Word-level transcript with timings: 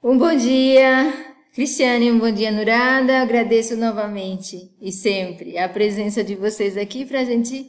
Um 0.00 0.16
bom 0.16 0.32
dia, 0.36 1.12
Cristiane, 1.52 2.12
um 2.12 2.20
bom 2.20 2.30
dia, 2.30 2.52
Nurada. 2.52 3.20
Agradeço 3.20 3.76
novamente 3.76 4.70
e 4.80 4.92
sempre 4.92 5.58
a 5.58 5.68
presença 5.68 6.22
de 6.22 6.36
vocês 6.36 6.76
aqui 6.76 7.04
para 7.04 7.22
a 7.22 7.24
gente 7.24 7.68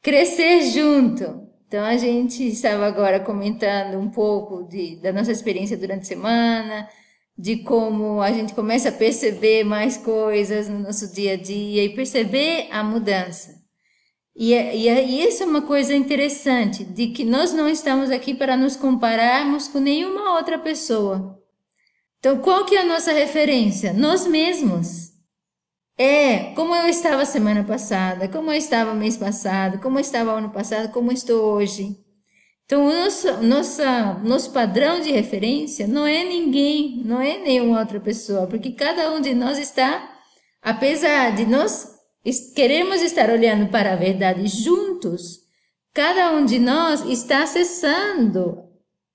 crescer 0.00 0.70
junto. 0.70 1.46
Então, 1.66 1.84
a 1.84 1.98
gente 1.98 2.48
estava 2.48 2.86
agora 2.86 3.20
comentando 3.20 3.98
um 3.98 4.08
pouco 4.10 4.66
de, 4.66 4.96
da 5.02 5.12
nossa 5.12 5.30
experiência 5.30 5.76
durante 5.76 6.00
a 6.00 6.06
semana, 6.06 6.88
de 7.36 7.58
como 7.58 8.22
a 8.22 8.32
gente 8.32 8.54
começa 8.54 8.88
a 8.88 8.92
perceber 8.92 9.62
mais 9.62 9.98
coisas 9.98 10.70
no 10.70 10.78
nosso 10.78 11.12
dia 11.12 11.34
a 11.34 11.36
dia 11.36 11.84
e 11.84 11.94
perceber 11.94 12.68
a 12.70 12.82
mudança. 12.82 13.54
E, 14.34 14.54
e, 14.54 14.88
e 14.88 15.28
isso 15.28 15.42
é 15.42 15.46
uma 15.46 15.60
coisa 15.60 15.94
interessante, 15.94 16.84
de 16.84 17.08
que 17.08 17.22
nós 17.22 17.52
não 17.52 17.68
estamos 17.68 18.10
aqui 18.10 18.34
para 18.34 18.56
nos 18.56 18.76
compararmos 18.76 19.68
com 19.68 19.78
nenhuma 19.78 20.36
outra 20.36 20.58
pessoa. 20.58 21.36
Então, 22.26 22.38
qual 22.38 22.64
que 22.64 22.74
é 22.74 22.80
a 22.80 22.84
nossa 22.84 23.12
referência? 23.12 23.92
Nós 23.92 24.26
mesmos. 24.26 25.12
É 25.96 26.52
como 26.56 26.74
eu 26.74 26.88
estava 26.88 27.24
semana 27.24 27.62
passada, 27.62 28.26
como 28.26 28.50
eu 28.50 28.56
estava 28.56 28.92
mês 28.94 29.16
passado, 29.16 29.78
como 29.78 29.96
eu 29.96 30.00
estava 30.00 30.32
ano 30.32 30.50
passado, 30.50 30.92
como 30.92 31.12
eu 31.12 31.14
estou 31.14 31.54
hoje. 31.54 31.96
Então, 32.64 32.84
o 32.84 32.92
nosso, 32.92 33.32
nossa, 33.44 34.14
nosso 34.24 34.50
padrão 34.50 35.00
de 35.00 35.12
referência 35.12 35.86
não 35.86 36.04
é 36.04 36.24
ninguém, 36.24 37.00
não 37.04 37.20
é 37.20 37.38
nenhuma 37.38 37.78
outra 37.78 38.00
pessoa, 38.00 38.48
porque 38.48 38.72
cada 38.72 39.12
um 39.12 39.20
de 39.20 39.32
nós 39.32 39.56
está, 39.56 40.12
apesar 40.60 41.32
de 41.32 41.46
nós 41.46 41.94
queremos 42.56 43.02
estar 43.02 43.30
olhando 43.30 43.70
para 43.70 43.92
a 43.92 43.96
verdade 43.96 44.48
juntos, 44.48 45.42
cada 45.94 46.32
um 46.32 46.44
de 46.44 46.58
nós 46.58 47.02
está 47.02 47.44
acessando 47.44 48.64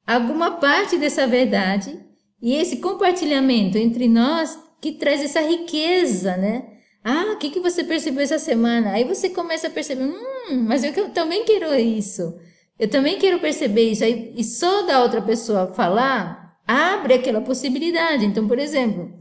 alguma 0.08 0.52
parte 0.52 0.98
dessa 0.98 1.28
verdade 1.28 2.10
e 2.42 2.56
esse 2.56 2.78
compartilhamento 2.78 3.78
entre 3.78 4.08
nós 4.08 4.58
que 4.82 4.92
traz 4.92 5.22
essa 5.22 5.42
riqueza, 5.42 6.36
né? 6.38 6.68
Ah, 7.04 7.34
o 7.34 7.38
que, 7.38 7.50
que 7.50 7.60
você 7.60 7.84
percebeu 7.84 8.24
essa 8.24 8.40
semana? 8.40 8.92
Aí 8.92 9.04
você 9.04 9.30
começa 9.30 9.68
a 9.68 9.70
perceber, 9.70 10.04
hum, 10.04 10.66
mas 10.68 10.84
eu, 10.84 11.10
também 11.10 11.46
quero 11.46 11.74
isso. 11.76 12.36
Eu 12.78 12.88
também 12.90 13.20
quero 13.20 13.40
perceber 13.40 13.92
isso. 13.92 14.04
Aí, 14.04 14.34
e 14.36 14.44
só 14.44 14.84
da 14.84 15.02
outra 15.04 15.22
pessoa 15.22 15.74
falar, 15.74 16.60
abre 16.68 17.14
aquela 17.14 17.42
possibilidade. 17.42 18.26
Então, 18.26 18.48
por 18.48 18.60
exemplo, 18.60 19.12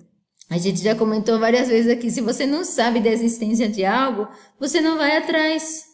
a 0.49 0.59
gente 0.59 0.83
já 0.83 0.95
comentou 0.95 1.39
várias 1.39 1.69
vezes 1.69 1.91
aqui, 1.91 2.11
se 2.11 2.21
você 2.21 2.47
não 2.47 2.65
sabe 2.65 3.01
da 3.01 3.11
existência 3.11 3.69
de 3.69 3.85
algo, 3.85 4.29
você 4.59 4.81
não 4.81 4.97
vai 4.97 5.17
atrás. 5.17 5.85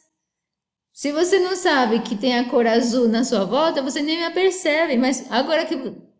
Se 0.92 1.12
você 1.12 1.38
não 1.38 1.54
sabe 1.54 2.00
que 2.00 2.16
tem 2.16 2.38
a 2.38 2.48
cor 2.48 2.66
azul 2.66 3.06
na 3.06 3.22
sua 3.22 3.44
volta, 3.44 3.82
você 3.82 4.00
nem 4.00 4.24
a 4.24 4.30
percebe. 4.30 4.96
Mas 4.96 5.30
agora 5.30 5.66
que 5.66 5.76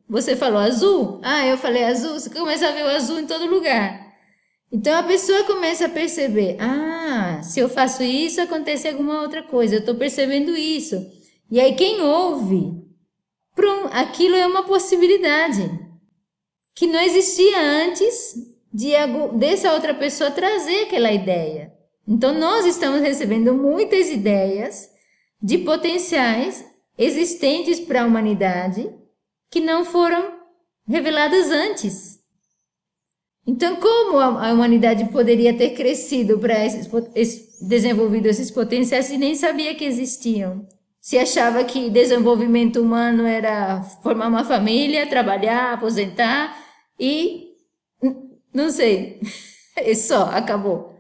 você 0.09 0.37
falou 0.37 0.59
azul? 0.59 1.21
Ah, 1.23 1.47
eu 1.47 1.59
falei 1.59 1.85
azul. 1.85 2.15
Você 2.15 2.31
começa 2.31 2.69
a 2.69 2.73
ver 2.73 2.85
o 2.85 2.89
azul 2.89 3.19
em 3.19 3.27
todo 3.27 3.51
lugar. 3.51 4.07
Então 4.71 4.97
a 4.97 5.03
pessoa 5.03 5.45
começa 5.45 5.87
a 5.87 5.89
perceber: 5.89 6.57
ah, 6.61 7.41
se 7.43 7.61
eu 7.61 7.69
faço 7.69 8.03
isso, 8.03 8.41
acontece 8.41 8.89
alguma 8.89 9.23
outra 9.23 9.43
coisa. 9.43 9.77
Eu 9.77 9.81
estou 9.81 9.95
percebendo 9.97 10.57
isso. 10.57 10.97
E 11.51 11.61
aí 11.61 11.75
quem 11.75 12.01
ouve, 12.01 12.73
prum, 13.55 13.87
aquilo 13.93 14.37
é 14.37 14.47
uma 14.47 14.65
possibilidade 14.65 15.69
que 16.75 16.87
não 16.87 17.01
existia 17.01 17.61
antes 17.61 18.35
de 18.73 18.93
dessa 19.39 19.73
outra 19.73 19.95
pessoa 19.95 20.31
trazer 20.31 20.83
aquela 20.83 21.11
ideia. 21.11 21.73
Então 22.07 22.33
nós 22.33 22.67
estamos 22.67 23.01
recebendo 23.01 23.55
muitas 23.55 24.11
ideias 24.11 24.89
de 25.43 25.59
potenciais 25.59 26.65
existentes 26.99 27.81
para 27.81 28.03
a 28.03 28.07
humanidade 28.07 28.89
que 29.51 29.61
não 29.61 29.85
foram 29.85 30.35
reveladas 30.87 31.51
antes. 31.51 32.17
Então, 33.47 33.77
como 33.77 34.19
a, 34.19 34.53
humanidade 34.53 35.05
poderia 35.11 35.57
ter 35.57 35.71
crescido 35.71 36.39
para 36.39 36.65
esses, 36.65 37.61
desenvolvido 37.61 38.27
esses 38.27 38.51
potenciais 38.51 39.07
se 39.07 39.17
nem 39.17 39.35
sabia 39.35 39.75
que 39.75 39.85
existiam? 39.85 40.67
Se 41.01 41.17
achava 41.17 41.63
que 41.63 41.89
desenvolvimento 41.89 42.81
humano 42.81 43.25
era 43.25 43.83
formar 44.03 44.27
uma 44.27 44.43
família, 44.43 45.07
trabalhar, 45.07 45.75
aposentar 45.75 46.59
e 46.99 47.47
não 48.53 48.71
sei, 48.71 49.21
é 49.77 49.93
só, 49.95 50.25
acabou. 50.31 50.97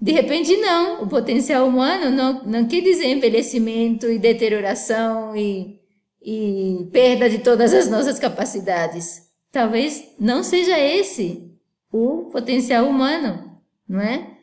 De 0.00 0.12
repente, 0.12 0.56
não. 0.56 1.02
O 1.02 1.08
potencial 1.08 1.66
humano 1.66 2.10
não, 2.10 2.44
não 2.44 2.68
quer 2.68 2.80
dizer 2.82 3.06
envelhecimento 3.06 4.06
e 4.06 4.18
deterioração 4.18 5.36
e 5.36 5.79
e 6.22 6.88
perda 6.92 7.28
de 7.28 7.38
todas 7.38 7.72
as 7.72 7.88
nossas 7.88 8.18
capacidades. 8.18 9.28
Talvez 9.50 10.04
não 10.18 10.42
seja 10.42 10.78
esse 10.78 11.50
o 11.92 12.28
potencial 12.30 12.86
humano, 12.86 13.58
não 13.88 14.00
é? 14.00 14.36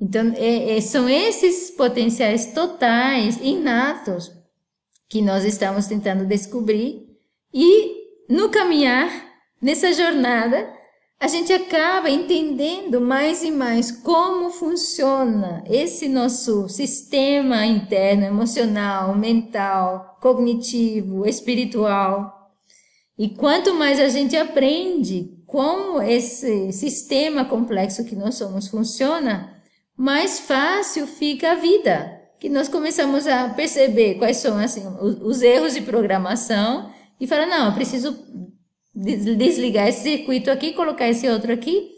Então, 0.00 0.32
é, 0.36 0.76
é, 0.76 0.80
são 0.80 1.08
esses 1.08 1.70
potenciais 1.70 2.52
totais, 2.52 3.38
inatos, 3.40 4.32
que 5.08 5.22
nós 5.22 5.44
estamos 5.44 5.86
tentando 5.86 6.26
descobrir 6.26 7.08
e 7.52 8.02
no 8.28 8.48
caminhar, 8.48 9.10
nessa 9.60 9.92
jornada, 9.92 10.68
a 11.22 11.28
gente 11.28 11.52
acaba 11.52 12.10
entendendo 12.10 13.00
mais 13.00 13.44
e 13.44 13.52
mais 13.52 13.92
como 13.92 14.50
funciona 14.50 15.62
esse 15.70 16.08
nosso 16.08 16.68
sistema 16.68 17.64
interno, 17.64 18.24
emocional, 18.24 19.14
mental, 19.14 20.18
cognitivo, 20.20 21.24
espiritual. 21.24 22.50
E 23.16 23.28
quanto 23.28 23.72
mais 23.72 24.00
a 24.00 24.08
gente 24.08 24.36
aprende 24.36 25.32
como 25.46 26.02
esse 26.02 26.72
sistema 26.72 27.44
complexo 27.44 28.04
que 28.04 28.16
nós 28.16 28.34
somos 28.34 28.66
funciona, 28.66 29.62
mais 29.96 30.40
fácil 30.40 31.06
fica 31.06 31.52
a 31.52 31.54
vida. 31.54 32.20
Que 32.40 32.48
nós 32.48 32.66
começamos 32.66 33.28
a 33.28 33.48
perceber 33.50 34.16
quais 34.16 34.38
são 34.38 34.58
assim, 34.58 34.82
os 35.00 35.40
erros 35.40 35.74
de 35.74 35.82
programação 35.82 36.90
e 37.20 37.28
falar: 37.28 37.46
não, 37.46 37.66
eu 37.66 37.74
preciso 37.74 38.18
desligar 38.94 39.88
esse 39.88 40.02
circuito 40.02 40.50
aqui, 40.50 40.72
colocar 40.72 41.08
esse 41.08 41.28
outro 41.28 41.52
aqui. 41.52 41.90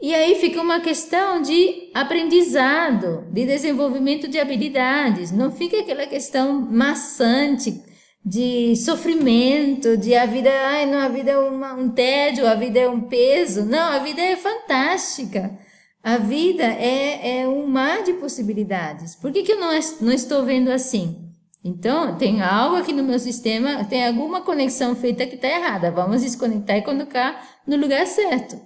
E 0.00 0.14
aí 0.14 0.36
fica 0.36 0.62
uma 0.62 0.78
questão 0.80 1.42
de 1.42 1.90
aprendizado, 1.92 3.24
de 3.32 3.44
desenvolvimento 3.44 4.28
de 4.28 4.38
habilidades. 4.38 5.32
Não 5.32 5.50
fica 5.50 5.80
aquela 5.80 6.06
questão 6.06 6.52
maçante 6.52 7.82
de 8.24 8.76
sofrimento, 8.76 9.96
de 9.96 10.14
a 10.14 10.24
vida, 10.24 10.50
ai, 10.50 10.86
não, 10.86 10.98
a 10.98 11.08
vida 11.08 11.32
é 11.32 11.38
uma, 11.38 11.74
um 11.74 11.90
tédio, 11.90 12.46
a 12.46 12.54
vida 12.54 12.78
é 12.78 12.88
um 12.88 13.00
peso. 13.00 13.64
Não, 13.64 13.92
a 13.92 13.98
vida 13.98 14.22
é 14.22 14.36
fantástica. 14.36 15.58
A 16.02 16.16
vida 16.16 16.62
é, 16.62 17.40
é 17.40 17.48
um 17.48 17.66
mar 17.66 18.04
de 18.04 18.12
possibilidades. 18.14 19.16
Por 19.16 19.32
que, 19.32 19.42
que 19.42 19.52
eu 19.52 19.58
não, 19.58 19.70
não 20.00 20.12
estou 20.12 20.44
vendo 20.44 20.70
assim? 20.70 21.27
Então, 21.62 22.16
tem 22.16 22.40
algo 22.40 22.76
aqui 22.76 22.92
no 22.92 23.02
meu 23.02 23.18
sistema, 23.18 23.84
tem 23.84 24.06
alguma 24.06 24.42
conexão 24.42 24.94
feita 24.94 25.26
que 25.26 25.34
está 25.34 25.48
errada. 25.48 25.90
Vamos 25.90 26.22
desconectar 26.22 26.76
e 26.76 26.82
colocar 26.82 27.60
no 27.66 27.76
lugar 27.76 28.06
certo, 28.06 28.60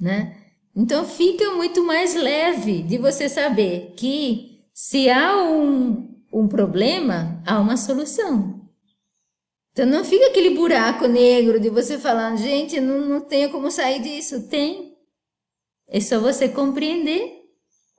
né? 0.00 0.36
Então, 0.74 1.04
fica 1.04 1.52
muito 1.54 1.84
mais 1.84 2.14
leve 2.14 2.82
de 2.82 2.98
você 2.98 3.28
saber 3.28 3.94
que 3.96 4.64
se 4.72 5.10
há 5.10 5.42
um, 5.42 6.22
um 6.32 6.48
problema, 6.48 7.42
há 7.46 7.60
uma 7.60 7.76
solução. 7.76 8.58
Então, 9.72 9.86
não 9.86 10.04
fica 10.04 10.26
aquele 10.26 10.50
buraco 10.50 11.06
negro 11.06 11.60
de 11.60 11.68
você 11.68 11.98
falando, 11.98 12.38
gente, 12.38 12.80
não, 12.80 13.00
não 13.00 13.20
tenho 13.20 13.50
como 13.50 13.70
sair 13.70 14.00
disso. 14.00 14.48
Tem. 14.48 14.96
É 15.88 16.00
só 16.00 16.18
você 16.18 16.48
compreender 16.48 17.42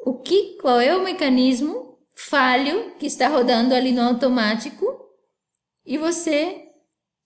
o 0.06 0.20
que, 0.20 0.58
qual 0.62 0.80
é 0.80 0.96
o 0.96 1.04
mecanismo 1.04 1.89
falho 2.28 2.96
que 2.98 3.06
está 3.06 3.28
rodando 3.28 3.74
ali 3.74 3.92
no 3.92 4.02
automático 4.02 4.86
e 5.86 5.98
você 5.98 6.66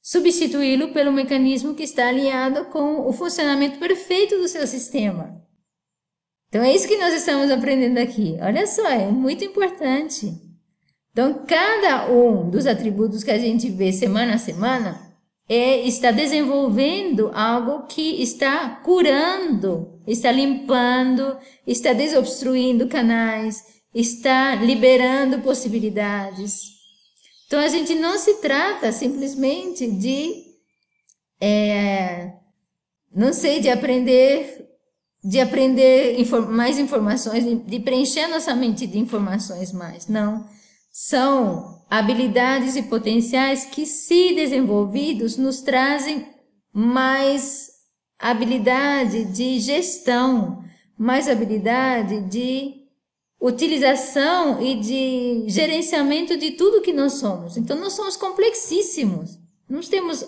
substituí-lo 0.02 0.94
pelo 0.94 1.12
mecanismo 1.12 1.74
que 1.74 1.84
está 1.84 2.08
alinhado 2.08 2.66
com 2.66 3.08
o 3.08 3.12
funcionamento 3.12 3.80
perfeito 3.80 4.38
do 4.38 4.48
seu 4.48 4.68
sistema. 4.68 5.42
Então 6.50 6.62
é 6.62 6.76
isso 6.76 6.88
que 6.88 6.98
nós 6.98 7.14
estamos 7.14 7.50
aprendendo 7.50 7.98
aqui. 7.98 8.38
Olha 8.40 8.68
só, 8.68 8.88
é 8.88 9.08
muito 9.08 9.44
importante. 9.44 10.32
Então, 11.12 11.46
cada 11.46 12.12
um 12.12 12.50
dos 12.50 12.68
atributos 12.68 13.24
que 13.24 13.32
a 13.32 13.38
gente 13.38 13.70
vê 13.70 13.92
semana 13.92 14.36
a 14.36 14.40
semana 14.40 15.16
é, 15.48 15.80
está 15.82 16.12
desenvolvendo 16.12 17.32
algo 17.34 17.86
que 17.88 18.22
está 18.22 18.70
curando, 18.84 20.02
está 20.08 20.32
limpando, 20.32 21.38
está 21.68 21.94
desobstruindo 21.94 22.88
canais, 22.88 23.83
está 23.94 24.56
liberando 24.56 25.40
possibilidades. 25.40 26.74
Então 27.46 27.60
a 27.60 27.68
gente 27.68 27.94
não 27.96 28.18
se 28.18 28.36
trata 28.36 28.92
simplesmente 28.92 29.90
de, 29.90 30.44
é, 31.40 32.34
não 33.14 33.32
sei, 33.32 33.60
de 33.60 33.70
aprender, 33.70 34.68
de 35.24 35.40
aprender 35.40 36.18
mais 36.50 36.80
informações, 36.80 37.44
de 37.66 37.80
preencher 37.80 38.28
nossa 38.28 38.56
mente 38.56 38.88
de 38.88 38.98
informações 38.98 39.72
mais. 39.72 40.08
Não, 40.08 40.48
são 40.92 41.84
habilidades 41.90 42.76
e 42.76 42.84
potenciais 42.84 43.66
que, 43.66 43.86
se 43.86 44.34
desenvolvidos, 44.34 45.38
nos 45.38 45.62
trazem 45.62 46.28
mais 46.74 47.70
habilidade 48.18 49.26
de 49.26 49.60
gestão, 49.60 50.64
mais 50.98 51.28
habilidade 51.28 52.22
de 52.22 52.83
utilização 53.46 54.62
e 54.62 54.76
de 54.76 55.44
gerenciamento 55.48 56.38
de 56.38 56.52
tudo 56.52 56.82
que 56.82 56.94
nós 56.94 57.14
somos. 57.14 57.58
Então, 57.58 57.78
nós 57.78 57.92
somos 57.92 58.16
complexíssimos. 58.16 59.38
Nós 59.70 59.90
temos 59.90 60.26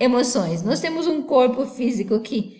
emoções, 0.00 0.62
nós 0.62 0.80
temos 0.80 1.06
um 1.06 1.22
corpo 1.22 1.64
físico 1.64 2.18
que 2.20 2.56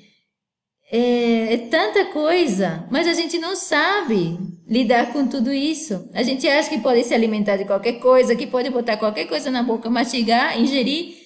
é, 0.92 1.54
é, 1.54 1.56
tanta 1.58 2.04
coisa, 2.06 2.86
mas 2.88 3.08
a 3.08 3.14
gente 3.14 3.36
não 3.38 3.56
sabe 3.56 4.38
lidar 4.68 5.12
com 5.12 5.26
tudo 5.26 5.52
isso. 5.52 6.08
A 6.14 6.22
gente 6.22 6.46
acha 6.46 6.70
que 6.70 6.78
pode 6.78 7.02
se 7.02 7.12
alimentar 7.12 7.56
de 7.56 7.64
qualquer 7.64 7.94
coisa, 7.94 8.36
que 8.36 8.46
pode 8.46 8.70
botar 8.70 8.96
qualquer 8.96 9.26
coisa 9.26 9.50
na 9.50 9.64
boca, 9.64 9.90
mastigar, 9.90 10.60
ingerir 10.60 11.25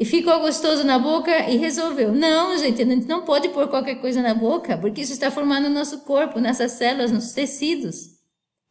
e 0.00 0.04
ficou 0.06 0.40
gostoso 0.40 0.82
na 0.82 0.98
boca 0.98 1.50
e 1.50 1.58
resolveu. 1.58 2.10
Não, 2.10 2.56
gente, 2.56 2.80
a 2.80 2.86
gente 2.86 3.06
não 3.06 3.22
pode 3.22 3.50
pôr 3.50 3.68
qualquer 3.68 3.96
coisa 3.96 4.22
na 4.22 4.32
boca, 4.32 4.78
porque 4.78 5.02
isso 5.02 5.12
está 5.12 5.30
formando 5.30 5.66
o 5.66 5.70
nosso 5.70 6.00
corpo, 6.06 6.40
nossas 6.40 6.72
células, 6.72 7.12
nossos 7.12 7.34
tecidos. 7.34 8.18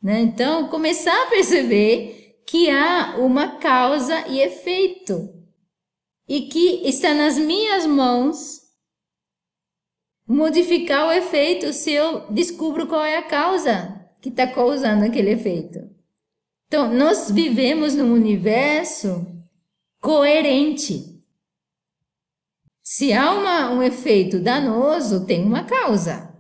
Né? 0.02 0.22
Então, 0.22 0.68
começar 0.70 1.28
a 1.28 1.30
perceber 1.30 2.42
que 2.48 2.68
há 2.72 3.18
uma 3.20 3.60
causa 3.60 4.28
e 4.28 4.40
efeito. 4.40 5.30
E 6.28 6.42
que 6.48 6.88
está 6.88 7.14
nas 7.14 7.38
minhas 7.38 7.86
mãos 7.86 8.62
modificar 10.28 11.08
o 11.08 11.12
efeito 11.12 11.72
se 11.74 11.92
eu 11.92 12.22
descubro 12.32 12.88
qual 12.88 13.06
é 13.06 13.18
a 13.18 13.28
causa 13.28 14.04
que 14.20 14.30
está 14.30 14.48
causando 14.48 15.06
aquele 15.06 15.30
efeito. 15.30 15.78
Então, 16.68 16.92
nós 16.92 17.30
vivemos 17.30 17.94
num 17.94 18.14
universo 18.14 19.28
coerente. 20.02 21.09
Se 22.92 23.14
há 23.14 23.32
uma, 23.34 23.70
um 23.70 23.84
efeito 23.84 24.40
danoso, 24.40 25.24
tem 25.24 25.44
uma 25.44 25.64
causa, 25.64 26.34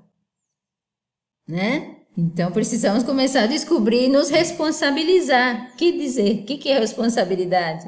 né? 1.47 1.97
Então 2.17 2.51
precisamos 2.51 3.03
começar 3.03 3.43
a 3.43 3.45
descobrir 3.45 4.05
e 4.05 4.09
nos 4.09 4.31
responsabilizar. 4.31 5.75
Que 5.75 5.91
dizer? 5.91 6.39
O 6.39 6.45
que, 6.45 6.57
que 6.57 6.69
é 6.69 6.79
responsabilidade? 6.79 7.85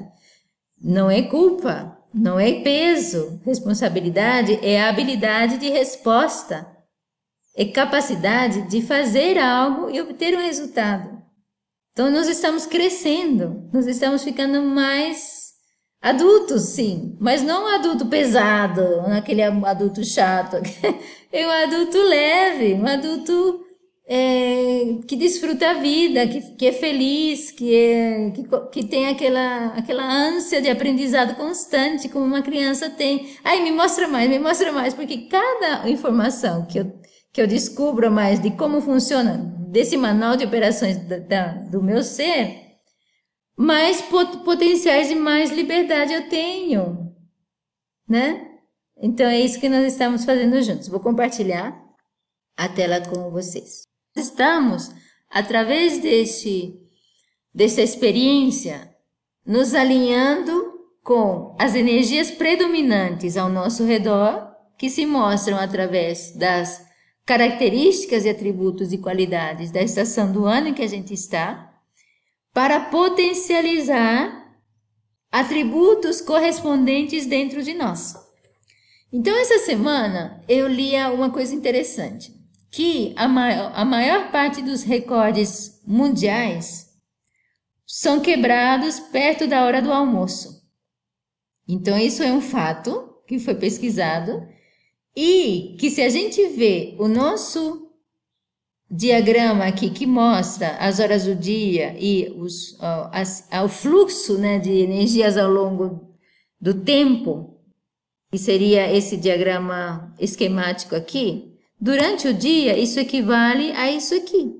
Não 0.79 1.09
é 1.09 1.23
culpa, 1.23 1.97
não 2.13 2.39
é 2.39 2.61
peso. 2.61 3.41
Responsabilidade 3.43 4.59
é 4.61 4.79
a 4.79 4.89
habilidade 4.89 5.57
de 5.57 5.67
resposta, 5.71 6.71
é 7.57 7.65
capacidade 7.65 8.69
de 8.69 8.79
fazer 8.83 9.39
algo 9.39 9.89
e 9.89 9.99
obter 9.99 10.37
um 10.37 10.41
resultado. 10.45 11.19
Então, 11.93 12.11
nós 12.11 12.27
estamos 12.27 12.67
crescendo, 12.67 13.67
nós 13.73 13.87
estamos 13.87 14.23
ficando 14.23 14.61
mais 14.61 15.40
adultos, 16.01 16.63
sim, 16.63 17.15
mas 17.19 17.43
não 17.43 17.65
um 17.65 17.75
adulto 17.75 18.07
pesado, 18.07 18.81
aquele 19.07 19.43
adulto 19.43 20.03
chato, 20.03 20.57
é 21.31 21.47
um 21.47 21.51
adulto 21.51 21.97
leve, 21.97 22.73
um 22.73 22.87
adulto 22.87 23.61
é, 24.13 24.97
que 25.07 25.15
desfruta 25.15 25.69
a 25.69 25.73
vida, 25.75 26.27
que, 26.27 26.41
que 26.55 26.67
é 26.67 26.73
feliz, 26.73 27.49
que, 27.51 27.73
é, 27.73 28.31
que, 28.31 28.43
que 28.71 28.85
tem 28.85 29.07
aquela, 29.07 29.67
aquela 29.67 30.03
ânsia 30.03 30.61
de 30.61 30.69
aprendizado 30.69 31.35
constante, 31.35 32.09
como 32.09 32.25
uma 32.25 32.41
criança 32.41 32.89
tem. 32.89 33.37
Ai, 33.41 33.61
me 33.61 33.71
mostra 33.71 34.09
mais, 34.09 34.29
me 34.29 34.37
mostra 34.37 34.71
mais, 34.73 34.93
porque 34.93 35.29
cada 35.29 35.87
informação 35.89 36.65
que 36.65 36.79
eu, 36.79 36.91
que 37.31 37.41
eu 37.41 37.47
descubro 37.47 38.11
mais 38.11 38.41
de 38.41 38.51
como 38.51 38.81
funciona 38.81 39.37
desse 39.69 39.95
manual 39.95 40.35
de 40.35 40.43
operações 40.43 40.97
da, 41.07 41.17
da, 41.17 41.47
do 41.53 41.81
meu 41.81 42.03
ser, 42.03 42.60
mais 43.57 44.01
pot, 44.01 44.37
potenciais 44.43 45.11
e 45.11 45.15
mais 45.15 45.51
liberdade 45.51 46.13
eu 46.13 46.29
tenho, 46.29 47.13
né? 48.07 48.47
Então 49.01 49.25
é 49.27 49.39
isso 49.39 49.59
que 49.59 49.69
nós 49.69 49.91
estamos 49.91 50.25
fazendo 50.25 50.61
juntos. 50.61 50.87
Vou 50.87 50.99
compartilhar 50.99 51.79
a 52.55 52.69
tela 52.69 53.01
com 53.01 53.31
vocês. 53.31 53.83
Estamos, 54.15 54.91
através 55.29 55.99
deste, 55.99 56.79
dessa 57.53 57.81
experiência, 57.81 58.95
nos 59.45 59.73
alinhando 59.73 60.71
com 61.03 61.55
as 61.59 61.73
energias 61.73 62.29
predominantes 62.29 63.37
ao 63.37 63.49
nosso 63.49 63.83
redor, 63.85 64.51
que 64.77 64.89
se 64.89 65.05
mostram 65.05 65.57
através 65.57 66.35
das 66.35 66.85
características 67.25 68.25
e 68.25 68.29
atributos 68.29 68.91
e 68.91 68.97
qualidades 68.97 69.71
da 69.71 69.81
estação 69.81 70.31
do 70.31 70.45
ano 70.45 70.69
em 70.69 70.73
que 70.73 70.81
a 70.81 70.87
gente 70.87 71.13
está, 71.13 71.70
para 72.53 72.79
potencializar 72.89 74.41
atributos 75.31 76.19
correspondentes 76.19 77.25
dentro 77.25 77.63
de 77.63 77.73
nós. 77.73 78.15
Então, 79.13 79.35
essa 79.37 79.59
semana 79.59 80.43
eu 80.47 80.67
lia 80.67 81.11
uma 81.11 81.29
coisa 81.29 81.53
interessante 81.55 82.33
que 82.69 83.13
a 83.17 83.27
maior, 83.27 83.71
a 83.75 83.83
maior 83.83 84.31
parte 84.31 84.61
dos 84.61 84.83
recordes 84.83 85.81
mundiais 85.85 86.89
são 87.85 88.21
quebrados 88.21 88.99
perto 88.99 89.47
da 89.47 89.65
hora 89.65 89.81
do 89.81 89.91
almoço. 89.91 90.61
Então, 91.67 91.97
isso 91.97 92.23
é 92.23 92.31
um 92.31 92.41
fato 92.41 93.21
que 93.27 93.37
foi 93.39 93.55
pesquisado 93.55 94.47
e 95.15 95.75
que 95.79 95.89
se 95.89 96.01
a 96.01 96.09
gente 96.09 96.47
vê 96.49 96.95
o 96.97 97.07
nosso 97.07 97.90
diagrama 98.91 99.65
aqui 99.65 99.89
que 99.89 100.05
mostra 100.05 100.75
as 100.77 100.99
horas 100.99 101.25
do 101.25 101.33
dia 101.33 101.95
e 101.97 102.29
os, 102.37 102.77
as, 103.11 103.47
o 103.63 103.69
fluxo 103.69 104.37
né, 104.37 104.59
de 104.59 104.71
energias 104.71 105.37
ao 105.37 105.49
longo 105.49 106.13
do 106.59 106.73
tempo, 106.73 107.57
que 108.29 108.37
seria 108.37 108.93
esse 108.93 109.15
diagrama 109.15 110.13
esquemático 110.19 110.95
aqui, 110.95 111.51
Durante 111.81 112.27
o 112.27 112.33
dia, 112.33 112.77
isso 112.77 112.99
equivale 112.99 113.71
a 113.71 113.91
isso 113.91 114.13
aqui. 114.13 114.55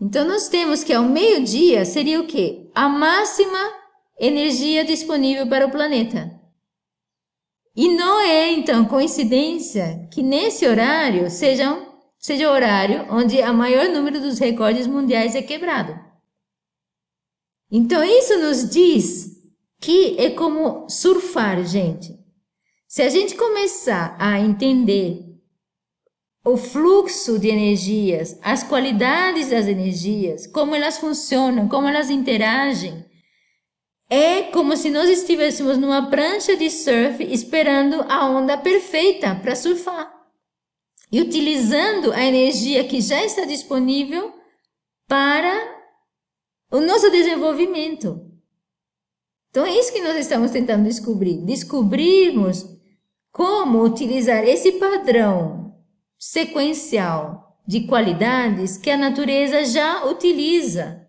Então, 0.00 0.24
nós 0.24 0.48
temos 0.48 0.84
que 0.84 0.92
ao 0.92 1.02
meio-dia 1.02 1.84
seria 1.84 2.20
o 2.20 2.26
quê? 2.26 2.70
A 2.72 2.88
máxima 2.88 3.58
energia 4.16 4.84
disponível 4.84 5.48
para 5.48 5.66
o 5.66 5.72
planeta. 5.72 6.30
E 7.74 7.88
não 7.88 8.20
é, 8.20 8.52
então, 8.52 8.84
coincidência 8.84 10.08
que 10.12 10.22
nesse 10.22 10.64
horário 10.68 11.28
seja, 11.28 11.84
seja 12.20 12.48
o 12.48 12.52
horário 12.52 13.06
onde 13.10 13.40
a 13.40 13.52
maior 13.52 13.88
número 13.88 14.20
dos 14.20 14.38
recordes 14.38 14.86
mundiais 14.86 15.34
é 15.34 15.40
quebrado. 15.40 15.98
Então, 17.72 18.04
isso 18.04 18.38
nos 18.38 18.68
diz 18.68 19.40
que 19.80 20.16
é 20.18 20.30
como 20.30 20.88
surfar, 20.88 21.64
gente. 21.64 22.14
Se 22.86 23.02
a 23.02 23.08
gente 23.08 23.34
começar 23.36 24.16
a 24.18 24.38
entender 24.38 25.24
o 26.44 26.56
fluxo 26.56 27.38
de 27.38 27.48
energias, 27.48 28.38
as 28.42 28.62
qualidades 28.62 29.50
das 29.50 29.66
energias, 29.66 30.46
como 30.46 30.74
elas 30.74 30.98
funcionam, 30.98 31.68
como 31.68 31.88
elas 31.88 32.10
interagem. 32.10 33.04
É 34.08 34.42
como 34.44 34.76
se 34.76 34.90
nós 34.90 35.08
estivéssemos 35.08 35.78
numa 35.78 36.10
prancha 36.10 36.56
de 36.56 36.68
surf 36.68 37.22
esperando 37.22 38.04
a 38.08 38.28
onda 38.28 38.58
perfeita 38.58 39.36
para 39.36 39.54
surfar 39.54 40.19
e 41.10 41.20
utilizando 41.20 42.12
a 42.12 42.24
energia 42.24 42.86
que 42.86 43.00
já 43.00 43.24
está 43.24 43.44
disponível 43.44 44.32
para 45.08 45.80
o 46.70 46.80
nosso 46.80 47.10
desenvolvimento. 47.10 48.30
Então 49.50 49.66
é 49.66 49.76
isso 49.76 49.92
que 49.92 50.00
nós 50.00 50.16
estamos 50.16 50.52
tentando 50.52 50.84
descobrir. 50.84 51.44
Descobrirmos 51.44 52.64
como 53.32 53.82
utilizar 53.82 54.44
esse 54.44 54.72
padrão 54.72 55.74
sequencial 56.18 57.58
de 57.66 57.86
qualidades 57.86 58.76
que 58.76 58.90
a 58.90 58.96
natureza 58.96 59.64
já 59.64 60.04
utiliza. 60.04 61.08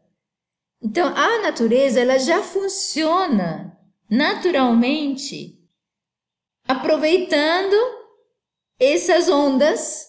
Então, 0.82 1.08
a 1.16 1.42
natureza 1.42 2.00
ela 2.00 2.18
já 2.18 2.42
funciona 2.42 3.78
naturalmente 4.10 5.60
aproveitando 6.68 7.76
essas 8.82 9.30
ondas 9.30 10.08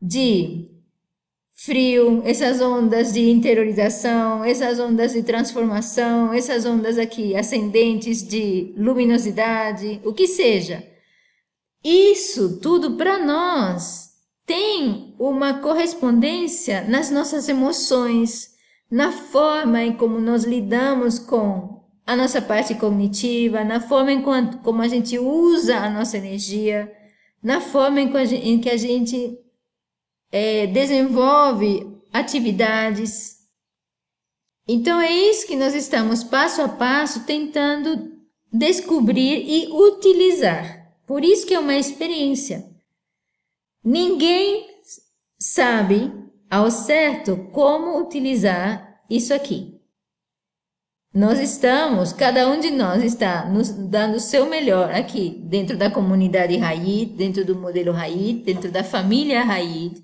de 0.00 0.70
frio, 1.52 2.22
essas 2.24 2.60
ondas 2.60 3.12
de 3.12 3.28
interiorização, 3.28 4.44
essas 4.44 4.78
ondas 4.78 5.14
de 5.14 5.24
transformação, 5.24 6.32
essas 6.32 6.64
ondas 6.64 6.96
aqui 6.96 7.34
ascendentes 7.34 8.22
de 8.22 8.72
luminosidade, 8.76 10.00
o 10.04 10.14
que 10.14 10.28
seja. 10.28 10.86
Isso 11.82 12.60
tudo 12.60 12.92
para 12.92 13.18
nós 13.18 14.10
tem 14.46 15.16
uma 15.18 15.54
correspondência 15.54 16.82
nas 16.82 17.10
nossas 17.10 17.48
emoções, 17.48 18.50
na 18.88 19.10
forma 19.10 19.82
em 19.82 19.92
como 19.92 20.20
nós 20.20 20.44
lidamos 20.44 21.18
com 21.18 21.84
a 22.06 22.14
nossa 22.14 22.40
parte 22.40 22.76
cognitiva, 22.76 23.64
na 23.64 23.80
forma 23.80 24.12
em 24.12 24.22
como 24.62 24.82
a 24.82 24.88
gente 24.88 25.18
usa 25.18 25.78
a 25.78 25.90
nossa 25.90 26.16
energia, 26.16 26.90
na 27.42 27.60
forma 27.60 28.00
em 28.00 28.60
que 28.60 28.68
a 28.68 28.76
gente 28.76 29.38
é, 30.30 30.66
desenvolve 30.66 31.86
atividades. 32.12 33.38
Então 34.66 35.00
é 35.00 35.10
isso 35.10 35.46
que 35.46 35.56
nós 35.56 35.74
estamos 35.74 36.22
passo 36.22 36.62
a 36.62 36.68
passo 36.68 37.24
tentando 37.24 38.12
descobrir 38.52 39.44
e 39.46 39.68
utilizar. 39.72 40.94
Por 41.06 41.24
isso 41.24 41.46
que 41.46 41.54
é 41.54 41.58
uma 41.58 41.76
experiência. 41.76 42.68
Ninguém 43.82 44.66
sabe 45.38 46.12
ao 46.50 46.70
certo 46.70 47.48
como 47.52 48.00
utilizar 48.00 49.02
isso 49.08 49.32
aqui. 49.32 49.77
Nós 51.14 51.40
estamos, 51.40 52.12
cada 52.12 52.48
um 52.48 52.60
de 52.60 52.70
nós 52.70 53.02
está 53.02 53.46
nos 53.46 53.70
dando 53.70 54.16
o 54.16 54.20
seu 54.20 54.46
melhor 54.46 54.90
aqui, 54.92 55.42
dentro 55.44 55.76
da 55.76 55.90
comunidade 55.90 56.56
Raid, 56.56 57.06
dentro 57.16 57.44
do 57.46 57.56
modelo 57.56 57.92
Raid, 57.92 58.42
dentro 58.44 58.70
da 58.70 58.84
família 58.84 59.42
Raid. 59.42 60.02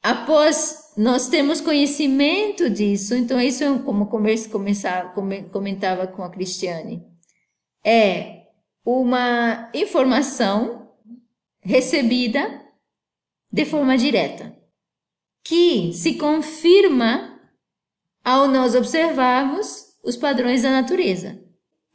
Após 0.00 0.92
nós 0.96 1.28
temos 1.28 1.60
conhecimento 1.60 2.70
disso, 2.70 3.16
então 3.16 3.40
isso 3.40 3.64
é 3.64 3.78
como 3.80 4.06
começar, 4.06 5.12
comentava 5.50 6.06
com 6.06 6.22
a 6.22 6.30
Cristiane, 6.30 7.02
é 7.84 8.44
uma 8.84 9.70
informação 9.74 10.92
recebida 11.60 12.62
de 13.52 13.64
forma 13.64 13.98
direta, 13.98 14.56
que 15.42 15.92
se 15.92 16.14
confirma 16.14 17.33
ao 18.24 18.48
nós 18.48 18.74
observarmos 18.74 19.84
os 20.02 20.16
padrões 20.16 20.62
da 20.62 20.70
natureza. 20.70 21.38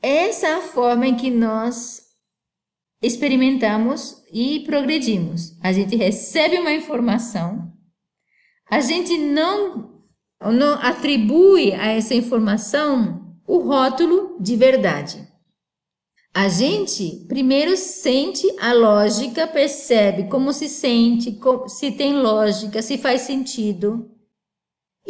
Essa 0.01 0.47
é 0.47 0.53
a 0.53 0.61
forma 0.61 1.07
em 1.07 1.15
que 1.15 1.29
nós 1.31 2.01
experimentamos 3.01 4.23
e 4.31 4.61
progredimos. 4.61 5.57
A 5.61 5.73
gente 5.73 5.95
recebe 5.95 6.57
uma 6.57 6.71
informação, 6.71 7.73
a 8.69 8.79
gente 8.79 9.17
não, 9.17 9.99
não 10.41 10.73
atribui 10.75 11.73
a 11.73 11.87
essa 11.87 12.13
informação 12.13 13.35
o 13.47 13.57
rótulo 13.57 14.37
de 14.39 14.55
verdade. 14.55 15.27
A 16.33 16.47
gente 16.47 17.25
primeiro 17.27 17.75
sente 17.75 18.47
a 18.59 18.71
lógica, 18.71 19.47
percebe 19.47 20.29
como 20.29 20.53
se 20.53 20.69
sente, 20.69 21.37
se 21.67 21.91
tem 21.91 22.21
lógica, 22.21 22.83
se 22.83 22.99
faz 22.99 23.21
sentido. 23.21 24.11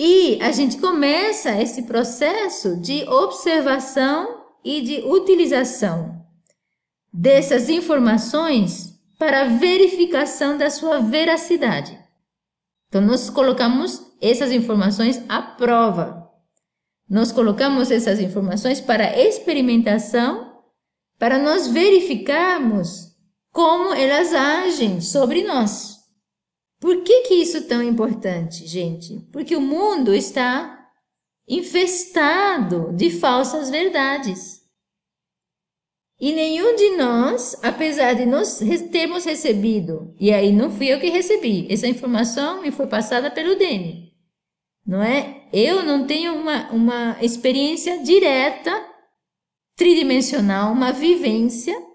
E 0.02 0.42
a 0.42 0.54
gente 0.54 0.78
começa 0.78 1.52
esse 1.62 1.84
processo 1.84 2.78
de 2.78 3.04
observação 3.10 4.46
e 4.64 4.80
de 4.80 5.02
utilização 5.02 6.26
dessas 7.12 7.68
informações 7.68 8.98
para 9.18 9.50
verificação 9.50 10.58
da 10.58 10.70
sua 10.70 11.02
veracidade. 11.02 12.00
Então, 12.88 13.02
nós 13.02 13.30
colocamos 13.30 14.02
essas 14.22 14.54
informações 14.54 15.22
à 15.28 15.42
prova. 15.42 16.32
Nós 17.10 17.34
colocamos 17.34 17.92
essas 17.92 18.22
informações 18.22 18.80
para 18.80 19.20
experimentação, 19.20 20.62
para 21.18 21.38
nós 21.38 21.68
verificarmos 21.68 23.18
como 23.52 23.94
elas 23.94 24.34
agem 24.34 25.02
sobre 25.02 25.44
nós. 25.44 25.99
Por 26.80 27.04
que, 27.04 27.22
que 27.24 27.34
isso 27.36 27.58
é 27.58 27.62
tão 27.62 27.84
importante, 27.84 28.66
gente? 28.66 29.20
Porque 29.32 29.56
o 29.56 29.62
mundo 29.62 30.14
está 30.14 30.80
infestado 31.48 32.94
de 32.96 33.10
falsas 33.10 33.70
verdades. 33.70 34.60
E 36.22 36.32
nenhum 36.34 36.76
de 36.76 36.98
nós, 36.98 37.56
apesar 37.64 38.14
de 38.14 38.26
nós 38.26 38.60
termos 38.92 39.26
recebido, 39.26 40.14
e 40.20 40.32
aí 40.32 40.52
não 40.52 40.70
fui 40.70 40.88
eu 40.88 41.00
que 41.00 41.10
recebi, 41.10 41.68
essa 41.70 41.88
informação 41.88 42.62
me 42.62 42.72
foi 42.72 42.88
passada 42.88 43.32
pelo 43.32 43.58
Dene, 43.58 44.14
não 44.86 45.02
é? 45.02 45.48
Eu 45.52 45.84
não 45.84 46.06
tenho 46.06 46.36
uma, 46.36 46.70
uma 46.72 47.18
experiência 47.22 48.04
direta, 48.04 48.86
tridimensional, 49.78 50.74
uma 50.74 50.92
vivência 50.92 51.89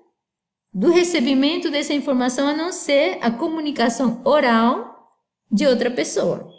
do 0.75 0.90
recebimento 0.90 1.71
dessa 1.71 1.95
informação 1.95 2.49
a 2.49 2.57
não 2.57 2.73
ser 2.73 3.19
a 3.21 3.31
comunicação 3.31 4.21
oral 4.25 5.09
de 5.50 5.66
outra 5.66 5.90
pessoa. 5.90 6.52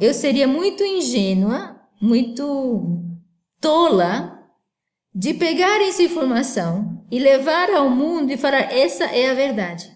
Eu 0.00 0.14
seria 0.14 0.48
muito 0.48 0.82
ingênua, 0.82 1.78
muito 2.00 3.02
tola 3.60 4.42
de 5.14 5.34
pegar 5.34 5.80
essa 5.82 6.02
informação 6.02 7.04
e 7.10 7.18
levar 7.18 7.70
ao 7.70 7.90
mundo 7.90 8.32
e 8.32 8.36
falar: 8.38 8.72
essa 8.72 9.04
é 9.04 9.30
a 9.30 9.34
verdade. 9.34 9.90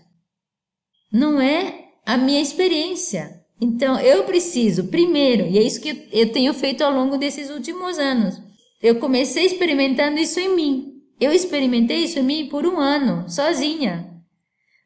Não 1.10 1.40
é 1.40 1.86
a 2.04 2.18
minha 2.18 2.42
experiência. 2.42 3.38
Então 3.60 3.98
eu 3.98 4.24
preciso, 4.24 4.84
primeiro, 4.84 5.46
e 5.46 5.58
é 5.58 5.62
isso 5.62 5.80
que 5.80 6.08
eu 6.12 6.30
tenho 6.30 6.52
feito 6.54 6.82
ao 6.82 6.92
longo 6.92 7.16
desses 7.16 7.50
últimos 7.50 7.98
anos. 7.98 8.40
Eu 8.80 9.00
comecei 9.00 9.46
experimentando 9.46 10.20
isso 10.20 10.38
em 10.38 10.54
mim. 10.54 10.87
Eu 11.20 11.32
experimentei 11.32 12.04
isso 12.04 12.18
em 12.18 12.22
mim 12.22 12.48
por 12.48 12.66
um 12.66 12.78
ano, 12.78 13.28
sozinha. 13.28 14.08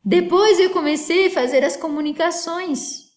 Depois 0.04 0.58
eu 0.58 0.70
comecei 0.70 1.26
a 1.26 1.30
fazer 1.30 1.64
as 1.64 1.76
comunicações. 1.76 3.12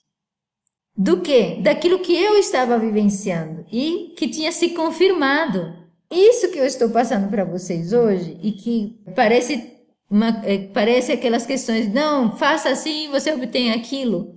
Do 0.98 1.22
que? 1.22 1.56
Daquilo 1.62 2.00
que 2.00 2.16
eu 2.16 2.38
estava 2.38 2.78
vivenciando 2.78 3.66
e 3.72 4.14
que 4.18 4.28
tinha 4.28 4.52
se 4.52 4.70
confirmado. 4.70 5.74
Isso 6.12 6.52
que 6.52 6.60
eu 6.60 6.66
estou 6.66 6.90
passando 6.90 7.30
para 7.30 7.44
vocês 7.44 7.92
hoje 7.92 8.38
e 8.42 8.52
que 8.52 9.02
parece 9.16 9.76
uma, 10.10 10.42
é, 10.46 10.60
parece 10.68 11.12
aquelas 11.12 11.46
questões, 11.46 11.92
não, 11.92 12.38
faça 12.38 12.70
assim 12.70 13.06
e 13.06 13.08
você 13.10 13.34
obtém 13.34 13.72
aquilo. 13.72 14.36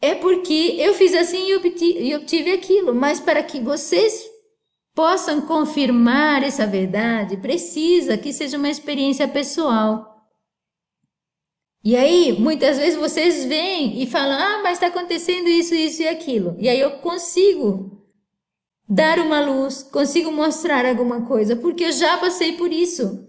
É 0.00 0.14
porque 0.14 0.76
eu 0.78 0.94
fiz 0.94 1.14
assim 1.14 1.48
e 1.48 1.56
obtive, 1.56 2.00
e 2.00 2.14
obtive 2.16 2.52
aquilo, 2.52 2.94
mas 2.94 3.20
para 3.20 3.42
que 3.42 3.60
vocês 3.60 4.27
possam 4.98 5.42
confirmar 5.42 6.42
essa 6.42 6.66
verdade, 6.66 7.36
precisa 7.36 8.18
que 8.18 8.32
seja 8.32 8.58
uma 8.58 8.68
experiência 8.68 9.28
pessoal. 9.28 10.26
E 11.84 11.94
aí, 11.94 12.32
muitas 12.32 12.78
vezes 12.78 12.98
vocês 12.98 13.44
vêm 13.44 14.02
e 14.02 14.08
falam: 14.08 14.36
Ah, 14.36 14.60
mas 14.60 14.72
está 14.72 14.88
acontecendo 14.88 15.46
isso, 15.48 15.72
isso 15.72 16.02
e 16.02 16.08
aquilo. 16.08 16.56
E 16.58 16.68
aí 16.68 16.80
eu 16.80 16.98
consigo 16.98 18.04
dar 18.88 19.20
uma 19.20 19.40
luz, 19.40 19.84
consigo 19.84 20.32
mostrar 20.32 20.84
alguma 20.84 21.24
coisa, 21.26 21.54
porque 21.54 21.84
eu 21.84 21.92
já 21.92 22.16
passei 22.16 22.56
por 22.56 22.72
isso. 22.72 23.24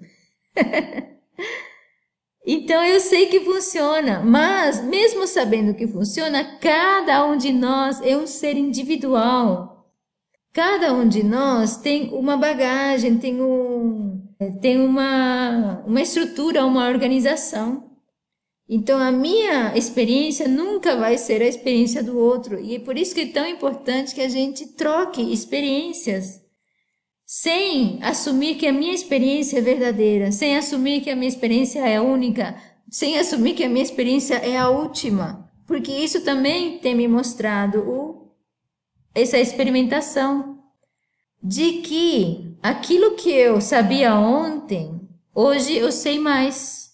então 2.47 2.83
eu 2.83 2.99
sei 2.99 3.27
que 3.27 3.41
funciona, 3.41 4.21
mas 4.21 4.83
mesmo 4.83 5.27
sabendo 5.27 5.75
que 5.75 5.85
funciona, 5.85 6.57
cada 6.57 7.23
um 7.27 7.37
de 7.37 7.53
nós 7.53 8.01
é 8.01 8.17
um 8.17 8.25
ser 8.25 8.57
individual. 8.57 9.68
Cada 10.51 10.93
um 10.93 11.07
de 11.07 11.23
nós 11.23 11.77
tem 11.77 12.09
uma 12.13 12.35
bagagem, 12.35 13.17
tem, 13.17 13.39
um, 13.41 14.21
tem 14.61 14.79
uma, 14.79 15.83
uma 15.85 16.01
estrutura, 16.01 16.65
uma 16.65 16.87
organização. 16.87 17.89
Então, 18.67 18.99
a 18.99 19.11
minha 19.11 19.75
experiência 19.75 20.47
nunca 20.47 20.95
vai 20.95 21.17
ser 21.17 21.41
a 21.41 21.47
experiência 21.47 22.03
do 22.03 22.17
outro. 22.17 22.59
E 22.59 22.75
é 22.75 22.79
por 22.79 22.97
isso 22.97 23.15
que 23.15 23.21
é 23.21 23.27
tão 23.27 23.47
importante 23.47 24.13
que 24.13 24.21
a 24.21 24.29
gente 24.29 24.67
troque 24.73 25.21
experiências, 25.21 26.41
sem 27.25 27.99
assumir 28.01 28.55
que 28.55 28.67
a 28.67 28.73
minha 28.73 28.93
experiência 28.93 29.59
é 29.59 29.61
verdadeira, 29.61 30.31
sem 30.31 30.57
assumir 30.57 31.01
que 31.01 31.11
a 31.11 31.15
minha 31.15 31.27
experiência 31.27 31.79
é 31.79 32.01
única, 32.01 32.55
sem 32.89 33.19
assumir 33.19 33.53
que 33.53 33.63
a 33.63 33.69
minha 33.69 33.83
experiência 33.83 34.35
é 34.35 34.57
a 34.57 34.69
última. 34.69 35.47
Porque 35.67 35.91
isso 35.91 36.21
também 36.23 36.79
tem 36.79 36.95
me 36.95 37.07
mostrado 37.07 37.79
o, 37.79 38.18
essa 39.21 39.37
experimentação 39.37 40.59
de 41.41 41.81
que 41.81 42.55
aquilo 42.61 43.15
que 43.15 43.31
eu 43.31 43.61
sabia 43.61 44.15
ontem, 44.15 44.99
hoje 45.33 45.75
eu 45.75 45.91
sei 45.91 46.19
mais. 46.19 46.89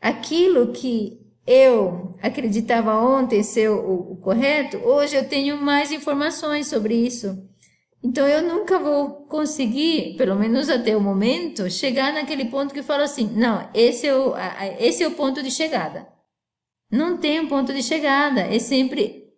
Aquilo 0.00 0.72
que 0.72 1.20
eu 1.46 2.14
acreditava 2.22 2.94
ontem 2.94 3.42
ser 3.42 3.70
o, 3.70 4.12
o 4.12 4.16
correto, 4.16 4.76
hoje 4.78 5.16
eu 5.16 5.28
tenho 5.28 5.60
mais 5.60 5.90
informações 5.90 6.66
sobre 6.68 6.94
isso. 6.94 7.42
Então 8.02 8.26
eu 8.28 8.42
nunca 8.42 8.78
vou 8.78 9.26
conseguir, 9.26 10.14
pelo 10.16 10.36
menos 10.36 10.68
até 10.68 10.96
o 10.96 11.00
momento, 11.00 11.68
chegar 11.68 12.12
naquele 12.12 12.44
ponto 12.44 12.72
que 12.72 12.82
falo 12.82 13.02
assim, 13.02 13.26
não, 13.34 13.68
esse 13.74 14.06
é 14.06 14.14
o, 14.14 14.34
esse 14.78 15.02
é 15.02 15.08
o 15.08 15.12
ponto 15.12 15.42
de 15.42 15.50
chegada. 15.50 16.06
Não 16.90 17.18
tem 17.18 17.40
um 17.40 17.48
ponto 17.48 17.74
de 17.74 17.82
chegada, 17.82 18.42
é 18.42 18.58
sempre 18.58 19.28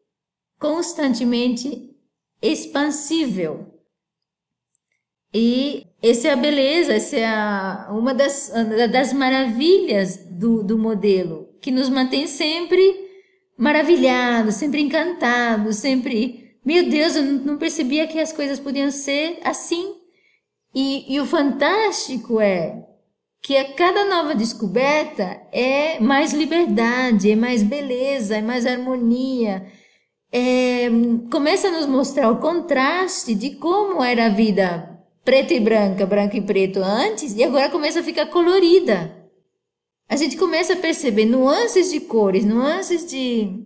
constantemente 0.58 1.89
expansível. 2.42 3.66
E 5.32 5.86
essa 6.02 6.28
é 6.28 6.32
a 6.32 6.36
beleza, 6.36 6.92
essa 6.94 7.16
é 7.16 7.26
a, 7.26 7.88
uma 7.92 8.12
das, 8.12 8.52
das 8.90 9.12
maravilhas 9.12 10.16
do, 10.16 10.62
do 10.62 10.76
modelo, 10.76 11.48
que 11.60 11.70
nos 11.70 11.88
mantém 11.88 12.26
sempre 12.26 13.08
maravilhados, 13.56 14.54
sempre 14.54 14.80
encantados, 14.80 15.76
sempre. 15.76 16.56
Meu 16.64 16.88
Deus, 16.88 17.14
eu 17.14 17.22
não 17.22 17.58
percebia 17.58 18.06
que 18.06 18.18
as 18.18 18.32
coisas 18.32 18.58
podiam 18.58 18.90
ser 18.90 19.38
assim. 19.44 19.94
E, 20.74 21.14
e 21.14 21.20
o 21.20 21.26
fantástico 21.26 22.40
é 22.40 22.86
que 23.42 23.56
a 23.56 23.72
cada 23.74 24.04
nova 24.04 24.34
descoberta 24.34 25.40
é 25.52 25.98
mais 26.00 26.32
liberdade, 26.32 27.30
é 27.30 27.36
mais 27.36 27.62
beleza, 27.62 28.36
é 28.36 28.42
mais 28.42 28.66
harmonia. 28.66 29.66
É, 30.32 30.88
começa 31.30 31.68
a 31.68 31.72
nos 31.72 31.86
mostrar 31.86 32.30
o 32.30 32.38
contraste 32.38 33.34
de 33.34 33.56
como 33.56 34.02
era 34.02 34.26
a 34.26 34.28
vida 34.28 34.90
preta 35.24 35.54
e 35.54 35.60
branca, 35.60 36.06
branco 36.06 36.36
e 36.36 36.40
preto 36.40 36.80
antes, 36.80 37.34
e 37.34 37.44
agora 37.44 37.70
começa 37.70 38.00
a 38.00 38.02
ficar 38.02 38.26
colorida. 38.26 39.16
a 40.08 40.16
gente 40.16 40.36
começa 40.36 40.72
a 40.72 40.76
perceber 40.76 41.24
nuances 41.24 41.90
de 41.90 42.00
cores, 42.00 42.44
nuances 42.44 43.08
de 43.08 43.64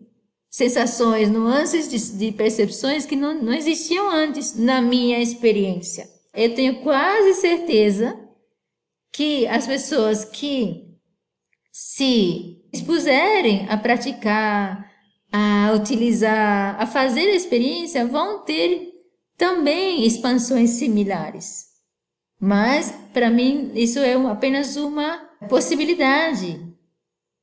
sensações, 0.50 1.30
nuances 1.30 1.88
de, 1.88 2.18
de 2.18 2.33
percepções 2.33 3.06
que 3.06 3.16
não, 3.16 3.35
não 3.35 3.52
existiam 3.52 4.11
antes 4.11 4.54
na 4.54 4.80
minha 4.80 5.21
experiência. 5.21 6.09
Eu 6.35 6.54
tenho 6.54 6.83
quase 6.83 7.35
certeza 7.35 8.18
que 9.12 9.47
as 9.47 9.66
pessoas 9.66 10.25
que 10.25 10.85
se 11.73 12.62
expuserem 12.73 13.66
a 13.68 13.76
praticar, 13.76 14.92
a 15.37 15.73
utilizar, 15.73 16.81
a 16.81 16.87
fazer 16.87 17.29
a 17.29 17.35
experiência, 17.35 18.07
vão 18.07 18.45
ter 18.45 18.93
também 19.37 20.07
expansões 20.07 20.71
similares. 20.71 21.64
Mas, 22.41 22.95
para 23.12 23.31
mim, 23.31 23.73
isso 23.75 23.99
é 23.99 24.14
apenas 24.14 24.76
uma 24.76 25.19
possibilidade. 25.49 26.64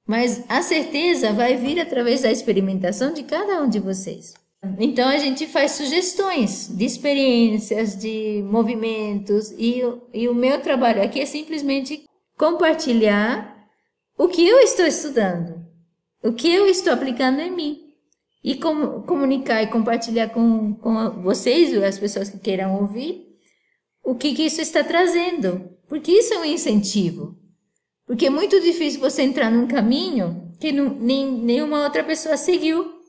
Mas 0.08 0.42
a 0.48 0.62
certeza 0.62 1.34
vai 1.34 1.58
vir 1.58 1.82
através 1.82 2.22
da 2.22 2.32
experimentação 2.32 3.12
de 3.12 3.24
cada 3.24 3.62
um 3.62 3.68
de 3.68 3.80
vocês. 3.80 4.34
Então 4.80 5.10
a 5.10 5.18
gente 5.18 5.46
faz 5.48 5.72
sugestões 5.72 6.70
de 6.70 6.86
experiências, 6.86 7.98
de 7.98 8.42
movimentos, 8.46 9.52
e, 9.58 9.82
e 10.14 10.30
o 10.30 10.36
meu 10.36 10.62
trabalho 10.62 11.04
aqui 11.04 11.20
é 11.20 11.26
simplesmente 11.26 12.04
compartilhar 12.38 13.68
o 14.18 14.30
que 14.30 14.48
eu 14.48 14.60
estou 14.60 14.86
estudando, 14.86 15.66
o 16.24 16.32
que 16.32 16.50
eu 16.54 16.68
estou 16.68 16.94
aplicando 16.94 17.42
em 17.42 17.52
mim. 17.52 17.81
E 18.44 18.56
com, 18.56 19.02
comunicar 19.04 19.62
e 19.62 19.68
compartilhar 19.68 20.30
com, 20.30 20.74
com 20.76 21.22
vocês, 21.22 21.76
as 21.84 22.00
pessoas 22.00 22.30
que 22.30 22.40
queiram 22.40 22.82
ouvir, 22.82 23.28
o 24.04 24.16
que, 24.16 24.34
que 24.34 24.44
isso 24.44 24.62
está 24.62 24.84
trazendo. 24.84 25.70
Porque 25.88 26.12
isso 26.12 26.34
é 26.34 26.40
um 26.40 26.46
incentivo. 26.46 27.38
Porque 28.08 28.26
é 28.26 28.30
muito 28.30 28.60
difícil 28.60 29.00
você 29.00 29.22
entrar 29.22 29.52
num 29.52 29.68
caminho 29.68 30.52
que 30.60 30.72
não, 30.72 30.90
nem, 30.90 31.32
nenhuma 31.32 31.84
outra 31.84 32.04
pessoa 32.04 32.36
seguiu. 32.36 33.00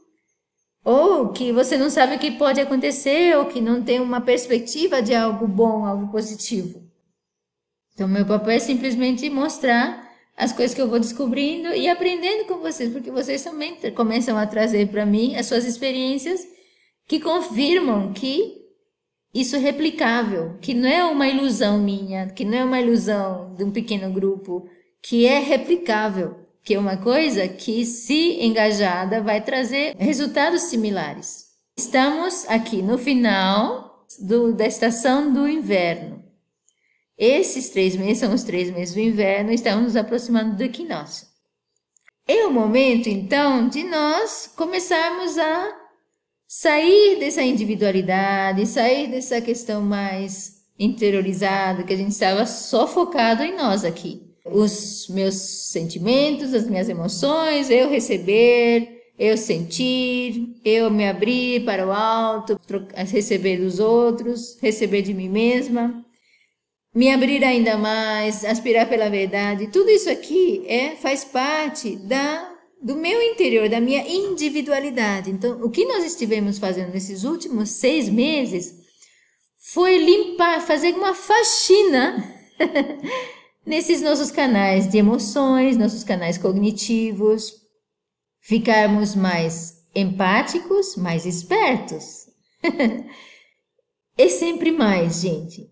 Ou 0.85 1.29
que 1.29 1.53
você 1.53 1.77
não 1.77 1.89
sabe 1.89 2.17
o 2.17 2.19
que 2.19 2.33
pode 2.33 2.61
acontecer, 2.61 3.37
ou 3.37 3.47
que 3.47 3.61
não 3.61 3.83
tem 3.83 4.01
uma 4.01 4.21
perspectiva 4.21 5.01
de 5.01 5.15
algo 5.15 5.47
bom, 5.47 5.87
algo 5.87 6.11
positivo. 6.11 6.83
Então, 7.95 8.09
meu 8.09 8.27
papel 8.27 8.53
é 8.53 8.59
simplesmente 8.59 9.31
mostrar 9.31 10.12
as 10.37 10.53
coisas 10.53 10.75
que 10.75 10.81
eu 10.81 10.89
vou 10.89 10.99
descobrindo 10.99 11.69
e 11.69 11.89
aprendendo 11.89 12.47
com 12.47 12.59
vocês, 12.59 12.93
porque 12.93 13.11
vocês 13.11 13.43
também 13.43 13.77
começam 13.95 14.37
a 14.37 14.47
trazer 14.47 14.89
para 14.89 15.05
mim 15.05 15.37
as 15.37 15.47
suas 15.47 15.65
experiências 15.65 16.41
que 17.07 17.21
confirmam 17.21 18.13
que 18.13 18.63
isso 19.35 19.57
é 19.57 19.59
replicável, 19.59 20.59
que 20.61 20.75
não 20.75 20.89
é 20.89 21.05
uma 21.05 21.27
ilusão 21.27 21.79
minha, 21.79 22.29
que 22.29 22.45
não 22.45 22.59
é 22.59 22.65
uma 22.65 22.81
ilusão 22.81 23.55
de 23.55 23.65
um 23.65 23.71
pequeno 23.71 24.13
grupo, 24.13 24.69
que 25.03 25.27
é 25.27 25.39
replicável, 25.39 26.37
que 26.63 26.75
é 26.75 26.79
uma 26.79 26.97
coisa 26.97 27.49
que, 27.49 27.85
se 27.85 28.43
engajada, 28.43 29.23
vai 29.23 29.43
trazer 29.43 29.97
resultados 29.99 30.63
similares. 30.63 31.47
Estamos 31.79 32.47
aqui 32.49 32.83
no 32.83 32.99
final 32.99 34.07
do, 34.21 34.55
da 34.55 34.67
estação 34.67 35.33
do 35.33 35.49
inverno. 35.49 36.22
Esses 37.19 37.71
três 37.71 37.95
meses 37.97 38.19
são 38.19 38.33
os 38.33 38.43
três 38.43 38.71
meses 38.71 38.95
do 38.95 39.01
inverno, 39.01 39.53
estamos 39.53 39.85
nos 39.85 39.97
aproximando 39.97 40.57
do 40.57 40.63
equinócio. 40.63 41.27
É 42.27 42.47
o 42.47 42.53
momento, 42.53 43.09
então, 43.09 43.69
de 43.69 43.83
nós 43.85 44.51
começarmos 44.57 45.37
a 45.39 45.77
sair 46.47 47.19
dessa 47.19 47.43
individualidade, 47.43 48.67
sair 48.67 49.11
dessa 49.11 49.41
questão 49.41 49.83
mais 49.83 50.63
interiorizada, 50.79 51.83
que 51.83 51.93
a 51.93 51.97
gente 51.97 52.13
estava 52.13 52.47
só 52.47 52.87
focado 52.87 53.43
em 53.43 53.57
nós 53.57 53.85
aqui. 53.85 54.23
Os 54.45 55.07
meus 55.09 55.35
sentimentos, 55.35 56.55
as 56.55 56.67
minhas 56.67 56.89
emoções, 56.89 57.71
eu 57.71 57.89
receber, 57.89 59.03
eu 59.19 59.37
sentir, 59.37 60.57
eu 60.65 60.91
me 60.91 61.09
abrir 61.09 61.65
para 61.65 61.87
o 61.87 61.93
alto, 61.93 62.59
receber 63.07 63.59
dos 63.59 63.79
outros, 63.79 64.59
receber 64.61 65.03
de 65.03 65.15
mim 65.15 65.29
mesma 65.29 66.05
me 66.95 67.11
abrir 67.11 67.43
ainda 67.45 67.77
mais, 67.79 68.45
aspirar 68.45 68.89
pela 68.89 69.09
verdade, 69.09 69.69
tudo 69.69 69.91
isso 69.91 70.11
aqui 70.11 70.65
é 70.67 70.97
faz 70.97 71.25
parte 71.25 71.97
da 71.97 72.51
do 72.83 72.97
meu 72.97 73.23
interior, 73.23 73.69
da 73.69 73.81
minha 73.81 74.05
individualidade. 74.09 75.31
Então, 75.31 75.63
o 75.63 75.71
que 75.71 75.85
nós 75.87 76.05
estivemos 76.05 76.59
fazendo 76.59 76.93
nesses 76.93 77.23
últimos 77.23 77.71
seis 77.71 78.09
meses 78.09 78.75
foi 79.57 79.99
limpar, 79.99 80.61
fazer 80.61 80.93
uma 80.93 81.15
faxina 81.15 82.29
nesses 83.65 84.03
nossos 84.03 84.33
canais 84.33 84.91
de 84.91 84.99
emoções, 84.99 85.77
nossos 85.77 86.03
canais 86.03 86.37
cognitivos, 86.37 87.53
ficarmos 88.41 89.15
mais 89.15 89.85
empáticos, 89.95 90.97
mais 90.97 91.25
espertos. 91.25 92.27
é 94.19 94.27
sempre 94.29 94.73
mais, 94.73 95.21
gente. 95.21 95.72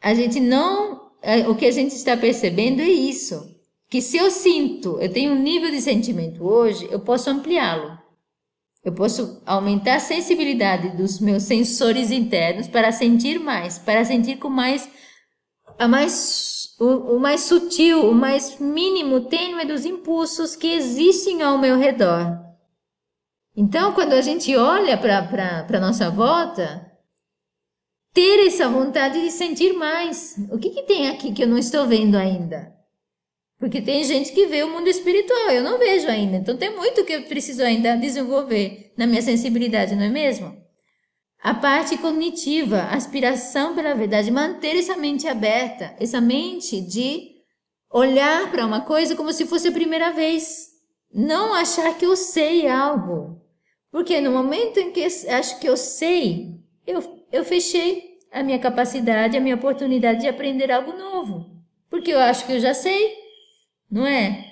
A 0.00 0.14
gente 0.14 0.40
não. 0.40 1.10
É, 1.22 1.48
o 1.48 1.54
que 1.54 1.66
a 1.66 1.70
gente 1.70 1.94
está 1.94 2.16
percebendo 2.16 2.80
é 2.80 2.88
isso. 2.88 3.54
Que 3.88 4.00
se 4.00 4.16
eu 4.16 4.30
sinto, 4.30 4.98
eu 5.00 5.12
tenho 5.12 5.32
um 5.32 5.42
nível 5.42 5.70
de 5.70 5.80
sentimento 5.80 6.44
hoje, 6.44 6.88
eu 6.90 7.00
posso 7.00 7.30
ampliá-lo. 7.30 7.96
Eu 8.84 8.92
posso 8.92 9.42
aumentar 9.44 9.96
a 9.96 10.00
sensibilidade 10.00 10.96
dos 10.96 11.18
meus 11.18 11.42
sensores 11.42 12.10
internos 12.10 12.68
para 12.68 12.92
sentir 12.92 13.38
mais, 13.40 13.78
para 13.78 14.04
sentir 14.04 14.38
com 14.38 14.48
mais 14.48 14.88
a 15.78 15.88
mais 15.88 16.74
o, 16.78 17.16
o 17.16 17.20
mais 17.20 17.42
sutil, 17.42 18.08
o 18.08 18.14
mais 18.14 18.58
mínimo, 18.58 19.22
tênue 19.22 19.64
dos 19.64 19.84
impulsos 19.84 20.54
que 20.54 20.68
existem 20.68 21.42
ao 21.42 21.58
meu 21.58 21.76
redor. 21.76 22.38
Então, 23.56 23.92
quando 23.92 24.12
a 24.12 24.20
gente 24.20 24.54
olha 24.56 24.98
para 24.98 25.66
a 25.68 25.80
nossa 25.80 26.10
volta, 26.10 26.85
ter 28.16 28.46
essa 28.46 28.66
vontade 28.66 29.20
de 29.20 29.30
sentir 29.30 29.74
mais. 29.74 30.36
O 30.50 30.58
que, 30.58 30.70
que 30.70 30.84
tem 30.84 31.10
aqui 31.10 31.34
que 31.34 31.42
eu 31.42 31.46
não 31.46 31.58
estou 31.58 31.86
vendo 31.86 32.16
ainda? 32.16 32.74
Porque 33.58 33.82
tem 33.82 34.02
gente 34.04 34.32
que 34.32 34.46
vê 34.46 34.62
o 34.62 34.70
mundo 34.70 34.88
espiritual, 34.88 35.50
eu 35.50 35.62
não 35.62 35.78
vejo 35.78 36.08
ainda. 36.08 36.38
Então 36.38 36.56
tem 36.56 36.74
muito 36.74 37.04
que 37.04 37.12
eu 37.12 37.24
preciso 37.24 37.62
ainda 37.62 37.94
desenvolver 37.94 38.94
na 38.96 39.06
minha 39.06 39.20
sensibilidade, 39.20 39.94
não 39.94 40.04
é 40.04 40.08
mesmo? 40.08 40.56
A 41.42 41.52
parte 41.52 41.98
cognitiva, 41.98 42.84
aspiração 42.84 43.74
pela 43.74 43.94
verdade, 43.94 44.30
manter 44.30 44.76
essa 44.78 44.96
mente 44.96 45.28
aberta, 45.28 45.94
essa 46.00 46.18
mente 46.18 46.80
de 46.80 47.34
olhar 47.92 48.50
para 48.50 48.64
uma 48.64 48.80
coisa 48.80 49.14
como 49.14 49.30
se 49.30 49.44
fosse 49.44 49.68
a 49.68 49.72
primeira 49.72 50.10
vez. 50.10 50.68
Não 51.12 51.52
achar 51.52 51.94
que 51.98 52.06
eu 52.06 52.16
sei 52.16 52.66
algo. 52.66 53.42
Porque 53.92 54.22
no 54.22 54.32
momento 54.32 54.80
em 54.80 54.90
que 54.90 55.04
acho 55.04 55.60
que 55.60 55.68
eu 55.68 55.76
sei, 55.76 56.56
eu 56.86 57.02
eu 57.36 57.44
fechei 57.44 58.18
a 58.32 58.42
minha 58.42 58.58
capacidade, 58.58 59.36
a 59.36 59.40
minha 59.40 59.54
oportunidade 59.54 60.20
de 60.20 60.28
aprender 60.28 60.70
algo 60.70 60.92
novo, 60.92 61.46
porque 61.88 62.10
eu 62.10 62.18
acho 62.18 62.46
que 62.46 62.52
eu 62.52 62.60
já 62.60 62.74
sei, 62.74 63.14
não 63.90 64.06
é? 64.06 64.44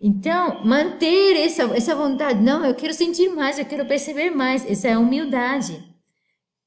Então, 0.00 0.64
manter 0.64 1.36
essa, 1.36 1.62
essa 1.74 1.94
vontade, 1.94 2.40
não, 2.40 2.64
eu 2.64 2.74
quero 2.74 2.92
sentir 2.92 3.30
mais, 3.30 3.58
eu 3.58 3.64
quero 3.64 3.86
perceber 3.86 4.30
mais, 4.30 4.68
essa 4.70 4.88
é 4.88 4.98
humildade. 4.98 5.82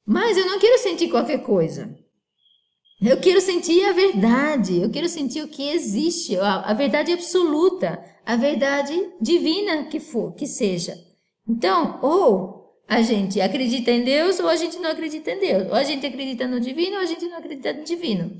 Mas 0.06 0.38
eu 0.38 0.48
não 0.48 0.60
quero 0.60 0.80
sentir 0.80 1.10
qualquer 1.10 1.44
coisa. 1.44 1.96
Eu 3.02 3.20
quero 3.22 3.40
sentir 3.40 3.86
a 3.86 3.94
verdade, 3.94 4.82
eu 4.82 4.90
quero 4.90 5.08
sentir 5.08 5.42
o 5.42 5.48
que 5.48 5.70
existe, 5.70 6.36
a, 6.38 6.62
a 6.62 6.74
verdade 6.74 7.14
absoluta, 7.14 8.04
a 8.26 8.36
verdade 8.36 8.94
divina 9.22 9.86
que 9.86 10.00
for, 10.00 10.34
que 10.34 10.46
seja. 10.46 10.96
Então, 11.48 12.00
ou 12.02 12.59
a 12.90 13.04
gente 13.04 13.40
acredita 13.40 13.92
em 13.92 14.04
Deus 14.04 14.40
ou 14.40 14.50
a 14.50 14.56
gente 14.56 14.80
não 14.80 14.90
acredita 14.90 15.30
em 15.30 15.40
Deus. 15.40 15.68
Ou 15.68 15.76
a 15.76 15.84
gente 15.84 16.08
acredita 16.08 16.48
no 16.48 16.60
divino 16.60 16.96
ou 16.96 17.02
a 17.04 17.06
gente 17.06 17.24
não 17.28 17.38
acredita 17.38 17.72
no 17.72 17.84
divino. 17.84 18.36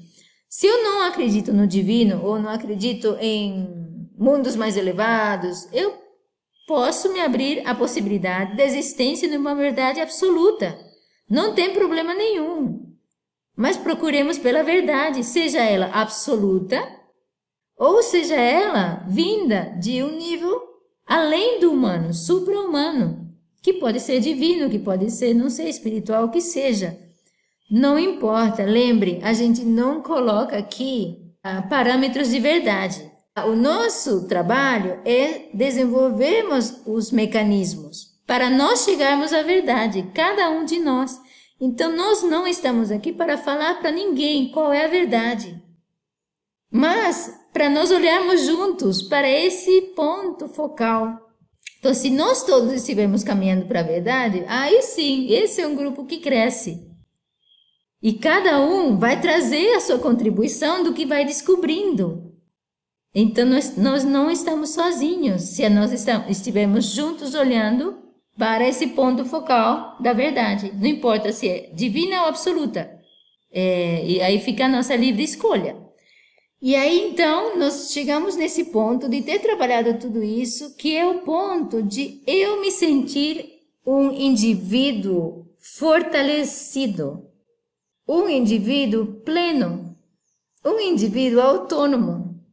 Se 0.50 0.66
eu 0.66 0.84
não 0.84 1.04
acredito 1.04 1.54
no 1.54 1.68
divino 1.68 2.26
ou 2.26 2.40
não 2.40 2.50
acredito 2.50 3.16
em 3.22 4.10
mundos 4.18 4.56
mais 4.56 4.76
elevados, 4.76 5.72
eu 5.72 5.96
posso 6.68 7.14
me 7.14 7.22
abrir 7.22 7.62
à 7.68 7.76
possibilidade 7.76 8.58
da 8.58 8.66
existência 8.66 9.30
de 9.30 9.38
uma 9.38 9.54
verdade 9.54 10.02
absoluta. 10.02 10.76
Não 11.30 11.54
tem 11.54 11.72
problema 11.72 12.16
nenhum. 12.16 12.92
Mas 13.56 13.78
procuremos 13.78 14.40
pela 14.40 14.64
verdade, 14.64 15.24
seja 15.24 15.62
ela 15.62 15.92
absoluta 15.94 16.82
ou 17.78 18.02
seja 18.02 18.36
ela 18.36 19.06
vinda 19.08 19.76
de 19.80 20.02
um 20.02 20.18
nível 20.18 20.60
além 21.06 21.60
do 21.60 21.72
humano, 21.72 22.14
supra-humano 22.16 23.29
que 23.62 23.74
pode 23.74 24.00
ser 24.00 24.20
divino, 24.20 24.70
que 24.70 24.80
pode 24.80 25.10
ser, 25.12 25.34
não 25.34 25.50
sei, 25.50 25.70
espiritual, 25.70 26.30
que 26.30 26.42
seja. 26.42 26.98
Não 27.70 28.00
importa, 28.00 28.64
lembre, 28.64 29.20
a 29.22 29.34
gente 29.34 29.64
não 29.64 30.02
coloca 30.02 30.58
aqui 30.58 31.18
ah, 31.44 31.62
parâmetros 31.64 32.30
de 32.30 32.40
verdade. 32.40 33.10
O 33.48 33.56
nosso 33.56 34.28
trabalho 34.28 35.00
é 35.06 35.50
desenvolvermos 35.54 36.82
os 36.86 37.12
mecanismos 37.12 38.10
para 38.30 38.48
nós 38.48 38.84
chegarmos 38.84 39.34
à 39.34 39.42
verdade, 39.42 40.12
cada 40.14 40.52
um 40.52 40.64
de 40.64 40.80
nós. 40.80 41.20
Então, 41.60 41.92
nós 41.96 42.22
não 42.22 42.46
estamos 42.46 42.92
aqui 42.92 43.12
para 43.12 43.40
falar 43.40 43.80
para 43.80 43.92
ninguém 43.92 44.52
qual 44.52 44.72
é 44.72 44.86
a 44.86 44.88
verdade. 44.88 45.60
Mas 46.72 47.36
para 47.52 47.72
nós 47.72 47.90
olharmos 47.90 48.46
juntos 48.46 49.02
para 49.02 49.28
esse 49.28 49.82
ponto 49.96 50.48
focal. 50.48 51.29
Então, 51.80 51.94
se 51.94 52.10
nós 52.10 52.44
todos 52.44 52.74
estivermos 52.74 53.24
caminhando 53.24 53.66
para 53.66 53.80
a 53.80 53.84
verdade, 53.84 54.44
aí 54.48 54.82
sim, 54.82 55.32
esse 55.32 55.62
é 55.62 55.68
um 55.68 55.76
grupo 55.76 56.06
que 56.06 56.18
cresce. 56.18 56.86
E 58.02 58.14
cada 58.14 58.60
um 58.62 58.98
vai 58.98 59.20
trazer 59.20 59.74
a 59.76 59.80
sua 59.80 59.98
contribuição 59.98 60.84
do 60.84 60.94
que 60.94 61.06
vai 61.06 61.26
descobrindo. 61.26 62.34
Então, 63.16 63.46
nós, 63.46 63.78
nós 63.78 64.04
não 64.04 64.30
estamos 64.30 64.70
sozinhos 64.70 65.42
se 65.42 65.68
nós 65.70 65.92
estamos, 65.92 66.30
estivermos 66.30 66.86
juntos 66.86 67.34
olhando 67.34 67.98
para 68.38 68.68
esse 68.68 68.88
ponto 68.88 69.26
focal 69.26 69.98
da 70.02 70.14
verdade. 70.14 70.72
Não 70.76 70.88
importa 70.88 71.32
se 71.32 71.48
é 71.48 71.72
divina 71.74 72.22
ou 72.24 72.28
absoluta. 72.28 72.90
É, 73.52 74.06
e 74.06 74.22
aí 74.22 74.40
fica 74.40 74.66
a 74.66 74.70
nossa 74.70 74.96
livre 74.96 75.24
escolha. 75.24 75.76
E 76.62 76.76
aí 76.76 77.10
então 77.10 77.58
nós 77.58 77.90
chegamos 77.92 78.36
nesse 78.36 78.66
ponto 78.66 79.08
de 79.08 79.22
ter 79.22 79.40
trabalhado 79.40 79.98
tudo 79.98 80.22
isso, 80.22 80.76
que 80.76 80.96
é 80.96 81.08
o 81.08 81.20
ponto 81.20 81.82
de 81.82 82.22
eu 82.28 82.60
me 82.60 82.70
sentir 82.70 83.60
um 83.86 84.12
indivíduo 84.12 85.48
fortalecido, 85.58 87.26
um 88.06 88.28
indivíduo 88.28 89.06
pleno, 89.22 89.96
um 90.66 90.80
indivíduo 90.82 91.40
autônomo, 91.40 92.44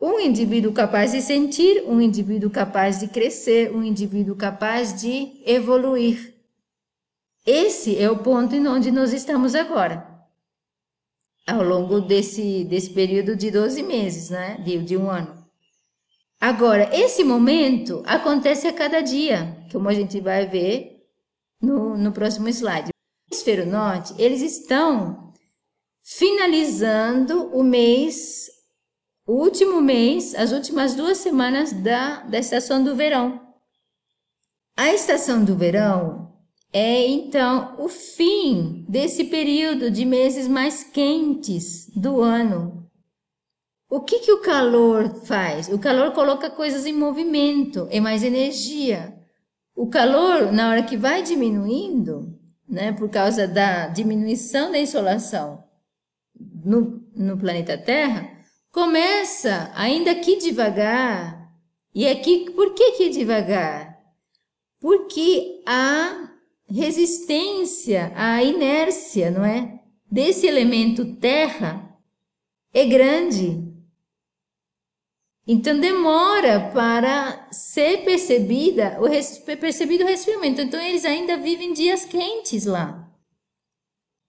um 0.00 0.18
indivíduo 0.18 0.72
capaz 0.72 1.12
de 1.12 1.22
sentir, 1.22 1.84
um 1.86 2.00
indivíduo 2.00 2.50
capaz 2.50 2.98
de 2.98 3.06
crescer, 3.06 3.72
um 3.72 3.84
indivíduo 3.84 4.34
capaz 4.34 5.00
de 5.00 5.40
evoluir. 5.46 6.34
Esse 7.46 7.96
é 7.96 8.10
o 8.10 8.18
ponto 8.18 8.56
em 8.56 8.66
onde 8.66 8.90
nós 8.90 9.12
estamos 9.12 9.54
agora, 9.54 10.09
ao 11.50 11.62
longo 11.62 12.00
desse, 12.00 12.64
desse 12.64 12.90
período 12.90 13.36
de 13.36 13.50
12 13.50 13.82
meses, 13.82 14.30
né? 14.30 14.56
de, 14.64 14.78
de 14.78 14.96
um 14.96 15.10
ano. 15.10 15.40
Agora, 16.40 16.88
esse 16.96 17.22
momento 17.22 18.02
acontece 18.06 18.66
a 18.66 18.72
cada 18.72 19.00
dia, 19.00 19.58
como 19.70 19.88
a 19.88 19.94
gente 19.94 20.20
vai 20.20 20.46
ver 20.46 21.06
no, 21.60 21.96
no 21.96 22.12
próximo 22.12 22.48
slide 22.48 22.90
hemisfério 23.30 23.66
norte, 23.66 24.14
eles 24.18 24.42
estão 24.42 25.32
finalizando 26.02 27.46
o 27.54 27.62
mês, 27.62 28.48
o 29.26 29.34
último 29.34 29.80
mês, 29.80 30.34
as 30.34 30.50
últimas 30.50 30.94
duas 30.94 31.18
semanas 31.18 31.72
da, 31.72 32.22
da 32.22 32.38
estação 32.38 32.82
do 32.82 32.96
verão. 32.96 33.40
A 34.76 34.92
estação 34.92 35.44
do 35.44 35.56
verão 35.56 36.29
é 36.72 37.06
então 37.06 37.74
o 37.78 37.88
fim 37.88 38.84
desse 38.88 39.24
período 39.24 39.90
de 39.90 40.04
meses 40.04 40.46
mais 40.46 40.84
quentes 40.84 41.90
do 41.94 42.20
ano. 42.20 42.88
O 43.88 44.00
que, 44.00 44.20
que 44.20 44.32
o 44.32 44.40
calor 44.40 45.08
faz? 45.24 45.68
O 45.68 45.78
calor 45.78 46.12
coloca 46.12 46.48
coisas 46.48 46.86
em 46.86 46.92
movimento, 46.92 47.88
é 47.90 47.98
mais 47.98 48.22
energia. 48.22 49.18
O 49.74 49.88
calor, 49.88 50.52
na 50.52 50.70
hora 50.70 50.82
que 50.84 50.96
vai 50.96 51.22
diminuindo, 51.22 52.38
né, 52.68 52.92
por 52.92 53.08
causa 53.08 53.48
da 53.48 53.88
diminuição 53.88 54.70
da 54.70 54.78
insolação 54.78 55.64
no, 56.64 57.02
no 57.16 57.36
planeta 57.36 57.76
Terra, 57.76 58.30
começa, 58.70 59.72
ainda 59.74 60.14
que 60.14 60.36
devagar, 60.36 61.50
e 61.92 62.06
aqui, 62.06 62.48
por 62.52 62.74
que 62.74 62.92
que 62.92 63.08
devagar? 63.08 63.98
Porque 64.78 65.62
a 65.66 66.29
resistência, 66.70 68.12
a 68.14 68.42
inércia, 68.42 69.30
não 69.30 69.44
é? 69.44 69.80
Desse 70.10 70.46
elemento 70.46 71.16
terra 71.16 71.96
é 72.72 72.84
grande. 72.84 73.68
Então 75.46 75.78
demora 75.78 76.70
para 76.72 77.48
ser 77.50 78.04
percebida 78.04 78.98
o 79.00 79.56
percebido 79.56 80.04
o 80.04 80.06
resfriamento. 80.06 80.60
Então 80.60 80.80
eles 80.80 81.04
ainda 81.04 81.36
vivem 81.36 81.72
dias 81.72 82.04
quentes 82.04 82.66
lá. 82.66 83.08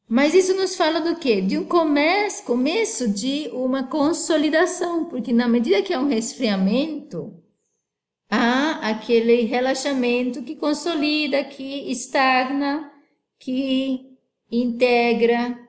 Mas 0.10 0.34
isso 0.34 0.54
nos 0.56 0.76
fala 0.76 1.00
do 1.00 1.16
quê? 1.16 1.42
De 1.42 1.58
um 1.58 1.64
começo, 1.64 2.44
começo 2.44 3.08
de 3.08 3.50
uma 3.54 3.84
consolidação, 3.84 5.06
porque 5.06 5.32
na 5.32 5.48
medida 5.48 5.82
que 5.82 5.94
há 5.94 6.00
um 6.02 6.10
resfriamento, 6.10 7.41
há 8.32 8.90
aquele 8.90 9.44
relaxamento 9.44 10.42
que 10.42 10.56
consolida, 10.56 11.44
que 11.44 11.92
estagna, 11.92 12.90
que 13.38 14.18
integra. 14.50 15.60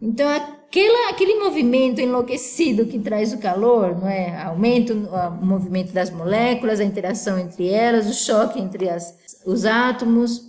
Então 0.00 0.28
Aquela, 0.72 1.10
aquele 1.10 1.34
movimento 1.34 2.00
enlouquecido 2.00 2.86
que 2.86 2.98
traz 2.98 3.34
o 3.34 3.38
calor, 3.38 3.94
não 3.94 4.08
é? 4.08 4.42
Aumenta 4.42 4.94
o, 4.94 5.44
movimento 5.44 5.92
das 5.92 6.08
moléculas, 6.08 6.80
a 6.80 6.84
interação 6.84 7.38
entre 7.38 7.68
elas, 7.68 8.08
o 8.08 8.14
choque 8.14 8.58
entre 8.58 8.88
as, 8.88 9.14
os 9.44 9.66
átomos. 9.66 10.40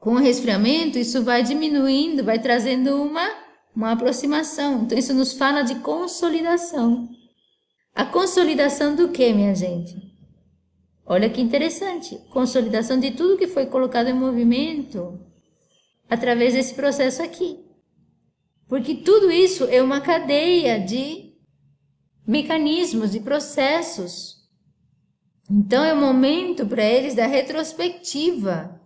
Com 0.00 0.14
o 0.14 0.18
resfriamento, 0.18 0.98
isso 0.98 1.22
vai 1.22 1.44
diminuindo, 1.44 2.24
vai 2.24 2.40
trazendo 2.40 3.00
uma, 3.00 3.30
uma 3.72 3.92
aproximação. 3.92 4.82
Então, 4.82 4.98
isso 4.98 5.14
nos 5.14 5.32
fala 5.32 5.62
de 5.62 5.76
consolidação. 5.76 7.08
A 7.94 8.04
consolidação 8.04 8.96
do 8.96 9.10
que, 9.10 9.32
minha 9.32 9.54
gente? 9.54 10.09
Olha 11.10 11.28
que 11.28 11.40
interessante. 11.40 12.16
Consolidação 12.30 13.00
de 13.00 13.10
tudo 13.10 13.36
que 13.36 13.48
foi 13.48 13.66
colocado 13.66 14.06
em 14.06 14.12
movimento 14.12 15.18
através 16.08 16.54
desse 16.54 16.72
processo 16.74 17.20
aqui. 17.20 17.58
Porque 18.68 18.94
tudo 18.94 19.28
isso 19.28 19.64
é 19.64 19.82
uma 19.82 20.00
cadeia 20.00 20.78
de 20.78 21.34
mecanismos, 22.24 23.10
de 23.10 23.18
processos. 23.18 24.36
Então 25.50 25.84
é 25.84 25.92
o 25.92 26.00
momento 26.00 26.64
para 26.64 26.84
eles 26.84 27.16
da 27.16 27.26
retrospectiva, 27.26 28.80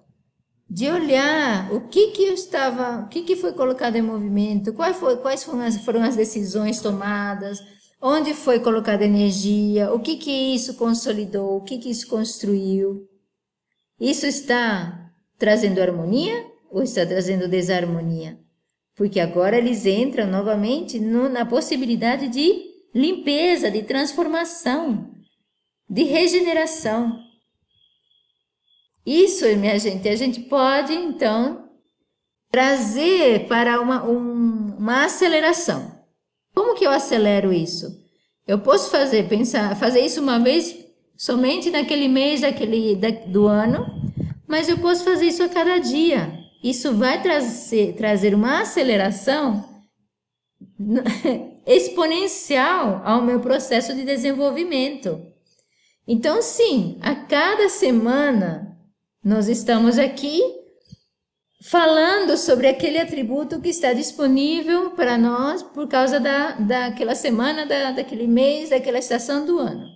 de 0.66 0.88
olhar 0.88 1.70
o 1.74 1.88
que 1.88 2.12
que 2.12 2.24
eu 2.24 2.32
estava, 2.32 3.04
o 3.04 3.08
que 3.10 3.20
que 3.20 3.36
foi 3.36 3.52
colocado 3.52 3.96
em 3.96 4.02
movimento, 4.02 4.72
quais, 4.72 4.96
foi, 4.96 5.18
quais 5.18 5.44
foram, 5.44 5.60
as, 5.60 5.76
foram 5.84 6.02
as 6.02 6.16
decisões 6.16 6.80
tomadas, 6.80 7.60
onde 8.04 8.34
foi 8.34 8.60
colocada 8.60 9.04
energia, 9.04 9.92
o 9.92 9.98
que 9.98 10.16
que 10.16 10.54
isso 10.54 10.74
consolidou, 10.74 11.56
o 11.56 11.62
que 11.62 11.78
que 11.78 11.90
isso 11.90 12.06
construiu. 12.06 13.08
Isso 13.98 14.26
está 14.26 15.10
trazendo 15.38 15.80
harmonia 15.80 16.46
ou 16.70 16.82
está 16.82 17.06
trazendo 17.06 17.48
desarmonia? 17.48 18.44
porque 18.94 19.18
agora 19.18 19.58
eles 19.58 19.86
entram 19.86 20.26
novamente 20.26 20.98
no, 20.98 21.28
na 21.28 21.44
possibilidade 21.44 22.28
de 22.28 22.72
limpeza, 22.94 23.70
de 23.70 23.82
transformação, 23.82 25.12
de 25.88 26.04
regeneração. 26.04 27.18
Isso, 29.04 29.44
minha 29.56 29.78
gente, 29.78 30.08
a 30.08 30.16
gente 30.16 30.40
pode 30.42 30.92
então 30.92 31.68
trazer 32.50 33.48
para 33.48 33.80
uma, 33.80 34.04
um, 34.04 34.76
uma 34.78 35.04
aceleração. 35.04 36.03
Como 36.54 36.74
que 36.74 36.86
eu 36.86 36.90
acelero 36.90 37.52
isso? 37.52 38.02
Eu 38.46 38.58
posso 38.58 38.90
fazer 38.90 39.28
pensar, 39.28 39.74
fazer 39.76 40.00
isso 40.00 40.20
uma 40.20 40.38
vez 40.38 40.76
somente 41.16 41.70
naquele 41.70 42.08
mês 42.08 42.42
daquele, 42.42 42.96
da, 42.96 43.10
do 43.10 43.46
ano, 43.46 43.86
mas 44.46 44.68
eu 44.68 44.78
posso 44.78 45.04
fazer 45.04 45.26
isso 45.26 45.42
a 45.42 45.48
cada 45.48 45.78
dia 45.78 46.44
isso 46.64 46.94
vai 46.94 47.20
trazer, 47.20 47.94
trazer 47.94 48.34
uma 48.34 48.62
aceleração 48.62 49.68
exponencial 51.66 53.02
ao 53.04 53.20
meu 53.20 53.38
processo 53.38 53.94
de 53.94 54.02
desenvolvimento. 54.02 55.20
Então, 56.08 56.40
sim, 56.40 56.96
a 57.02 57.14
cada 57.14 57.68
semana 57.68 58.78
nós 59.22 59.46
estamos 59.46 59.98
aqui 59.98 60.42
falando 61.70 62.36
sobre 62.36 62.68
aquele 62.68 62.98
atributo 62.98 63.60
que 63.60 63.70
está 63.70 63.92
disponível 63.92 64.90
para 64.90 65.16
nós 65.16 65.62
por 65.62 65.88
causa 65.88 66.20
da, 66.20 66.52
daquela 66.52 67.14
semana, 67.14 67.64
da, 67.64 67.92
daquele 67.92 68.26
mês, 68.26 68.70
daquela 68.70 68.98
estação 68.98 69.46
do 69.46 69.58
ano. 69.58 69.86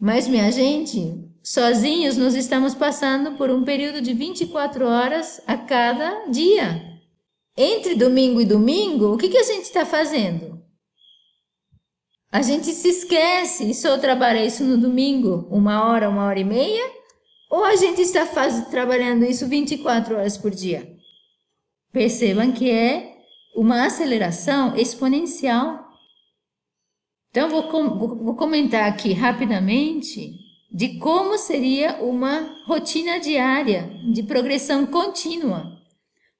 Mas, 0.00 0.26
minha 0.26 0.50
gente, 0.50 1.30
Sozinhos, 1.42 2.16
nós 2.16 2.34
estamos 2.34 2.74
passando 2.74 3.32
por 3.36 3.50
um 3.50 3.64
período 3.64 4.00
de 4.00 4.12
24 4.12 4.86
horas 4.86 5.40
a 5.46 5.56
cada 5.56 6.26
dia. 6.26 6.82
Entre 7.56 7.94
domingo 7.94 8.40
e 8.40 8.44
domingo, 8.44 9.14
o 9.14 9.16
que, 9.16 9.28
que 9.28 9.38
a 9.38 9.42
gente 9.42 9.64
está 9.64 9.84
fazendo? 9.84 10.60
A 12.32 12.42
gente 12.42 12.66
se 12.66 12.88
esquece 12.88 13.70
e 13.70 13.74
só 13.74 13.98
trabalha 13.98 14.44
isso 14.44 14.62
no 14.62 14.78
domingo, 14.78 15.48
uma 15.50 15.88
hora, 15.88 16.08
uma 16.08 16.26
hora 16.26 16.38
e 16.38 16.44
meia? 16.44 16.99
Ou 17.50 17.64
a 17.64 17.74
gente 17.74 18.00
está 18.00 18.24
faz, 18.24 18.68
trabalhando 18.68 19.24
isso 19.24 19.48
24 19.48 20.16
horas 20.16 20.38
por 20.38 20.52
dia? 20.52 20.96
Percebam 21.92 22.52
que 22.52 22.70
é 22.70 23.16
uma 23.56 23.86
aceleração 23.86 24.76
exponencial. 24.76 25.84
Então, 27.30 27.50
vou, 27.50 27.64
com, 27.64 27.98
vou 27.98 28.36
comentar 28.36 28.88
aqui 28.88 29.12
rapidamente 29.12 30.32
de 30.72 30.98
como 30.98 31.36
seria 31.36 31.96
uma 32.00 32.48
rotina 32.66 33.18
diária 33.18 33.90
de 34.12 34.22
progressão 34.22 34.86
contínua. 34.86 35.76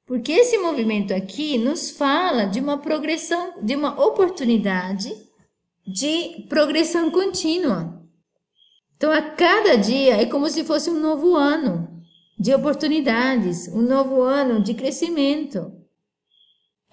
Porque 0.06 0.30
esse 0.30 0.58
movimento 0.58 1.12
aqui 1.12 1.58
nos 1.58 1.90
fala 1.90 2.44
de 2.44 2.60
uma 2.60 2.78
progressão, 2.78 3.54
de 3.62 3.74
uma 3.74 4.00
oportunidade 4.04 5.12
de 5.84 6.46
progressão 6.48 7.10
contínua. 7.10 7.99
Então, 9.00 9.10
a 9.12 9.22
cada 9.22 9.76
dia 9.76 10.20
é 10.20 10.26
como 10.26 10.50
se 10.50 10.62
fosse 10.62 10.90
um 10.90 11.00
novo 11.00 11.34
ano 11.34 11.88
de 12.38 12.54
oportunidades, 12.54 13.66
um 13.68 13.80
novo 13.80 14.20
ano 14.20 14.62
de 14.62 14.74
crescimento. 14.74 15.72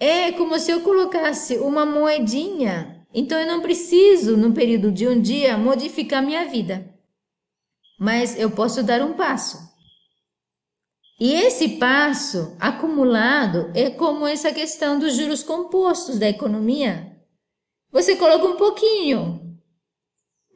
É 0.00 0.32
como 0.32 0.58
se 0.58 0.70
eu 0.70 0.80
colocasse 0.80 1.58
uma 1.58 1.84
moedinha. 1.84 3.06
Então, 3.12 3.38
eu 3.38 3.46
não 3.46 3.60
preciso, 3.60 4.38
no 4.38 4.54
período 4.54 4.90
de 4.90 5.06
um 5.06 5.20
dia, 5.20 5.58
modificar 5.58 6.24
minha 6.24 6.46
vida. 6.46 6.88
Mas 8.00 8.40
eu 8.40 8.52
posso 8.52 8.82
dar 8.82 9.02
um 9.02 9.12
passo. 9.12 9.58
E 11.20 11.34
esse 11.34 11.76
passo 11.76 12.56
acumulado 12.58 13.70
é 13.74 13.90
como 13.90 14.26
essa 14.26 14.50
questão 14.50 14.98
dos 14.98 15.14
juros 15.14 15.42
compostos 15.42 16.18
da 16.18 16.26
economia. 16.26 17.18
Você 17.92 18.16
coloca 18.16 18.46
um 18.46 18.56
pouquinho, 18.56 19.47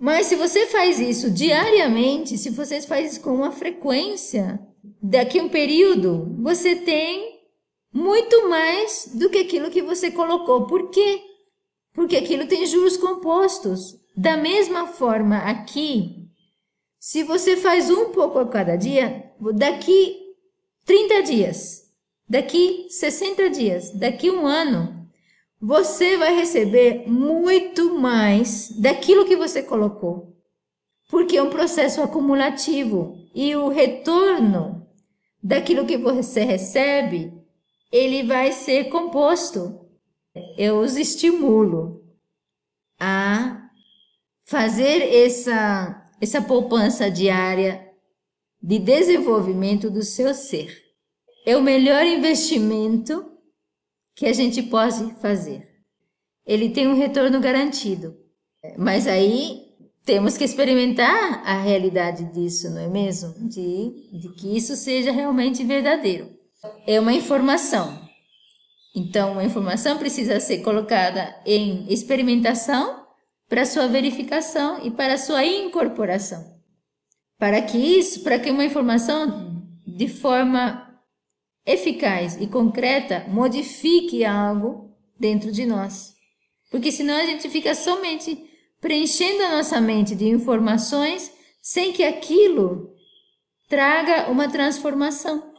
mas 0.03 0.27
se 0.27 0.35
você 0.35 0.67
faz 0.67 0.99
isso 0.99 1.31
diariamente, 1.31 2.37
se 2.37 2.51
você 2.51 2.83
faz 2.83 3.12
isso 3.12 3.21
com 3.21 3.37
uma 3.37 3.53
frequência, 3.53 4.59
daqui 5.01 5.38
a 5.38 5.45
um 5.45 5.49
período, 5.49 6.37
você 6.41 6.75
tem 6.75 7.38
muito 7.95 8.49
mais 8.49 9.09
do 9.15 9.31
que 9.31 9.38
aquilo 9.38 9.71
que 9.71 9.81
você 9.81 10.11
colocou. 10.11 10.67
Por 10.67 10.91
quê? 10.91 11.23
Porque 11.93 12.17
aquilo 12.17 12.49
tem 12.49 12.67
juros 12.67 12.97
compostos. 12.97 13.97
Da 14.17 14.37
mesma 14.37 14.88
forma, 14.88 15.37
aqui, 15.37 16.29
se 16.99 17.23
você 17.23 17.57
faz 17.57 17.88
um 17.88 18.07
pouco 18.07 18.41
a 18.41 18.49
cada 18.49 18.75
dia, 18.75 19.33
daqui 19.55 20.19
30 20.85 21.23
dias, 21.23 21.83
daqui 22.29 22.88
60 22.91 23.51
dias, 23.51 23.93
daqui 23.93 24.29
um 24.33 24.49
ano, 24.49 24.91
você 25.64 26.16
vai 26.16 26.35
receber 26.35 27.09
muito 27.09 27.96
mais 27.96 28.68
daquilo 28.81 29.25
que 29.25 29.37
você 29.37 29.62
colocou. 29.62 30.37
Porque 31.09 31.37
é 31.37 31.42
um 31.42 31.51
processo 31.51 32.03
acumulativo 32.03 33.14
e 33.33 33.55
o 33.55 33.68
retorno 33.68 34.88
daquilo 35.40 35.87
que 35.87 35.96
você 35.96 36.42
recebe, 36.42 37.33
ele 37.92 38.25
vai 38.25 38.51
ser 38.51 38.88
composto. 38.88 39.87
Eu 40.59 40.81
os 40.81 40.96
estimulo 40.96 42.03
a 42.98 43.70
fazer 44.44 45.14
essa, 45.14 46.11
essa 46.20 46.42
poupança 46.42 47.09
diária 47.09 47.88
de 48.61 48.81
desenvolvimento 48.81 49.88
do 49.88 50.03
seu 50.03 50.35
ser. 50.35 50.77
É 51.46 51.57
o 51.57 51.62
melhor 51.62 52.05
investimento 52.05 53.32
que 54.14 54.27
a 54.27 54.33
gente 54.33 54.62
pode 54.62 55.14
fazer. 55.20 55.68
Ele 56.46 56.70
tem 56.70 56.88
um 56.88 56.94
retorno 56.94 57.40
garantido. 57.40 58.16
Mas 58.79 59.07
aí 59.07 59.62
temos 60.05 60.37
que 60.37 60.44
experimentar 60.44 61.42
a 61.44 61.61
realidade 61.61 62.25
disso, 62.33 62.70
não 62.70 62.81
é 62.81 62.88
mesmo? 62.88 63.48
De, 63.48 64.18
de 64.20 64.29
que 64.37 64.57
isso 64.57 64.77
seja 64.77 65.11
realmente 65.11 65.64
verdadeiro. 65.64 66.31
É 66.87 67.01
uma 67.01 67.12
informação. 67.12 68.01
Então, 68.94 69.38
a 69.38 69.44
informação 69.44 69.98
precisa 69.98 70.38
ser 70.38 70.59
colocada 70.59 71.35
em 71.46 71.90
experimentação 71.92 73.05
para 73.48 73.64
sua 73.64 73.87
verificação 73.87 74.85
e 74.85 74.90
para 74.90 75.16
sua 75.16 75.44
incorporação 75.44 76.53
para 77.42 77.61
que 77.61 77.77
isso, 77.77 78.22
para 78.22 78.38
que 78.38 78.53
uma 78.53 78.64
informação 78.64 79.66
de 79.85 80.07
forma 80.07 80.91
eficaz 81.64 82.40
e 82.40 82.46
concreta 82.46 83.27
modifique 83.29 84.25
algo 84.25 84.90
dentro 85.18 85.53
de 85.53 85.64
nós. 85.64 86.14
Porque 86.70 86.90
senão 86.90 87.16
a 87.16 87.27
gente 87.27 87.48
fica 87.48 87.75
somente 87.75 88.51
preenchendo 88.81 89.42
a 89.44 89.57
nossa 89.57 89.81
mente 89.81 90.14
de 90.14 90.27
informações 90.27 91.33
sem 91.61 91.92
que 91.92 92.03
aquilo 92.03 92.92
traga 93.68 94.31
uma 94.31 94.51
transformação. 94.51 95.53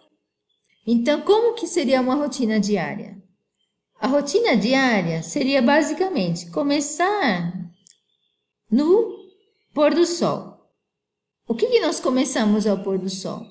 Então, 0.85 1.21
como 1.21 1.53
que 1.53 1.65
seria 1.65 2.01
uma 2.01 2.15
rotina 2.15 2.59
diária? 2.59 3.17
A 3.99 4.07
rotina 4.07 4.57
diária 4.57 5.23
seria 5.23 5.61
basicamente 5.61 6.51
começar 6.51 7.53
no 8.69 9.15
pôr 9.73 9.93
do 9.93 10.05
sol. 10.05 10.53
O 11.47 11.55
que, 11.55 11.67
que 11.67 11.79
nós 11.79 12.01
começamos 12.01 12.67
ao 12.67 12.83
pôr 12.83 12.97
do 12.97 13.09
sol? 13.09 13.45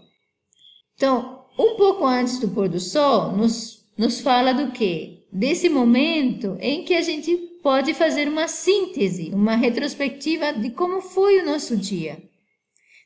Então, 0.95 1.42
um 1.59 1.77
pouco 1.77 2.05
antes 2.07 2.39
do 2.39 2.49
pôr 2.49 2.69
do 2.69 2.81
sol, 2.81 3.33
nos, 3.33 3.85
nos 3.97 4.21
fala 4.21 4.53
do 4.53 4.73
que? 4.73 5.25
Desse 5.33 5.69
momento 5.69 6.57
em 6.61 6.85
que 6.85 6.95
a 6.95 7.03
gente 7.03 7.37
pode 7.63 7.95
fazer 7.95 8.29
uma 8.29 8.49
síntese, 8.49 9.31
uma 9.33 9.55
retrospectiva 9.55 10.53
de 10.53 10.71
como 10.71 11.01
foi 11.01 11.41
o 11.41 11.47
nosso 11.47 11.77
dia. 11.77 12.23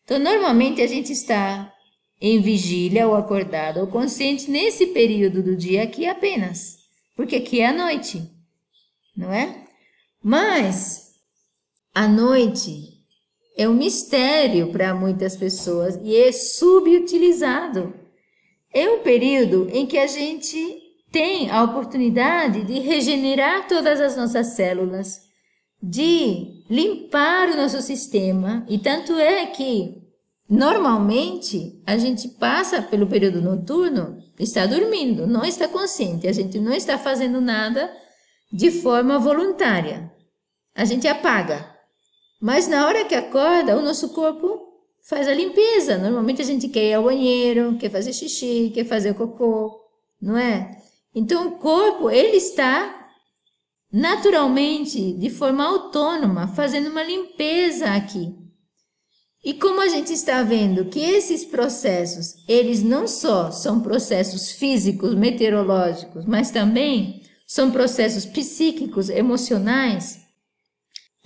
Então, 0.04 0.18
normalmente 0.18 0.80
a 0.80 0.86
gente 0.86 1.12
está 1.12 1.72
em 2.20 2.40
vigília 2.40 3.06
ou 3.06 3.14
acordado 3.14 3.80
ou 3.80 3.86
consciente 3.86 4.50
nesse 4.50 4.86
período 4.88 5.42
do 5.42 5.56
dia 5.56 5.82
aqui 5.82 6.06
apenas, 6.06 6.78
porque 7.14 7.36
aqui 7.36 7.60
é 7.60 7.66
a 7.66 7.72
noite, 7.72 8.22
não 9.16 9.32
é? 9.32 9.64
Mas 10.22 11.14
a 11.94 12.08
noite 12.08 12.96
é 13.56 13.68
um 13.68 13.74
mistério 13.74 14.72
para 14.72 14.94
muitas 14.94 15.36
pessoas 15.36 15.98
e 16.02 16.16
é 16.16 16.32
subutilizado. 16.32 18.05
É 18.76 18.90
um 18.90 18.98
período 18.98 19.70
em 19.72 19.86
que 19.86 19.96
a 19.96 20.06
gente 20.06 20.58
tem 21.10 21.50
a 21.50 21.62
oportunidade 21.62 22.62
de 22.64 22.78
regenerar 22.78 23.66
todas 23.66 23.98
as 23.98 24.18
nossas 24.18 24.48
células, 24.48 25.22
de 25.82 26.62
limpar 26.68 27.48
o 27.48 27.56
nosso 27.56 27.80
sistema, 27.80 28.66
e 28.68 28.76
tanto 28.76 29.14
é 29.14 29.46
que 29.46 30.02
normalmente 30.46 31.82
a 31.86 31.96
gente 31.96 32.28
passa 32.28 32.82
pelo 32.82 33.06
período 33.06 33.40
noturno, 33.40 34.22
está 34.38 34.66
dormindo, 34.66 35.26
não 35.26 35.42
está 35.42 35.66
consciente, 35.66 36.28
a 36.28 36.32
gente 36.32 36.58
não 36.58 36.74
está 36.74 36.98
fazendo 36.98 37.40
nada 37.40 37.90
de 38.52 38.70
forma 38.70 39.18
voluntária. 39.18 40.12
A 40.74 40.84
gente 40.84 41.08
apaga. 41.08 41.66
Mas 42.38 42.68
na 42.68 42.86
hora 42.86 43.06
que 43.06 43.14
acorda, 43.14 43.74
o 43.74 43.80
nosso 43.80 44.10
corpo 44.10 44.65
faz 45.08 45.28
a 45.28 45.34
limpeza. 45.34 45.96
Normalmente 45.98 46.42
a 46.42 46.44
gente 46.44 46.68
quer 46.68 46.90
ir 46.90 46.94
ao 46.94 47.04
banheiro, 47.04 47.76
quer 47.78 47.90
fazer 47.90 48.12
xixi, 48.12 48.70
quer 48.74 48.84
fazer 48.84 49.14
cocô, 49.14 49.80
não 50.20 50.36
é? 50.36 50.82
Então 51.14 51.48
o 51.48 51.52
corpo, 51.52 52.10
ele 52.10 52.36
está 52.36 53.04
naturalmente, 53.92 55.12
de 55.14 55.30
forma 55.30 55.64
autônoma, 55.64 56.48
fazendo 56.48 56.90
uma 56.90 57.02
limpeza 57.02 57.86
aqui. 57.92 58.34
E 59.44 59.54
como 59.54 59.80
a 59.80 59.88
gente 59.88 60.12
está 60.12 60.42
vendo 60.42 60.86
que 60.86 60.98
esses 60.98 61.44
processos, 61.44 62.34
eles 62.48 62.82
não 62.82 63.06
só 63.06 63.52
são 63.52 63.80
processos 63.80 64.50
físicos, 64.50 65.14
meteorológicos, 65.14 66.26
mas 66.26 66.50
também 66.50 67.22
são 67.46 67.70
processos 67.70 68.26
psíquicos, 68.26 69.08
emocionais, 69.08 70.25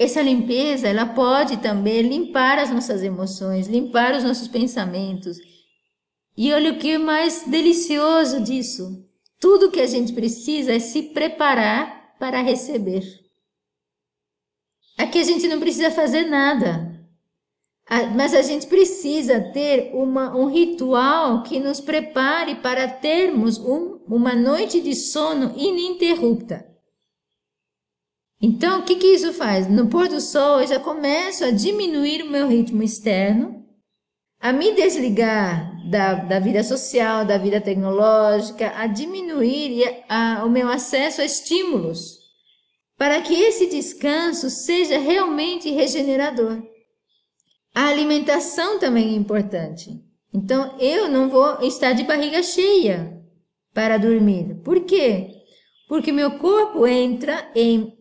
essa 0.01 0.23
limpeza, 0.23 0.89
ela 0.89 1.05
pode 1.05 1.59
também 1.59 2.01
limpar 2.01 2.59
as 2.59 2.71
nossas 2.71 3.03
emoções, 3.03 3.69
limpar 3.69 4.17
os 4.17 4.25
nossos 4.25 4.49
pensamentos. 4.49 5.37
E 6.35 6.51
olha 6.55 6.73
o 6.73 6.79
que 6.79 6.93
é 6.93 6.99
mais 6.99 7.45
delicioso 7.47 8.41
disso. 8.41 9.07
Tudo 9.39 9.71
que 9.71 9.79
a 9.79 9.87
gente 9.87 10.15
precisa 10.15 10.73
é 10.73 10.79
se 10.79 11.03
preparar 11.03 12.17
para 12.19 12.41
receber. 12.41 13.03
Aqui 14.97 15.19
a 15.19 15.25
gente 15.25 15.47
não 15.47 15.61
precisa 15.61 15.91
fazer 15.91 16.25
nada, 16.25 16.99
mas 18.17 18.33
a 18.33 18.41
gente 18.41 18.67
precisa 18.69 19.39
ter 19.53 19.91
uma, 19.93 20.35
um 20.35 20.47
ritual 20.47 21.43
que 21.43 21.61
nos 21.61 21.79
prepare 21.79 22.55
para 22.55 22.89
termos 22.89 23.59
um, 23.59 24.01
uma 24.09 24.35
noite 24.35 24.81
de 24.81 24.95
sono 24.95 25.53
ininterrupta. 25.59 26.70
Então, 28.43 28.81
o 28.81 28.83
que, 28.85 28.97
que 28.97 29.09
isso 29.09 29.35
faz? 29.35 29.69
No 29.69 29.89
pôr 29.89 30.09
do 30.09 30.21
sol, 30.21 30.61
eu 30.61 30.67
já 30.67 30.81
começo 30.81 31.45
a 31.45 31.51
diminuir 31.51 32.23
o 32.23 32.31
meu 32.31 32.49
ritmo 32.49 32.83
externo, 32.83 33.67
a 34.41 34.51
me 34.51 34.73
desligar 34.73 35.71
da, 35.91 36.15
da 36.15 36.41
vida 36.41 36.63
social, 36.63 37.27
da 37.27 37.37
vida 37.37 37.61
tecnológica, 37.61 38.73
a 38.75 38.87
diminuir 38.87 39.85
a, 40.09 40.41
a, 40.41 40.45
o 40.47 40.51
meu 40.51 40.69
acesso 40.69 41.21
a 41.21 41.25
estímulos, 41.25 42.19
para 42.97 43.21
que 43.21 43.35
esse 43.35 43.67
descanso 43.67 44.49
seja 44.49 44.99
realmente 44.99 45.71
regenerador. 45.71 46.63
A 47.75 47.89
alimentação 47.89 48.79
também 48.79 49.11
é 49.11 49.17
importante. 49.17 49.91
Então, 50.33 50.77
eu 50.79 51.09
não 51.09 51.29
vou 51.29 51.61
estar 51.61 51.93
de 51.93 52.05
barriga 52.05 52.43
cheia 52.43 53.21
para 53.75 53.99
dormir. 53.99 54.61
Por 54.65 54.81
quê? 54.85 55.29
Porque 55.89 56.11
meu 56.11 56.39
corpo 56.39 56.87
entra 56.87 57.51
em 57.55 58.00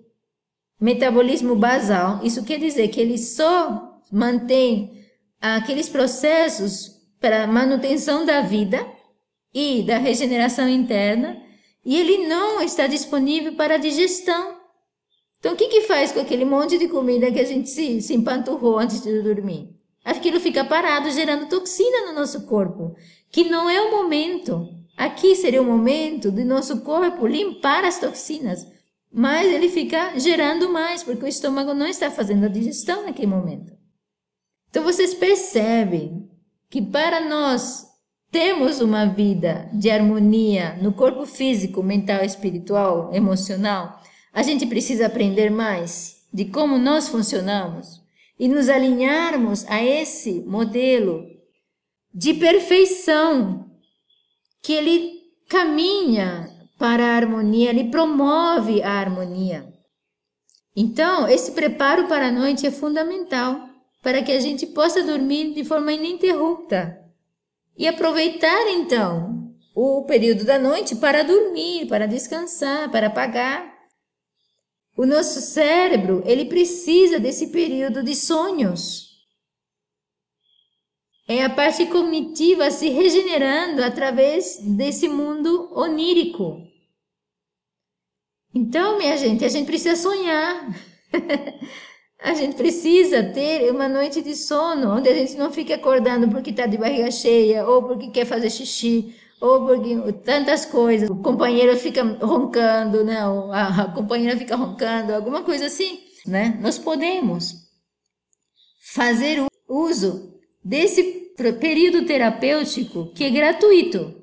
metabolismo 0.80 1.56
basal, 1.56 2.22
isso 2.24 2.44
quer 2.44 2.60
dizer 2.60 2.88
que 2.88 3.02
ele 3.02 3.18
só 3.18 4.00
mantém 4.12 5.04
aqueles 5.42 5.90
processos 5.90 7.00
para 7.20 7.48
manutenção 7.48 8.26
da 8.26 8.42
vida 8.42 8.86
e 9.54 9.84
da 9.84 9.98
regeneração 9.98 10.68
interna, 10.70 11.42
e 11.84 12.00
ele 12.00 12.28
não 12.28 12.62
está 12.62 12.88
disponível 12.88 13.56
para 13.56 13.78
digestão. 13.78 14.58
Então, 15.40 15.54
o 15.54 15.56
que 15.56 15.68
que 15.68 15.82
faz 15.82 16.12
com 16.12 16.20
aquele 16.20 16.46
monte 16.46 16.78
de 16.78 16.88
comida 16.88 17.32
que 17.32 17.40
a 17.40 17.46
gente 17.46 17.70
se, 17.70 18.02
se 18.02 18.14
empanturrou 18.14 18.78
antes 18.78 19.02
de 19.02 19.22
dormir? 19.22 19.70
Aquilo 20.04 20.40
fica 20.40 20.64
parado, 20.64 21.10
gerando 21.12 21.48
toxina 21.48 22.08
no 22.08 22.14
nosso 22.14 22.46
corpo, 22.46 22.96
que 23.32 23.46
não 23.46 23.70
é 23.70 23.82
o 23.82 23.92
momento. 23.92 24.68
Aqui 24.98 25.36
seria 25.36 25.62
o 25.62 25.66
momento 25.66 26.32
de 26.32 26.44
nosso 26.44 26.82
corpo 26.82 27.26
limpar 27.26 27.86
as 27.86 28.00
toxinas, 28.00 28.68
mas 29.12 29.52
ele 29.52 29.70
fica 29.70 30.18
gerando 30.20 30.72
mais, 30.72 31.04
porque 31.04 31.26
o 31.26 31.28
estômago 31.28 31.74
não 31.74 31.88
está 31.88 32.12
fazendo 32.12 32.46
a 32.46 32.50
digestão 32.50 33.06
naquele 33.06 33.28
momento. 33.28 33.74
Então, 34.70 34.84
vocês 34.84 35.14
percebem 35.14 36.30
que 36.70 36.82
para 36.82 37.20
nós 37.22 37.88
termos 38.32 38.80
uma 38.80 39.06
vida 39.06 39.70
de 39.74 39.90
harmonia 39.90 40.78
no 40.82 40.94
corpo 40.94 41.26
físico, 41.26 41.82
mental, 41.82 42.24
espiritual, 42.24 43.10
emocional, 43.14 44.00
a 44.32 44.44
gente 44.44 44.68
precisa 44.68 45.08
aprender 45.08 45.50
mais 45.50 46.28
de 46.32 46.46
como 46.46 46.78
nós 46.78 47.10
funcionamos 47.10 48.02
e 48.40 48.48
nos 48.48 48.70
alinharmos 48.70 49.66
a 49.68 49.84
esse 49.84 50.42
modelo 50.42 51.26
de 52.14 52.36
perfeição 52.36 53.66
que 54.62 54.74
ele 54.74 55.20
caminha 55.48 56.49
para 56.80 57.04
a 57.04 57.16
harmonia, 57.18 57.70
ele 57.70 57.92
promove 57.92 58.82
a 58.82 58.90
harmonia. 58.90 59.72
Então, 60.76 61.28
esse 61.28 61.52
preparo 61.52 62.08
para 62.08 62.30
a 62.30 62.32
noite 62.32 62.66
é 62.66 62.72
fundamental 62.72 63.68
para 64.02 64.24
que 64.24 64.32
a 64.32 64.40
gente 64.40 64.66
possa 64.66 65.04
dormir 65.04 65.54
de 65.54 65.66
forma 65.66 65.92
ininterrupta 65.92 66.98
e 67.78 67.86
aproveitar 67.86 68.68
então 68.70 69.54
o 69.76 70.06
período 70.06 70.46
da 70.46 70.58
noite 70.58 70.96
para 70.96 71.24
dormir, 71.24 71.86
para 71.88 72.08
descansar, 72.08 72.90
para 72.90 73.08
apagar 73.08 73.78
o 74.98 75.06
nosso 75.06 75.40
cérebro, 75.40 76.24
ele 76.26 76.46
precisa 76.46 77.20
desse 77.20 77.48
período 77.48 78.04
de 78.04 78.16
sonhos. 78.16 79.10
É 81.28 81.44
a 81.44 81.50
parte 81.50 81.86
cognitiva 81.86 82.72
se 82.72 82.90
regenerando 82.90 83.84
através 83.84 84.58
desse 84.62 85.08
mundo 85.08 85.72
onírico. 85.74 86.69
Então, 88.60 88.98
minha 88.98 89.16
gente, 89.16 89.46
a 89.46 89.48
gente 89.48 89.66
precisa 89.66 89.96
sonhar. 89.96 90.68
a 92.22 92.34
gente 92.34 92.58
precisa 92.58 93.24
ter 93.24 93.72
uma 93.72 93.88
noite 93.88 94.22
de 94.22 94.36
sono, 94.36 94.98
onde 94.98 95.08
a 95.08 95.14
gente 95.14 95.38
não 95.38 95.50
fique 95.50 95.72
acordando 95.72 96.28
porque 96.28 96.50
está 96.50 96.66
de 96.66 96.78
barriga 96.78 97.10
cheia, 97.10 97.66
ou 97.66 97.84
porque 97.84 98.10
quer 98.10 98.26
fazer 98.26 98.50
xixi, 98.50 99.16
ou 99.40 99.66
porque 99.66 99.96
tantas 100.26 100.66
coisas, 100.66 101.10
o 101.10 101.16
companheiro 101.16 101.74
fica 101.78 102.04
roncando, 102.22 103.02
né? 103.06 103.20
A, 103.54 103.84
a 103.84 103.92
companheira 103.94 104.38
fica 104.38 104.58
roncando, 104.58 105.16
alguma 105.16 105.42
coisa 105.42 105.68
assim, 105.68 106.02
né? 106.26 106.60
Nós 106.62 106.78
podemos 106.78 107.54
fazer 108.94 109.46
uso 109.70 110.38
desse 110.62 111.02
período 111.62 112.06
terapêutico 112.06 113.14
que 113.14 113.24
é 113.24 113.30
gratuito. 113.30 114.19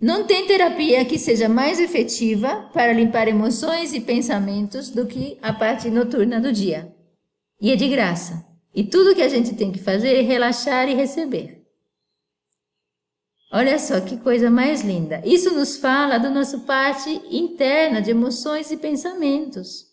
Não 0.00 0.24
tem 0.24 0.46
terapia 0.46 1.04
que 1.06 1.18
seja 1.18 1.48
mais 1.48 1.80
efetiva 1.80 2.68
para 2.74 2.92
limpar 2.92 3.28
emoções 3.28 3.94
e 3.94 4.00
pensamentos 4.00 4.90
do 4.90 5.06
que 5.06 5.38
a 5.40 5.54
parte 5.54 5.88
noturna 5.88 6.38
do 6.38 6.52
dia. 6.52 6.94
E 7.58 7.70
é 7.72 7.76
de 7.76 7.88
graça. 7.88 8.44
E 8.74 8.84
tudo 8.84 9.14
que 9.14 9.22
a 9.22 9.28
gente 9.28 9.54
tem 9.54 9.72
que 9.72 9.78
fazer 9.78 10.14
é 10.14 10.20
relaxar 10.20 10.86
e 10.86 10.94
receber. 10.94 11.64
Olha 13.50 13.78
só 13.78 13.98
que 14.02 14.18
coisa 14.18 14.50
mais 14.50 14.82
linda. 14.82 15.22
Isso 15.24 15.54
nos 15.54 15.78
fala 15.78 16.18
da 16.18 16.28
nossa 16.28 16.58
parte 16.58 17.22
interna 17.30 18.02
de 18.02 18.10
emoções 18.10 18.70
e 18.70 18.76
pensamentos. 18.76 19.86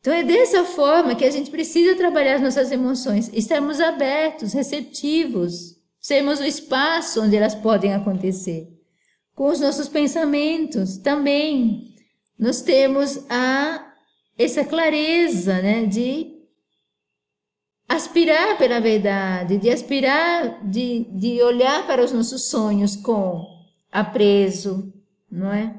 Então 0.00 0.12
é 0.12 0.24
dessa 0.24 0.64
forma 0.64 1.14
que 1.14 1.24
a 1.24 1.30
gente 1.30 1.48
precisa 1.48 1.94
trabalhar 1.94 2.36
as 2.36 2.42
nossas 2.42 2.72
emoções, 2.72 3.30
estarmos 3.32 3.78
abertos, 3.78 4.52
receptivos, 4.52 5.76
sermos 6.00 6.40
o 6.40 6.44
espaço 6.44 7.22
onde 7.22 7.36
elas 7.36 7.54
podem 7.54 7.94
acontecer. 7.94 8.79
Com 9.34 9.48
os 9.48 9.60
nossos 9.60 9.88
pensamentos 9.88 10.96
também, 10.98 11.94
nós 12.38 12.62
temos 12.62 13.24
a 13.28 13.92
essa 14.38 14.64
clareza, 14.64 15.60
né, 15.60 15.84
de 15.84 16.40
aspirar 17.86 18.56
pela 18.56 18.80
verdade, 18.80 19.58
de 19.58 19.68
aspirar, 19.68 20.64
de, 20.66 21.04
de 21.12 21.42
olhar 21.42 21.86
para 21.86 22.04
os 22.04 22.12
nossos 22.12 22.44
sonhos 22.44 22.96
com 22.96 23.44
apreço, 23.90 24.92
não 25.30 25.52
é? 25.52 25.74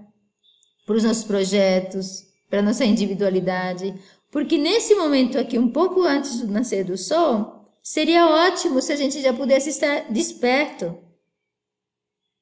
Para 0.85 0.97
os 0.97 1.03
nossos 1.03 1.23
projetos, 1.23 2.23
para 2.49 2.59
a 2.59 2.63
nossa 2.63 2.83
individualidade. 2.83 3.95
Porque 4.29 4.57
nesse 4.57 4.93
momento 4.93 5.39
aqui, 5.39 5.57
um 5.57 5.71
pouco 5.71 6.01
antes 6.03 6.41
do 6.41 6.51
nascer 6.51 6.83
do 6.83 6.97
sol, 6.97 7.65
seria 7.81 8.27
ótimo 8.27 8.81
se 8.81 8.91
a 8.91 8.95
gente 8.95 9.21
já 9.21 9.33
pudesse 9.33 9.69
estar 9.69 10.11
desperto. 10.11 10.97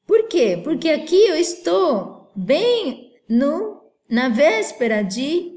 Por 0.09 0.23
quê? 0.23 0.59
Porque 0.63 0.89
aqui 0.89 1.27
eu 1.27 1.35
estou 1.35 2.31
bem 2.35 3.11
no, 3.29 3.79
na 4.09 4.27
véspera 4.27 5.03
de 5.03 5.51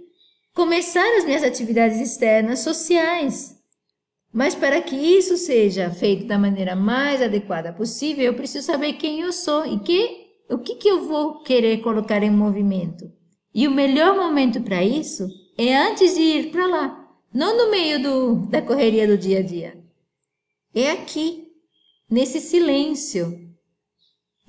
começar 0.55 1.11
as 1.17 1.25
minhas 1.25 1.43
atividades 1.43 1.99
externas 1.99 2.59
sociais. 2.59 3.57
Mas 4.31 4.55
para 4.55 4.83
que 4.83 4.95
isso 4.95 5.38
seja 5.38 5.91
feito 5.91 6.27
da 6.27 6.38
maneira 6.38 6.77
mais 6.77 7.23
adequada 7.23 7.73
possível, 7.73 8.27
eu 8.27 8.35
preciso 8.35 8.67
saber 8.67 8.93
quem 8.93 9.21
eu 9.21 9.33
sou 9.33 9.65
e 9.65 9.79
que, 9.79 10.27
o 10.51 10.59
que, 10.59 10.75
que 10.75 10.88
eu 10.88 11.07
vou 11.09 11.43
querer 11.43 11.81
colocar 11.81 12.23
em 12.23 12.31
movimento. 12.31 13.11
E 13.55 13.67
o 13.67 13.71
melhor 13.71 14.15
momento 14.15 14.61
para 14.61 14.85
isso 14.85 15.27
é 15.57 15.75
antes 15.75 16.15
de 16.15 16.21
ir 16.21 16.51
para 16.51 16.67
lá, 16.67 17.09
não 17.33 17.57
no 17.57 17.71
meio 17.71 18.03
do, 18.03 18.47
da 18.51 18.61
correria 18.61 19.07
do 19.07 19.17
dia 19.17 19.38
a 19.38 19.43
dia. 19.43 19.83
É 20.75 20.91
aqui, 20.91 21.49
nesse 22.11 22.38
silêncio, 22.38 23.41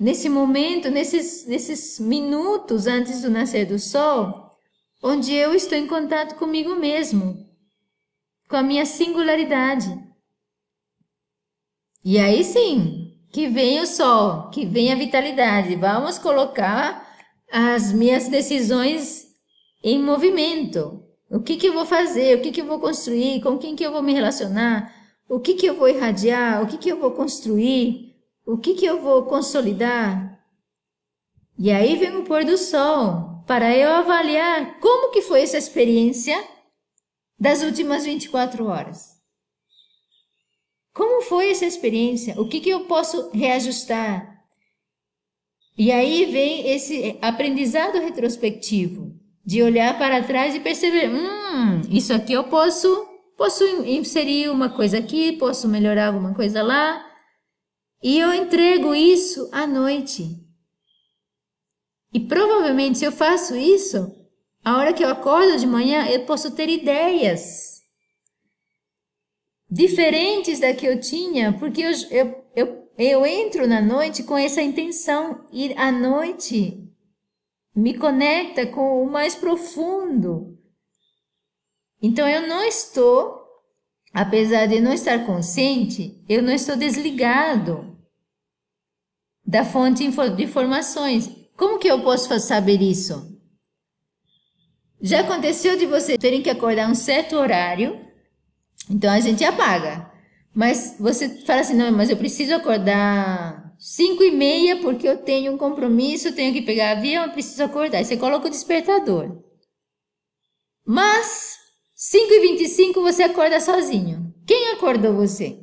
nesse 0.03 0.27
momento, 0.27 0.91
nesses, 0.91 1.47
nesses 1.47 1.97
minutos 1.97 2.87
antes 2.87 3.21
do 3.21 3.29
nascer 3.29 3.65
do 3.65 3.79
sol, 3.79 4.51
onde 5.01 5.33
eu 5.33 5.55
estou 5.55 5.77
em 5.77 5.87
contato 5.87 6.35
comigo 6.35 6.75
mesmo, 6.75 7.49
com 8.49 8.57
a 8.57 8.61
minha 8.61 8.85
singularidade. 8.85 9.87
E 12.03 12.19
aí 12.19 12.43
sim, 12.43 13.13
que 13.31 13.47
vem 13.47 13.79
o 13.79 13.87
sol, 13.87 14.49
que 14.49 14.65
vem 14.65 14.91
a 14.91 14.95
vitalidade. 14.95 15.73
Vamos 15.77 16.19
colocar 16.19 17.09
as 17.49 17.93
minhas 17.93 18.27
decisões 18.27 19.25
em 19.81 20.03
movimento. 20.03 21.01
O 21.31 21.39
que, 21.39 21.55
que 21.55 21.67
eu 21.69 21.73
vou 21.73 21.85
fazer? 21.85 22.37
O 22.37 22.41
que, 22.41 22.51
que 22.51 22.59
eu 22.59 22.65
vou 22.65 22.79
construir? 22.79 23.41
Com 23.41 23.57
quem 23.57 23.73
que 23.73 23.85
eu 23.85 23.91
vou 23.93 24.03
me 24.03 24.13
relacionar? 24.13 24.93
O 25.29 25.39
que, 25.39 25.53
que 25.53 25.65
eu 25.65 25.75
vou 25.75 25.87
irradiar? 25.87 26.61
O 26.61 26.67
que, 26.67 26.77
que 26.77 26.89
eu 26.89 26.99
vou 26.99 27.11
construir? 27.11 28.12
O 28.45 28.57
que, 28.57 28.73
que 28.73 28.85
eu 28.85 29.01
vou 29.01 29.23
consolidar? 29.23 30.37
E 31.57 31.71
aí 31.71 31.95
vem 31.95 32.17
o 32.17 32.23
pôr 32.23 32.43
do 32.43 32.57
sol, 32.57 33.43
para 33.47 33.75
eu 33.75 33.89
avaliar 33.89 34.79
como 34.79 35.11
que 35.11 35.21
foi 35.21 35.41
essa 35.41 35.57
experiência 35.57 36.37
das 37.39 37.63
últimas 37.63 38.03
24 38.03 38.65
horas. 38.65 39.13
Como 40.93 41.21
foi 41.21 41.51
essa 41.51 41.65
experiência? 41.65 42.39
O 42.39 42.47
que, 42.47 42.59
que 42.59 42.69
eu 42.69 42.81
posso 42.81 43.29
reajustar? 43.31 44.43
E 45.77 45.91
aí 45.91 46.25
vem 46.25 46.69
esse 46.69 47.17
aprendizado 47.21 47.99
retrospectivo, 47.99 49.13
de 49.45 49.63
olhar 49.63 49.97
para 49.97 50.23
trás 50.23 50.53
e 50.53 50.59
perceber, 50.59 51.09
hum, 51.09 51.81
isso 51.89 52.13
aqui 52.13 52.33
eu 52.33 52.43
posso, 52.43 53.07
posso 53.37 53.63
inserir 53.85 54.49
uma 54.49 54.69
coisa 54.69 54.99
aqui, 54.99 55.31
posso 55.33 55.67
melhorar 55.67 56.07
alguma 56.07 56.33
coisa 56.35 56.61
lá, 56.61 57.03
e 58.03 58.19
eu 58.19 58.33
entrego 58.33 58.93
isso 58.93 59.49
à 59.49 59.65
noite. 59.65 60.37
E 62.13 62.19
provavelmente 62.19 62.97
se 62.97 63.05
eu 63.05 63.13
faço 63.13 63.55
isso, 63.55 64.13
a 64.61 64.77
hora 64.77 64.91
que 64.91 65.01
eu 65.01 65.07
acordo 65.07 65.57
de 65.57 65.65
manhã, 65.65 66.05
eu 66.07 66.25
posso 66.25 66.51
ter 66.51 66.67
ideias 66.67 67.81
diferentes 69.71 70.59
da 70.59 70.73
que 70.73 70.85
eu 70.85 70.99
tinha, 70.99 71.53
porque 71.53 71.81
eu, 71.81 71.91
eu, 72.11 72.45
eu, 72.53 72.89
eu 72.97 73.25
entro 73.25 73.65
na 73.65 73.81
noite 73.81 74.21
com 74.23 74.37
essa 74.37 74.61
intenção. 74.61 75.47
E 75.49 75.73
a 75.75 75.89
noite 75.89 76.93
me 77.73 77.97
conecta 77.97 78.67
com 78.67 79.01
o 79.01 79.09
mais 79.09 79.33
profundo. 79.33 80.59
Então 82.01 82.27
eu 82.27 82.45
não 82.47 82.65
estou, 82.65 83.41
apesar 84.13 84.65
de 84.65 84.81
não 84.81 84.91
estar 84.91 85.25
consciente, 85.25 86.21
eu 86.27 86.43
não 86.43 86.53
estou 86.53 86.75
desligado 86.75 87.92
da 89.45 89.65
fonte 89.65 90.07
de 90.07 90.43
informações. 90.43 91.29
Como 91.55 91.77
que 91.77 91.87
eu 91.87 92.01
posso 92.01 92.39
saber 92.39 92.81
isso? 92.81 93.31
Já 95.01 95.19
aconteceu 95.19 95.77
de 95.77 95.85
você 95.85 96.17
terem 96.17 96.41
que 96.41 96.49
acordar 96.49 96.89
um 96.89 96.95
certo 96.95 97.35
horário, 97.35 97.99
então 98.89 99.11
a 99.11 99.19
gente 99.19 99.43
apaga. 99.43 100.09
Mas 100.55 100.95
você 100.99 101.27
fala 101.45 101.61
assim, 101.61 101.75
não, 101.75 101.91
mas 101.91 102.09
eu 102.09 102.17
preciso 102.17 102.53
acordar 102.53 103.73
5 103.77 104.23
e 104.23 104.31
meia 104.31 104.77
porque 104.77 105.07
eu 105.07 105.17
tenho 105.17 105.51
um 105.51 105.57
compromisso, 105.57 106.33
tenho 106.33 106.53
que 106.53 106.61
pegar 106.61 106.91
avião, 106.91 107.25
eu 107.25 107.31
preciso 107.31 107.63
acordar. 107.63 107.97
Aí 107.97 108.05
você 108.05 108.15
coloca 108.15 108.47
o 108.47 108.51
despertador. 108.51 109.43
Mas 110.85 111.57
5 111.95 112.31
e 112.31 112.39
25 112.51 113.01
você 113.01 113.23
acorda 113.23 113.59
sozinho. 113.59 114.33
Quem 114.45 114.71
acordou 114.73 115.13
você? 115.15 115.62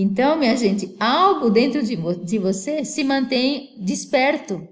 Então, 0.00 0.36
minha 0.36 0.56
gente, 0.56 0.94
algo 1.00 1.50
dentro 1.50 1.82
de, 1.82 1.96
de 2.24 2.38
você 2.38 2.84
se 2.84 3.02
mantém 3.02 3.74
desperto. 3.84 4.64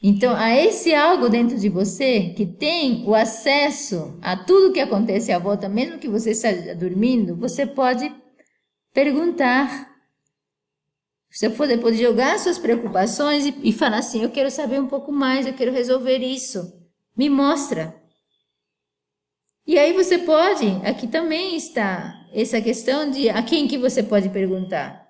Então, 0.00 0.32
a 0.36 0.54
esse 0.54 0.94
algo 0.94 1.28
dentro 1.28 1.58
de 1.58 1.68
você 1.68 2.32
que 2.36 2.46
tem 2.46 3.04
o 3.04 3.16
acesso 3.16 4.16
a 4.22 4.36
tudo 4.36 4.72
que 4.72 4.78
acontece 4.78 5.32
à 5.32 5.40
volta, 5.40 5.68
mesmo 5.68 5.98
que 5.98 6.08
você 6.08 6.30
esteja 6.30 6.72
dormindo, 6.76 7.34
você 7.34 7.66
pode 7.66 8.14
perguntar. 8.92 9.92
Você 11.28 11.50
pode, 11.50 11.76
pode 11.78 11.96
jogar 12.00 12.38
suas 12.38 12.58
preocupações 12.60 13.44
e, 13.44 13.56
e 13.64 13.72
falar 13.72 13.98
assim: 13.98 14.22
Eu 14.22 14.30
quero 14.30 14.52
saber 14.52 14.80
um 14.80 14.86
pouco 14.86 15.10
mais, 15.10 15.48
eu 15.48 15.52
quero 15.52 15.72
resolver 15.72 16.18
isso. 16.18 16.62
Me 17.16 17.28
mostra. 17.28 18.00
E 19.66 19.76
aí 19.76 19.92
você 19.92 20.18
pode, 20.18 20.64
aqui 20.84 21.08
também 21.08 21.56
está 21.56 22.23
essa 22.34 22.60
questão 22.60 23.10
de 23.10 23.30
a 23.30 23.42
quem 23.42 23.68
que 23.68 23.78
você 23.78 24.02
pode 24.02 24.28
perguntar? 24.28 25.08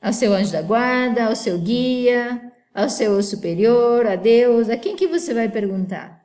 Ao 0.00 0.12
seu 0.12 0.32
anjo 0.34 0.52
da 0.52 0.60
guarda, 0.60 1.26
ao 1.26 1.36
seu 1.36 1.58
guia, 1.58 2.52
ao 2.74 2.90
seu 2.90 3.22
superior, 3.22 4.06
a 4.06 4.16
Deus, 4.16 4.68
a 4.68 4.76
quem 4.76 4.96
que 4.96 5.06
você 5.06 5.32
vai 5.32 5.48
perguntar? 5.48 6.24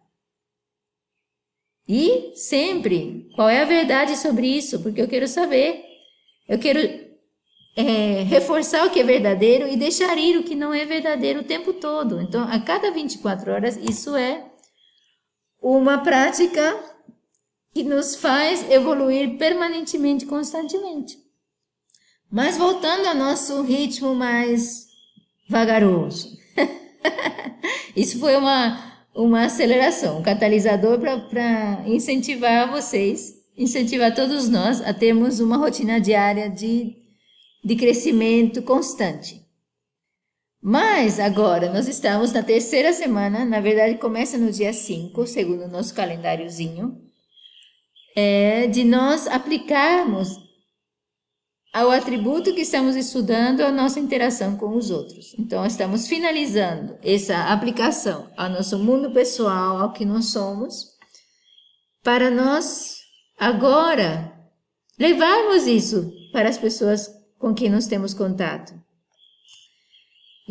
E 1.87 2.33
sempre, 2.35 3.29
qual 3.35 3.49
é 3.49 3.61
a 3.61 3.65
verdade 3.65 4.15
sobre 4.17 4.47
isso? 4.47 4.81
Porque 4.81 5.01
eu 5.01 5.07
quero 5.07 5.27
saber. 5.27 5.83
Eu 6.47 6.59
quero 6.59 6.79
é, 7.75 8.23
reforçar 8.23 8.85
o 8.85 8.89
que 8.89 8.99
é 8.99 9.03
verdadeiro 9.03 9.67
e 9.67 9.77
deixar 9.77 10.17
ir 10.17 10.37
o 10.37 10.43
que 10.43 10.55
não 10.55 10.73
é 10.73 10.85
verdadeiro 10.85 11.39
o 11.39 11.43
tempo 11.43 11.73
todo. 11.73 12.21
Então, 12.21 12.43
a 12.43 12.59
cada 12.59 12.91
24 12.91 13.51
horas, 13.51 13.77
isso 13.77 14.15
é 14.15 14.45
uma 15.61 15.99
prática 15.99 16.77
que 17.73 17.83
nos 17.83 18.15
faz 18.15 18.69
evoluir 18.69 19.37
permanentemente, 19.37 20.25
constantemente. 20.25 21.17
Mas 22.31 22.57
voltando 22.57 23.07
ao 23.07 23.15
nosso 23.15 23.61
ritmo 23.63 24.13
mais 24.13 24.87
vagaroso. 25.49 26.37
Isso 27.95 28.19
foi 28.19 28.35
uma, 28.35 29.03
uma 29.15 29.45
aceleração, 29.45 30.19
um 30.19 30.23
catalisador 30.23 30.99
para 30.99 31.83
incentivar 31.87 32.71
vocês, 32.71 33.33
incentivar 33.57 34.13
todos 34.13 34.47
nós 34.47 34.81
a 34.81 34.93
termos 34.93 35.39
uma 35.39 35.57
rotina 35.57 35.99
diária 35.99 36.49
de, 36.49 36.95
de 37.63 37.75
crescimento 37.75 38.61
constante. 38.61 39.45
Mas 40.61 41.19
agora 41.19 41.71
nós 41.71 41.87
estamos 41.87 42.33
na 42.33 42.43
terceira 42.43 42.91
semana, 42.91 43.45
na 43.45 43.61
verdade 43.61 43.97
começa 43.97 44.37
no 44.37 44.51
dia 44.51 44.73
5, 44.73 45.25
segundo 45.25 45.63
o 45.63 45.69
nosso 45.69 45.95
calendáriozinho, 45.95 47.08
é 48.15 48.67
de 48.67 48.83
nós 48.83 49.27
aplicarmos 49.27 50.37
ao 51.73 51.91
atributo 51.91 52.53
que 52.53 52.61
estamos 52.61 52.95
estudando 52.95 53.61
a 53.61 53.71
nossa 53.71 53.99
interação 53.99 54.55
com 54.55 54.75
os 54.75 54.89
outros. 54.89 55.35
Então, 55.37 55.65
estamos 55.65 56.07
finalizando 56.07 56.97
essa 57.03 57.51
aplicação 57.51 58.29
ao 58.35 58.49
nosso 58.49 58.79
mundo 58.79 59.11
pessoal, 59.11 59.77
ao 59.77 59.93
que 59.93 60.03
nós 60.03 60.25
somos, 60.25 60.97
para 62.03 62.31
nós 62.31 62.97
agora 63.37 64.33
levarmos 64.97 65.67
isso 65.67 66.11
para 66.31 66.49
as 66.49 66.57
pessoas 66.57 67.07
com 67.37 67.53
quem 67.53 67.69
nós 67.69 67.87
temos 67.87 68.13
contato. 68.13 68.78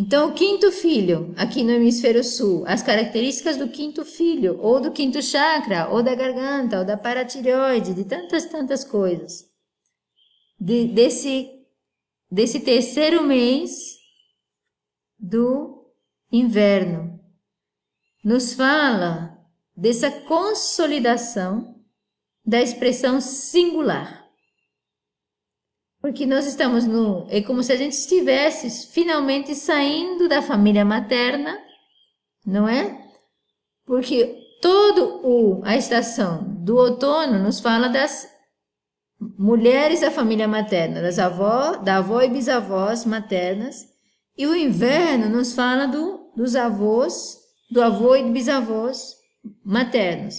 Então, 0.01 0.29
o 0.29 0.33
quinto 0.33 0.71
filho, 0.71 1.35
aqui 1.37 1.65
no 1.65 1.73
hemisfério 1.73 2.23
sul, 2.23 2.63
as 2.69 2.85
características 2.85 3.57
do 3.57 3.69
quinto 3.69 4.05
filho, 4.05 4.57
ou 4.61 4.81
do 4.81 4.93
quinto 4.93 5.21
chakra, 5.21 5.89
ou 5.89 6.05
da 6.05 6.15
garganta, 6.15 6.79
ou 6.79 6.85
da 6.85 6.97
paratireoide, 6.97 7.95
de 7.95 8.05
tantas, 8.05 8.45
tantas 8.45 8.85
coisas. 8.85 9.51
De, 10.57 10.87
desse, 10.87 11.51
desse 12.31 12.61
terceiro 12.61 13.25
mês 13.25 13.99
do 15.19 15.91
inverno. 16.31 17.19
Nos 18.25 18.53
fala 18.53 19.37
dessa 19.77 20.13
consolidação 20.13 21.75
da 22.47 22.63
expressão 22.63 23.21
singular. 23.21 24.18
Porque 26.01 26.27
nós 26.27 26.47
estamos 26.47 26.87
no. 26.87 27.27
É 27.29 27.41
como 27.43 27.63
se 27.63 27.73
a 27.73 27.77
gente 27.77 27.93
estivesse 27.93 28.89
finalmente 28.93 29.55
saindo 29.55 30.29
da 30.29 30.41
família 30.41 30.85
materna, 30.85 31.59
não 32.47 32.69
é? 32.69 33.05
Porque 33.85 34.37
todo 34.61 35.21
o 35.25 35.61
a 35.65 35.77
estação 35.77 36.45
do 36.63 36.77
outono 36.77 37.39
nos 37.39 37.59
fala 37.61 37.89
das 37.89 38.29
mulheres 39.21 40.01
da 40.01 40.11
família 40.11 40.47
materna, 40.47 41.03
das 41.03 41.19
avó, 41.19 41.77
da 41.77 41.97
avó 41.97 42.23
e 42.23 42.29
bisavós 42.29 43.05
maternas, 43.05 43.85
e 44.37 44.47
o 44.47 44.55
inverno 44.55 45.29
nos 45.29 45.53
fala 45.53 45.87
do, 45.87 46.31
dos 46.37 46.55
avós, 46.55 47.37
do 47.71 47.83
avô 47.83 48.15
e 48.15 48.23
bisavós 48.31 49.17
maternos. 49.65 50.37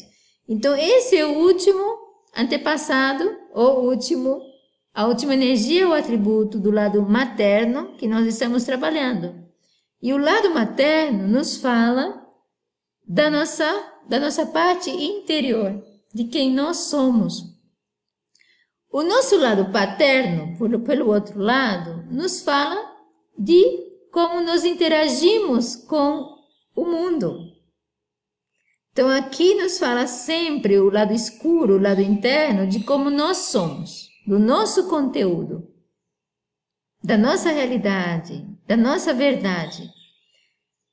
Então 0.47 0.75
esse 0.75 1.17
é 1.17 1.25
o 1.25 1.39
último 1.39 1.83
antepassado 2.35 3.29
ou 3.53 3.89
último 3.89 4.41
a 4.93 5.05
última 5.05 5.33
energia 5.33 5.83
é 5.83 5.87
o 5.87 5.93
atributo 5.93 6.59
do 6.59 6.71
lado 6.71 7.01
materno 7.03 7.93
que 7.95 8.07
nós 8.07 8.25
estamos 8.25 8.63
trabalhando. 8.63 9.47
E 10.01 10.13
o 10.13 10.17
lado 10.17 10.49
materno 10.53 11.27
nos 11.27 11.57
fala 11.57 12.25
da 13.07 13.29
nossa, 13.29 13.65
da 14.07 14.19
nossa 14.19 14.45
parte 14.47 14.89
interior, 14.89 15.83
de 16.13 16.25
quem 16.25 16.51
nós 16.51 16.77
somos. 16.77 17.43
O 18.91 19.03
nosso 19.03 19.37
lado 19.37 19.71
paterno, 19.71 20.57
por, 20.57 20.79
pelo 20.81 21.07
outro 21.07 21.39
lado, 21.39 22.03
nos 22.11 22.41
fala 22.41 22.97
de 23.37 23.87
como 24.11 24.41
nós 24.41 24.65
interagimos 24.65 25.75
com 25.75 26.35
o 26.75 26.85
mundo. 26.85 27.37
Então 28.91 29.07
aqui 29.07 29.53
nos 29.53 29.77
fala 29.77 30.07
sempre 30.07 30.79
o 30.79 30.89
lado 30.89 31.13
escuro, 31.13 31.75
o 31.75 31.81
lado 31.81 32.01
interno, 32.01 32.67
de 32.67 32.83
como 32.83 33.11
nós 33.11 33.37
somos 33.37 34.08
do 34.29 34.37
nosso 34.37 34.87
conteúdo, 34.87 35.67
da 37.03 37.17
nossa 37.17 37.49
realidade, 37.49 38.45
da 38.67 38.77
nossa 38.77 39.11
verdade. 39.11 39.89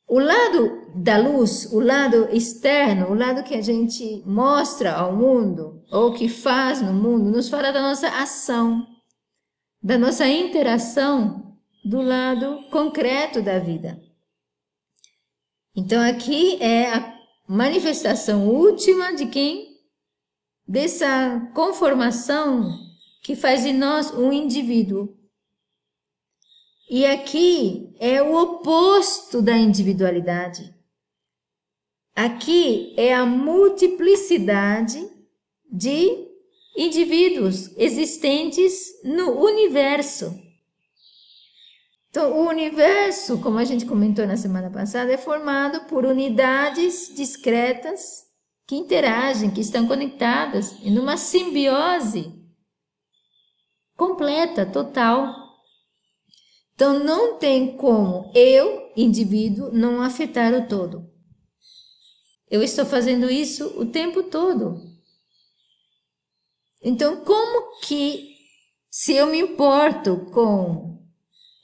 O 0.09 0.19
lado 0.19 0.91
da 0.95 1.19
luz, 1.19 1.71
o 1.71 1.79
lado 1.79 2.35
externo, 2.35 3.11
o 3.11 3.15
lado 3.15 3.45
que 3.45 3.55
a 3.55 3.61
gente 3.61 4.23
mostra 4.25 4.95
ao 4.95 5.15
mundo, 5.15 5.85
ou 5.93 6.15
que 6.15 6.31
faz 6.31 6.81
no 6.81 6.95
mundo, 6.95 7.31
nos 7.31 7.51
fala 7.51 7.71
da 7.73 7.83
nossa 7.83 8.09
ação, 8.09 8.87
da 9.83 9.99
nossa 9.99 10.27
interação 10.27 11.59
do 11.85 12.01
lado 12.01 12.63
concreto 12.71 13.43
da 13.43 13.59
vida. 13.59 14.01
Então 15.77 16.01
aqui 16.01 16.57
é 16.63 16.91
a 16.91 17.19
manifestação 17.47 18.49
última 18.49 19.15
de 19.15 19.27
quem? 19.27 19.77
Dessa 20.67 21.51
conformação 21.55 22.86
que 23.27 23.35
faz 23.35 23.65
de 23.65 23.73
nós 23.73 24.15
um 24.15 24.33
indivíduo. 24.33 25.13
E 26.89 27.05
aqui 27.05 27.93
é 27.99 28.23
o 28.23 28.33
oposto 28.41 29.43
da 29.43 29.57
individualidade. 29.59 30.73
Aqui 32.15 32.95
é 32.97 33.13
a 33.13 33.27
multiplicidade 33.27 35.05
de 35.69 36.29
indivíduos 36.77 37.77
existentes 37.77 38.93
no 39.03 39.45
universo. 39.45 40.33
Então, 42.09 42.33
o 42.33 42.49
universo, 42.49 43.41
como 43.41 43.59
a 43.59 43.65
gente 43.65 43.87
comentou 43.87 44.25
na 44.25 44.37
semana 44.37 44.71
passada, 44.71 45.13
é 45.13 45.19
formado 45.19 45.89
por 45.89 46.07
unidades 46.07 47.13
discretas 47.13 48.25
que 48.69 48.77
interagem, 48.77 49.51
que 49.51 49.61
estão 49.61 49.89
conectadas 49.89 50.77
em 50.81 50.97
uma 50.97 51.17
simbiose 51.17 52.36
completa, 53.97 54.67
total. 54.67 55.35
Então 56.75 56.99
não 57.03 57.39
tem 57.39 57.77
como 57.77 58.31
eu, 58.35 58.93
indivíduo, 58.97 59.73
não 59.73 60.03
afetar 60.03 60.53
o 60.53 60.69
todo. 60.69 61.11
Eu 62.49 62.63
estou 62.63 62.85
fazendo 62.85 63.31
isso 63.31 63.81
o 63.81 63.87
tempo 63.87 64.23
todo. 64.25 64.81
Então, 66.83 67.25
como 67.25 67.81
que, 67.81 68.37
se 68.89 69.15
eu 69.15 69.27
me 69.27 69.41
importo 69.41 70.31
com 70.33 71.03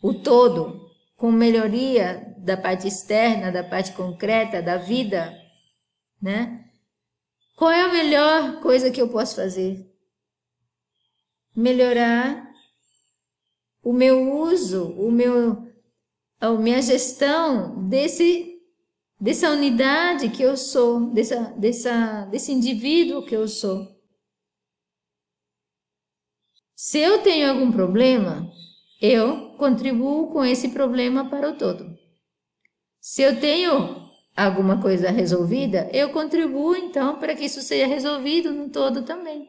o 0.03 0.15
todo, 0.15 0.91
com 1.17 1.31
melhoria 1.31 2.35
da 2.39 2.57
parte 2.57 2.89
externa, 2.89 3.53
da 3.53 3.63
parte 3.63 3.93
concreta 3.93 4.61
da 4.61 4.79
vida, 4.79 5.33
né? 6.21 6.65
Qual 7.57 7.71
é 7.71 7.83
a 7.83 7.93
melhor 7.93 8.61
coisa 8.61 8.91
que 8.91 9.01
eu 9.01 9.09
posso 9.09 9.37
fazer? 9.37 9.92
Melhorar 11.55 12.51
o 13.83 13.93
meu 13.93 14.33
uso, 14.33 14.93
o 14.93 15.11
meu, 15.11 15.67
a 16.41 16.51
minha 16.53 16.81
gestão 16.81 17.89
desse 17.89 18.53
dessa 19.23 19.51
unidade 19.51 20.31
que 20.31 20.43
eu 20.43 20.57
sou, 20.57 21.13
dessa, 21.13 21.55
dessa, 21.57 22.25
desse 22.25 22.51
indivíduo 22.51 23.25
que 23.25 23.37
eu 23.37 23.47
sou. 23.47 23.87
Se 26.75 26.99
eu 26.99 27.23
tenho 27.23 27.49
algum 27.49 27.71
problema, 27.71 28.51
eu 29.01 29.51
contribuo 29.57 30.33
com 30.33 30.45
esse 30.45 30.71
problema 30.71 31.31
para 31.31 31.51
o 31.51 31.57
todo. 31.57 31.97
Se 33.01 33.23
eu 33.23 33.39
tenho 33.39 34.11
alguma 34.37 34.83
coisa 34.83 35.09
resolvida, 35.13 35.89
eu 35.93 36.11
contribuo 36.11 36.75
então 36.75 37.21
para 37.21 37.37
que 37.37 37.45
isso 37.45 37.63
seja 37.63 37.87
resolvido 37.87 38.53
no 38.53 38.71
todo 38.71 39.05
também. 39.05 39.49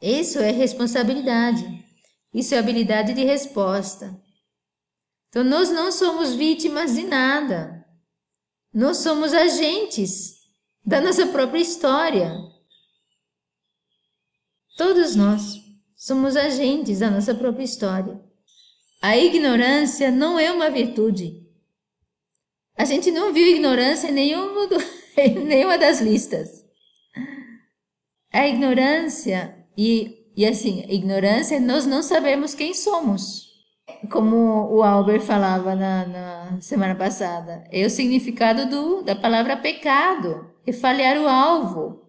Isso 0.00 0.38
é 0.38 0.50
responsabilidade. 0.50 1.84
Isso 2.32 2.54
é 2.54 2.58
habilidade 2.58 3.12
de 3.12 3.24
resposta. 3.24 4.18
Então 5.28 5.44
nós 5.44 5.70
não 5.70 5.92
somos 5.92 6.34
vítimas 6.34 6.94
de 6.94 7.02
nada. 7.02 7.84
Nós 8.72 8.98
somos 8.98 9.32
agentes 9.32 10.40
da 10.84 11.00
nossa 11.00 11.26
própria 11.26 11.60
história. 11.60 12.34
Todos 14.76 15.14
nós 15.14 15.60
somos 15.96 16.36
agentes 16.36 17.00
da 17.00 17.10
nossa 17.10 17.34
própria 17.34 17.64
história. 17.64 18.20
A 19.02 19.16
ignorância 19.16 20.10
não 20.10 20.38
é 20.38 20.50
uma 20.50 20.70
virtude. 20.70 21.46
A 22.76 22.84
gente 22.84 23.10
não 23.10 23.32
viu 23.32 23.46
ignorância 23.46 24.08
em 24.08 24.12
nenhuma, 24.12 24.66
do, 24.66 24.76
em 25.20 25.44
nenhuma 25.44 25.76
das 25.76 26.00
listas. 26.00 26.64
A 28.32 28.46
ignorância, 28.46 29.59
e, 29.80 30.26
e 30.36 30.44
assim, 30.44 30.84
ignorância, 30.90 31.58
nós 31.58 31.86
não 31.86 32.02
sabemos 32.02 32.54
quem 32.54 32.74
somos. 32.74 33.48
Como 34.10 34.70
o 34.70 34.82
Albert 34.82 35.22
falava 35.22 35.74
na, 35.74 36.06
na 36.06 36.60
semana 36.60 36.94
passada, 36.94 37.64
é 37.72 37.86
o 37.86 37.90
significado 37.90 38.68
do, 38.68 39.02
da 39.02 39.16
palavra 39.16 39.56
pecado, 39.56 40.52
é 40.66 40.72
falhar 40.72 41.16
o 41.18 41.26
alvo. 41.26 42.04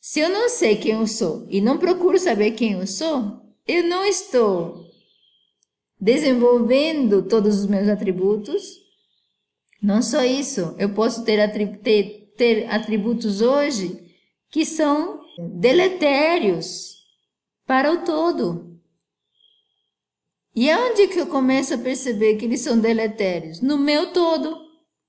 Se 0.00 0.20
eu 0.20 0.28
não 0.28 0.48
sei 0.48 0.76
quem 0.76 0.92
eu 0.92 1.06
sou 1.08 1.46
e 1.48 1.60
não 1.60 1.78
procuro 1.78 2.16
saber 2.18 2.52
quem 2.52 2.74
eu 2.74 2.86
sou, 2.86 3.40
eu 3.66 3.82
não 3.82 4.04
estou 4.04 4.84
desenvolvendo 6.00 7.22
todos 7.22 7.58
os 7.58 7.66
meus 7.66 7.88
atributos 7.88 8.84
não 9.82 10.00
só 10.00 10.24
isso, 10.24 10.74
eu 10.78 10.94
posso 10.94 11.24
ter, 11.24 11.46
ter, 11.82 12.32
ter 12.38 12.66
atributos 12.70 13.42
hoje 13.42 14.00
que 14.50 14.64
são 14.64 15.23
deletérios 15.38 16.94
para 17.66 17.92
o 17.92 18.04
todo. 18.04 18.74
E 20.54 20.70
aonde 20.70 21.08
que 21.08 21.18
eu 21.18 21.26
começo 21.26 21.74
a 21.74 21.78
perceber 21.78 22.36
que 22.36 22.44
eles 22.44 22.60
são 22.60 22.78
deletérios? 22.78 23.60
No 23.60 23.76
meu 23.76 24.12
todo. 24.12 24.56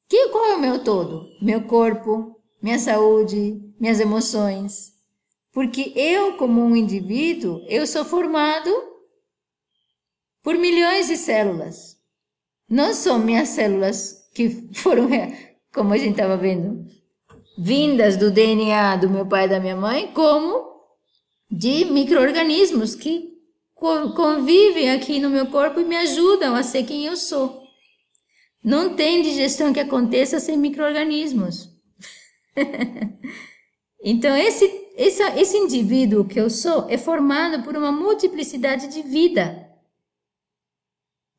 Que, 0.07 0.29
qual 0.29 0.45
é 0.45 0.55
o 0.55 0.59
meu 0.59 0.83
todo? 0.83 1.27
Meu 1.41 1.65
corpo, 1.65 2.39
minha 2.61 2.79
saúde, 2.79 3.61
minhas 3.79 3.99
emoções. 3.99 4.93
Porque 5.51 5.93
eu, 5.95 6.35
como 6.37 6.61
um 6.61 6.75
indivíduo, 6.75 7.63
eu 7.67 7.85
sou 7.85 8.03
formado 8.03 8.71
por 10.43 10.55
milhões 10.57 11.07
de 11.07 11.17
células. 11.17 11.97
Não 12.69 12.93
são 12.93 13.19
minhas 13.19 13.49
células 13.49 14.27
que 14.33 14.49
foram, 14.73 15.07
como 15.73 15.93
a 15.93 15.97
gente 15.97 16.11
estava 16.11 16.37
vendo, 16.37 16.85
vindas 17.57 18.17
do 18.17 18.31
DNA 18.31 18.97
do 18.97 19.09
meu 19.09 19.25
pai 19.25 19.45
e 19.45 19.49
da 19.49 19.59
minha 19.59 19.75
mãe, 19.75 20.11
como 20.13 20.75
de 21.49 21.85
micro-organismos 21.85 22.95
que 22.95 23.33
convivem 23.75 24.91
aqui 24.91 25.19
no 25.19 25.29
meu 25.29 25.47
corpo 25.47 25.79
e 25.79 25.85
me 25.85 25.95
ajudam 25.95 26.55
a 26.55 26.63
ser 26.63 26.83
quem 26.83 27.05
eu 27.05 27.15
sou. 27.15 27.63
Não 28.63 28.95
tem 28.95 29.21
digestão 29.21 29.71
que 29.71 29.79
aconteça 29.79 30.39
sem 30.39 30.57
micro-organismos. 30.57 31.69
então, 34.03 34.35
esse, 34.35 34.65
esse, 34.97 35.21
esse 35.39 35.57
indivíduo 35.57 36.25
que 36.25 36.39
eu 36.39 36.49
sou 36.49 36.89
é 36.89 36.97
formado 36.97 37.63
por 37.63 37.77
uma 37.77 37.91
multiplicidade 37.91 38.87
de 38.87 39.03
vida. 39.03 39.69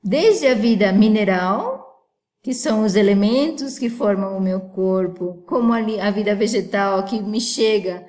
Desde 0.02 0.46
a 0.46 0.54
vida 0.54 0.92
mineral, 0.92 1.85
que 2.46 2.54
são 2.54 2.84
os 2.84 2.94
elementos 2.94 3.76
que 3.76 3.90
formam 3.90 4.38
o 4.38 4.40
meu 4.40 4.60
corpo, 4.60 5.42
como 5.48 5.72
a 5.72 6.10
vida 6.12 6.32
vegetal 6.32 7.04
que 7.04 7.20
me 7.20 7.40
chega 7.40 8.06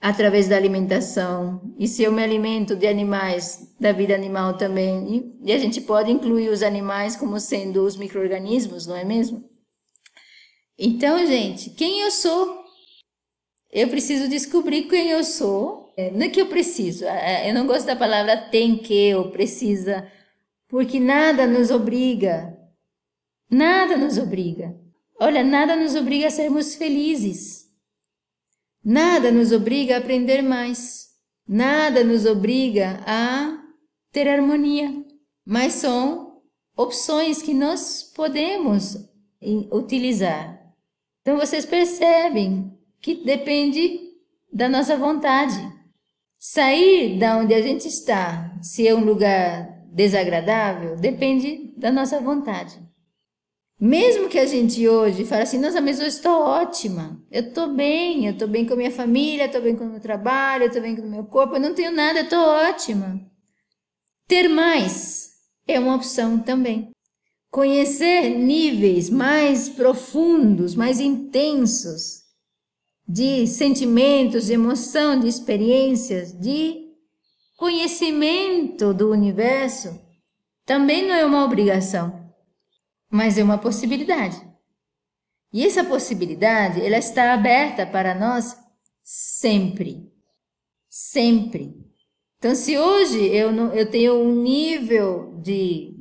através 0.00 0.48
da 0.48 0.56
alimentação. 0.56 1.72
E 1.78 1.86
se 1.86 2.02
eu 2.02 2.10
me 2.10 2.20
alimento 2.20 2.74
de 2.74 2.88
animais, 2.88 3.72
da 3.78 3.92
vida 3.92 4.12
animal 4.12 4.56
também, 4.56 5.40
e, 5.44 5.52
a 5.52 5.58
gente 5.58 5.80
pode 5.80 6.10
incluir 6.10 6.48
os 6.48 6.64
animais 6.64 7.14
como 7.14 7.38
sendo 7.38 7.84
os 7.84 7.96
micro-organismos, 7.96 8.88
não 8.88 8.96
é 8.96 9.04
mesmo? 9.04 9.48
Então, 10.76 11.24
gente, 11.24 11.70
quem 11.70 12.00
eu 12.00 12.10
sou? 12.10 12.64
Eu 13.70 13.86
preciso 13.86 14.28
descobrir 14.28 14.88
quem 14.88 15.10
eu 15.10 15.22
sou. 15.22 15.94
É, 15.96 16.10
não 16.10 16.22
é 16.22 16.28
que 16.28 16.40
eu 16.40 16.46
preciso, 16.46 17.04
é, 17.04 17.48
eu 17.48 17.54
não 17.54 17.68
gosto 17.68 17.86
da 17.86 17.94
palavra 17.94 18.36
tem 18.36 18.78
que 18.78 19.14
ou 19.14 19.30
precisa, 19.30 20.10
porque 20.68 20.98
nada 20.98 21.46
nos 21.46 21.70
obriga 21.70 22.58
Nada 23.50 23.96
nos 23.96 24.16
obriga. 24.16 24.78
Olha, 25.18 25.42
nada 25.42 25.74
nos 25.74 25.96
obriga 25.96 26.28
a 26.28 26.30
sermos 26.30 26.76
felizes. 26.76 27.68
Nada 28.82 29.30
nos 29.32 29.50
obriga 29.50 29.96
a 29.96 29.98
aprender 29.98 30.40
mais. 30.40 31.10
Nada 31.46 32.04
nos 32.04 32.24
obriga 32.26 33.02
a 33.04 33.60
ter 34.12 34.28
harmonia. 34.28 35.04
Mas 35.44 35.74
são 35.74 36.40
opções 36.76 37.42
que 37.42 37.52
nós 37.52 38.04
podemos 38.14 38.96
utilizar. 39.72 40.58
Então 41.20 41.36
vocês 41.36 41.66
percebem 41.66 42.72
que 43.00 43.24
depende 43.24 44.00
da 44.52 44.68
nossa 44.68 44.96
vontade. 44.96 45.58
Sair 46.38 47.18
da 47.18 47.36
onde 47.36 47.52
a 47.52 47.60
gente 47.60 47.86
está, 47.86 48.56
se 48.62 48.86
é 48.86 48.94
um 48.94 49.04
lugar 49.04 49.84
desagradável, 49.92 50.96
depende 50.96 51.74
da 51.76 51.92
nossa 51.92 52.20
vontade. 52.20 52.89
Mesmo 53.80 54.28
que 54.28 54.38
a 54.38 54.44
gente 54.44 54.86
hoje 54.86 55.24
fale 55.24 55.44
assim, 55.44 55.58
nossa, 55.58 55.80
mas 55.80 55.98
eu 55.98 56.06
estou 56.06 56.42
ótima, 56.42 57.18
eu 57.30 57.40
estou 57.40 57.74
bem, 57.74 58.26
eu 58.26 58.34
estou 58.34 58.46
bem 58.46 58.66
com 58.66 58.74
a 58.74 58.76
minha 58.76 58.90
família, 58.90 59.46
estou 59.46 59.62
bem 59.62 59.74
com 59.74 59.84
o 59.84 59.90
meu 59.90 60.00
trabalho, 60.00 60.66
estou 60.66 60.82
bem 60.82 60.94
com 60.94 61.00
o 61.00 61.10
meu 61.10 61.24
corpo, 61.24 61.56
eu 61.56 61.60
não 61.60 61.72
tenho 61.72 61.90
nada, 61.90 62.18
eu 62.18 62.24
estou 62.24 62.40
ótima. 62.40 63.18
Ter 64.28 64.48
mais 64.48 65.30
é 65.66 65.80
uma 65.80 65.94
opção 65.94 66.38
também. 66.38 66.90
Conhecer 67.50 68.28
níveis 68.28 69.08
mais 69.08 69.70
profundos, 69.70 70.74
mais 70.74 71.00
intensos 71.00 72.20
de 73.08 73.46
sentimentos, 73.46 74.46
de 74.46 74.52
emoção, 74.52 75.18
de 75.18 75.26
experiências, 75.26 76.38
de 76.38 76.86
conhecimento 77.56 78.92
do 78.92 79.10
universo, 79.10 79.98
também 80.66 81.08
não 81.08 81.14
é 81.14 81.24
uma 81.24 81.44
obrigação 81.46 82.19
mas 83.10 83.36
é 83.36 83.42
uma 83.42 83.58
possibilidade. 83.58 84.40
E 85.52 85.66
essa 85.66 85.82
possibilidade, 85.82 86.80
ela 86.84 86.96
está 86.96 87.32
aberta 87.34 87.84
para 87.84 88.14
nós 88.14 88.56
sempre. 89.02 90.08
Sempre. 90.88 91.74
Então, 92.38 92.54
se 92.54 92.78
hoje 92.78 93.18
eu, 93.26 93.52
não, 93.52 93.74
eu 93.74 93.90
tenho 93.90 94.14
um 94.14 94.42
nível 94.42 95.38
de 95.42 95.96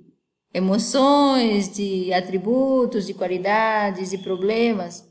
emoções, 0.54 1.70
de 1.70 2.14
atributos, 2.14 3.08
de 3.08 3.14
qualidades, 3.14 4.12
de 4.12 4.20
problemas, 4.20 5.08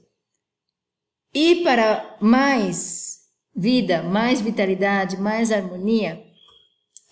e 1.35 1.63
para 1.63 2.17
mais 2.21 3.19
vida, 3.55 4.03
mais 4.03 4.41
vitalidade, 4.41 5.21
mais 5.21 5.53
harmonia, 5.53 6.25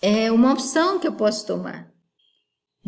é 0.01 0.31
uma 0.31 0.53
opção 0.53 0.99
que 0.99 1.07
eu 1.07 1.13
posso 1.13 1.45
tomar. 1.45 1.91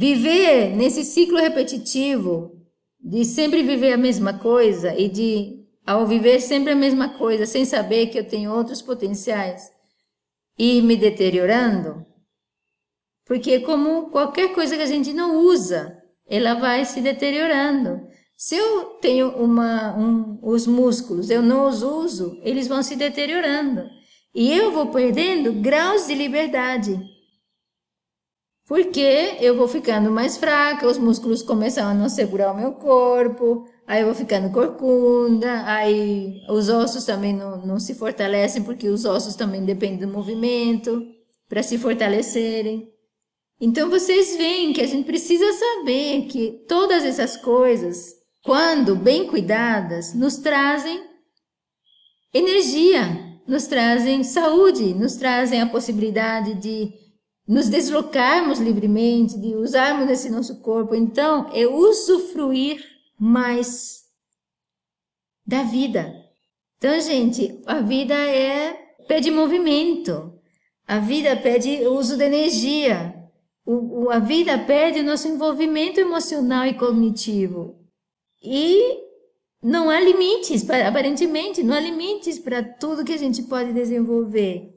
Viver 0.01 0.77
nesse 0.77 1.03
ciclo 1.03 1.37
repetitivo 1.37 2.57
de 2.97 3.25
sempre 3.25 3.61
viver 3.63 3.91
a 3.91 3.97
mesma 3.97 4.39
coisa 4.39 4.97
e 4.97 5.09
de, 5.09 5.65
ao 5.85 6.07
viver 6.07 6.39
sempre 6.39 6.71
a 6.71 6.75
mesma 6.75 7.17
coisa, 7.17 7.45
sem 7.45 7.65
saber 7.65 8.07
que 8.07 8.17
eu 8.17 8.25
tenho 8.25 8.49
outros 8.49 8.81
potenciais, 8.81 9.69
e 10.57 10.81
me 10.81 10.95
deteriorando, 10.95 12.05
porque 13.25 13.59
como 13.59 14.09
qualquer 14.09 14.53
coisa 14.53 14.77
que 14.77 14.83
a 14.83 14.85
gente 14.85 15.11
não 15.11 15.35
usa, 15.35 16.01
ela 16.25 16.53
vai 16.53 16.85
se 16.85 17.01
deteriorando. 17.01 17.99
Se 18.37 18.55
eu 18.55 18.85
tenho 19.01 19.31
uma, 19.31 19.97
um, 19.97 20.39
os 20.41 20.65
músculos, 20.65 21.29
eu 21.29 21.41
não 21.41 21.67
os 21.67 21.83
uso, 21.83 22.39
eles 22.45 22.69
vão 22.69 22.81
se 22.81 22.95
deteriorando. 22.95 23.83
E 24.33 24.49
eu 24.49 24.71
vou 24.71 24.85
perdendo 24.93 25.51
graus 25.51 26.07
de 26.07 26.15
liberdade. 26.15 26.97
Porque 28.69 29.35
eu 29.41 29.57
vou 29.57 29.67
ficando 29.67 30.11
mais 30.11 30.37
fraca, 30.37 30.85
os 30.85 30.99
músculos 30.99 31.41
começam 31.41 31.87
a 31.87 31.93
não 31.95 32.07
segurar 32.07 32.51
o 32.51 32.55
meu 32.55 32.73
corpo, 32.73 33.67
aí 33.87 34.01
eu 34.01 34.05
vou 34.05 34.13
ficando 34.13 34.51
corcunda, 34.51 35.63
aí 35.65 36.39
os 36.47 36.69
ossos 36.69 37.03
também 37.03 37.33
não, 37.33 37.65
não 37.65 37.79
se 37.79 37.95
fortalecem, 37.95 38.61
porque 38.61 38.87
os 38.87 39.05
ossos 39.05 39.33
também 39.33 39.65
dependem 39.65 39.97
do 39.97 40.07
movimento 40.07 41.03
para 41.47 41.63
se 41.63 41.79
fortalecerem. 41.79 42.87
Então 43.59 43.89
vocês 43.89 44.37
veem 44.37 44.71
que 44.71 44.81
a 44.81 44.87
gente 44.87 45.07
precisa 45.07 45.51
saber 45.51 46.27
que 46.27 46.63
todas 46.67 47.03
essas 47.03 47.35
coisas, 47.35 48.13
quando 48.43 48.95
bem 48.95 49.25
cuidadas, 49.25 50.13
nos 50.13 50.37
trazem 50.37 51.03
energia, 52.31 53.01
nos 53.47 53.65
trazem 53.65 54.23
saúde, 54.23 54.93
nos 54.93 55.15
trazem 55.15 55.59
a 55.59 55.65
possibilidade 55.65 56.53
de 56.53 57.08
nos 57.49 57.67
deslocarmos 57.67 58.59
livremente, 58.59 59.35
de 59.39 59.55
usarmos 59.55 60.07
esse 60.07 60.29
nosso 60.29 60.61
corpo. 60.61 60.93
Então, 60.93 61.49
é 61.51 61.65
usufruir 61.65 62.85
mais 63.17 64.03
da 65.43 65.63
vida. 65.63 66.13
Então, 66.77 66.99
gente, 67.01 67.59
a 67.65 67.81
vida 67.81 68.13
é 68.13 68.73
pede 69.07 69.31
movimento. 69.31 70.39
A 70.85 70.99
vida 70.99 71.35
pede 71.35 71.87
uso 71.87 72.17
de 72.17 72.23
energia. 72.23 73.15
O, 73.65 74.03
o, 74.03 74.09
a 74.11 74.19
vida 74.19 74.55
pede 74.59 74.99
o 74.99 75.03
nosso 75.03 75.27
envolvimento 75.27 75.99
emocional 75.99 76.67
e 76.67 76.75
cognitivo. 76.75 77.79
E 78.43 78.95
não 79.59 79.89
há 79.89 79.99
limites, 79.99 80.69
aparentemente, 80.69 81.63
não 81.63 81.73
há 81.73 81.79
limites 81.79 82.37
para 82.37 82.61
tudo 82.61 83.03
que 83.03 83.13
a 83.13 83.17
gente 83.17 83.41
pode 83.41 83.73
desenvolver 83.73 84.71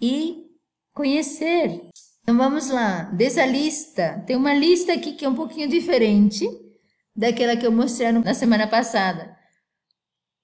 e 0.00 0.46
conhecer. 0.94 1.90
Então 2.22 2.36
vamos 2.36 2.68
lá, 2.70 3.02
dessa 3.04 3.44
lista, 3.44 4.22
tem 4.26 4.36
uma 4.36 4.54
lista 4.54 4.92
aqui 4.92 5.12
que 5.14 5.24
é 5.24 5.28
um 5.28 5.34
pouquinho 5.34 5.68
diferente 5.68 6.48
daquela 7.14 7.56
que 7.56 7.66
eu 7.66 7.72
mostrei 7.72 8.12
na 8.12 8.32
semana 8.32 8.66
passada. 8.66 9.36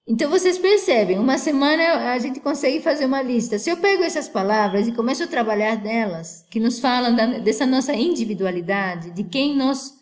Então 0.05 0.29
vocês 0.29 0.57
percebem, 0.57 1.19
uma 1.19 1.37
semana 1.37 2.11
a 2.11 2.17
gente 2.17 2.39
consegue 2.39 2.81
fazer 2.81 3.05
uma 3.05 3.21
lista. 3.21 3.59
Se 3.59 3.69
eu 3.69 3.77
pego 3.77 4.03
essas 4.03 4.27
palavras 4.27 4.87
e 4.87 4.91
começo 4.91 5.23
a 5.23 5.27
trabalhar 5.27 5.81
nelas, 5.81 6.45
que 6.49 6.59
nos 6.59 6.79
falam 6.79 7.15
da, 7.15 7.37
dessa 7.37 7.65
nossa 7.65 7.93
individualidade, 7.93 9.11
de 9.11 9.23
quem 9.23 9.55
nós 9.55 9.93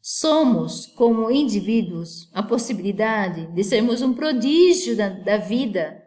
somos 0.00 0.86
como 0.86 1.32
indivíduos 1.32 2.30
a 2.32 2.44
possibilidade 2.44 3.52
de 3.52 3.64
sermos 3.64 4.02
um 4.02 4.14
prodígio 4.14 4.96
da, 4.96 5.08
da 5.08 5.36
vida. 5.36 6.00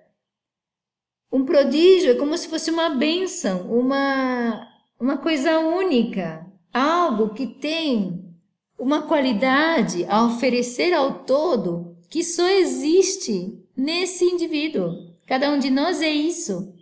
Um 1.29 1.43
prodígio 1.43 2.11
é 2.11 2.15
como 2.15 2.37
se 2.37 2.47
fosse 2.47 2.71
uma 2.71 2.89
bênção, 2.91 3.69
uma, 3.69 4.68
uma 4.99 5.17
coisa 5.17 5.59
única, 5.59 6.45
algo 6.73 7.33
que 7.33 7.47
tem 7.47 8.35
uma 8.77 9.03
qualidade 9.03 10.05
a 10.05 10.25
oferecer 10.25 10.93
ao 10.93 11.23
todo 11.23 11.97
que 12.09 12.23
só 12.23 12.47
existe 12.47 13.63
nesse 13.75 14.25
indivíduo. 14.25 15.15
Cada 15.25 15.49
um 15.51 15.59
de 15.59 15.69
nós 15.69 16.01
é 16.01 16.09
isso. 16.09 16.73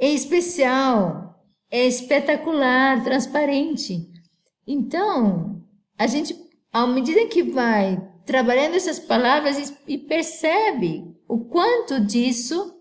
É 0.00 0.08
especial, 0.08 1.44
é 1.70 1.86
espetacular, 1.86 3.02
transparente. 3.04 4.08
Então, 4.66 5.62
a 5.98 6.06
gente, 6.06 6.34
à 6.72 6.86
medida 6.86 7.26
que 7.26 7.42
vai 7.42 8.00
trabalhando 8.24 8.76
essas 8.76 8.98
palavras 8.98 9.76
e 9.86 9.98
percebe 9.98 11.16
o 11.28 11.44
quanto 11.44 12.00
disso 12.00 12.80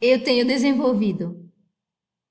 eu 0.00 0.22
tenho 0.22 0.46
desenvolvido. 0.46 1.43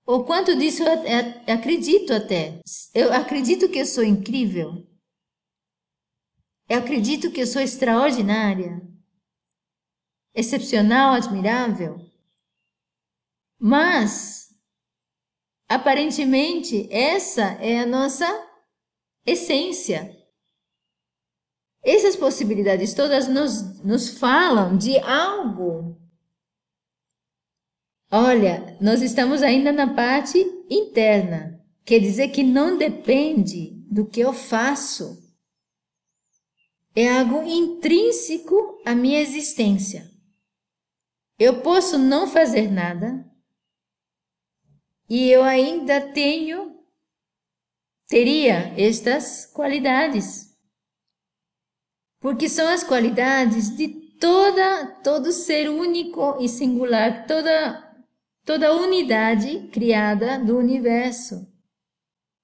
O 0.06 0.26
quanto 0.26 0.56
disso 0.56 0.84
eu 0.84 1.54
acredito 1.54 2.14
até. 2.14 2.60
Eu 2.94 3.14
acredito 3.14 3.70
que 3.70 3.80
eu 3.80 3.86
sou 3.86 4.04
incrível. 4.04 4.86
Eu 6.70 6.80
acredito 6.80 7.32
que 7.32 7.42
eu 7.42 7.48
sou 7.48 7.62
extraordinária, 7.62 8.82
excepcional, 10.34 11.14
admirável. 11.14 11.98
Mas, 13.60 14.50
aparentemente, 15.70 16.92
essa 16.92 17.44
é 17.62 17.80
a 17.80 17.86
nossa 17.86 18.26
essência. 19.26 20.18
Essas 21.82 22.16
possibilidades 22.16 22.94
todas 22.94 23.28
nos, 23.28 23.82
nos 23.84 24.18
falam 24.18 24.78
de 24.78 24.98
algo. 25.00 26.03
Olha, 28.16 28.78
nós 28.80 29.02
estamos 29.02 29.42
ainda 29.42 29.72
na 29.72 29.92
parte 29.92 30.38
interna. 30.70 31.60
Quer 31.84 31.98
dizer 31.98 32.28
que 32.28 32.44
não 32.44 32.78
depende 32.78 33.72
do 33.90 34.06
que 34.06 34.20
eu 34.20 34.32
faço. 34.32 35.20
É 36.96 37.10
algo 37.10 37.42
intrínseco 37.42 38.80
à 38.86 38.94
minha 38.94 39.20
existência. 39.20 40.12
Eu 41.40 41.62
posso 41.64 41.98
não 41.98 42.28
fazer 42.28 42.72
nada 42.72 43.28
e 45.10 45.32
eu 45.32 45.42
ainda 45.42 46.00
tenho 46.00 46.78
teria 48.08 48.80
estas 48.80 49.48
qualidades. 49.48 50.56
Porque 52.20 52.48
são 52.48 52.68
as 52.68 52.84
qualidades 52.84 53.76
de 53.76 53.88
toda 54.20 55.02
todo 55.02 55.32
ser 55.32 55.68
único 55.68 56.38
e 56.40 56.48
singular, 56.48 57.26
toda 57.26 57.92
toda 58.46 58.76
unidade 58.76 59.70
criada 59.72 60.38
do 60.40 60.58
universo. 60.58 61.48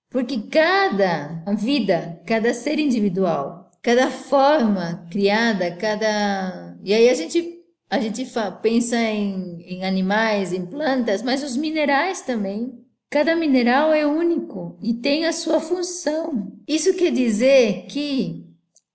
Porque 0.09 0.41
cada 0.49 1.43
vida, 1.55 2.21
cada 2.25 2.53
ser 2.53 2.79
individual, 2.79 3.69
cada 3.81 4.09
forma 4.09 5.07
criada, 5.11 5.75
cada 5.75 6.77
e 6.83 6.93
aí 6.93 7.09
a 7.09 7.13
gente 7.13 7.57
a 7.91 7.99
gente 7.99 8.23
pensa 8.61 8.97
em, 8.97 9.61
em 9.61 9.83
animais, 9.83 10.53
em 10.53 10.65
plantas, 10.65 11.23
mas 11.23 11.43
os 11.43 11.57
minerais 11.57 12.21
também. 12.21 12.85
Cada 13.09 13.35
mineral 13.35 13.91
é 13.91 14.05
único 14.05 14.77
e 14.79 14.93
tem 14.93 15.25
a 15.25 15.33
sua 15.33 15.59
função. 15.59 16.53
Isso 16.67 16.93
quer 16.93 17.11
dizer 17.11 17.87
que 17.87 18.45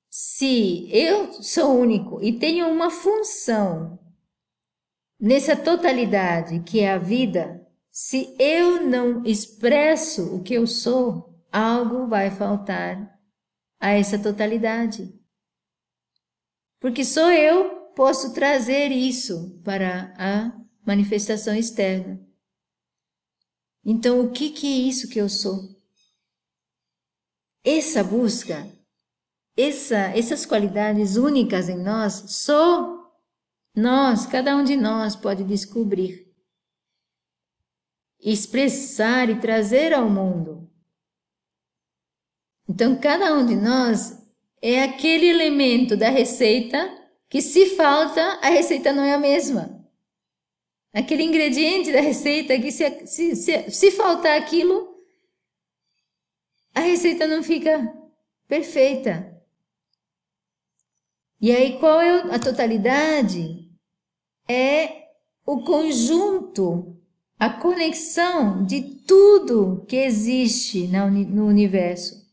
se 0.09 0.89
eu 0.93 1.33
sou 1.43 1.77
único 1.77 2.23
e 2.23 2.33
tenho 2.33 2.69
uma 2.69 2.89
função 2.91 3.99
nessa 5.25 5.57
totalidade 5.57 6.61
que 6.61 6.81
é 6.81 6.93
a 6.93 6.99
vida, 6.99 7.67
se 7.91 8.37
eu 8.39 8.87
não 8.87 9.25
expresso 9.25 10.37
o 10.37 10.43
que 10.43 10.53
eu 10.53 10.67
sou, 10.67 11.43
algo 11.51 12.07
vai 12.07 12.31
faltar 12.31 13.19
a 13.81 13.93
essa 13.93 14.19
totalidade. 14.19 15.19
Porque 16.79 17.07
só 17.07 17.33
eu 17.33 17.87
posso 17.95 18.35
trazer 18.35 18.93
isso 18.93 19.59
para 19.65 20.13
a 20.19 20.53
manifestação 20.87 21.55
externa. 21.55 22.21
Então, 23.83 24.21
o 24.21 24.31
que, 24.31 24.51
que 24.51 24.67
é 24.67 24.89
isso 24.89 25.09
que 25.09 25.19
eu 25.19 25.31
sou? 25.31 25.75
Essa 27.65 28.05
busca, 28.05 28.71
essa, 29.57 29.97
essas 30.15 30.45
qualidades 30.45 31.17
únicas 31.17 31.71
em 31.71 31.83
nós, 31.83 32.13
só 32.29 33.04
nós, 33.75 34.27
cada 34.27 34.57
um 34.57 34.65
de 34.65 34.77
nós 34.77 35.17
pode 35.17 35.45
descobrir, 35.45 36.33
expressar 38.21 39.29
e 39.29 39.41
trazer 39.41 39.93
ao 39.93 40.09
mundo. 40.09 40.71
Então, 42.69 42.99
cada 42.99 43.35
um 43.35 43.45
de 43.45 43.57
nós 43.57 44.23
é 44.63 44.83
aquele 44.83 45.27
elemento 45.27 45.97
da 45.97 46.09
receita 46.09 46.91
que, 47.29 47.43
se 47.43 47.77
falta, 47.77 48.21
a 48.43 48.49
receita 48.49 48.93
não 48.93 49.03
é 49.03 49.15
a 49.15 49.19
mesma 49.19 49.85
aquele 50.95 51.25
ingrediente 51.25 51.93
da 51.93 52.01
receita 52.01 52.57
que 52.59 52.71
se, 52.71 53.07
se, 53.07 53.35
se, 53.35 53.71
se 53.71 53.91
faltar 53.91 54.39
aquilo, 54.39 54.97
a 56.73 56.81
receita 56.81 57.27
não 57.27 57.43
fica 57.43 57.93
perfeita. 58.47 59.35
E 61.41 61.51
aí, 61.51 61.79
qual 61.79 62.01
é 62.01 62.35
a 62.35 62.39
totalidade? 62.39 63.64
É 64.49 65.05
o 65.47 65.63
conjunto, 65.63 66.97
a 67.39 67.51
conexão 67.51 68.65
de 68.65 68.83
tudo 69.07 69.85
que 69.87 69.97
existe 69.97 70.87
no 70.89 71.47
universo. 71.47 72.25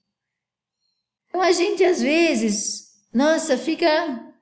Então 1.27 1.41
a 1.41 1.51
gente 1.51 1.83
às 1.83 2.01
vezes, 2.01 2.89
nossa, 3.13 3.57
fica 3.57 4.33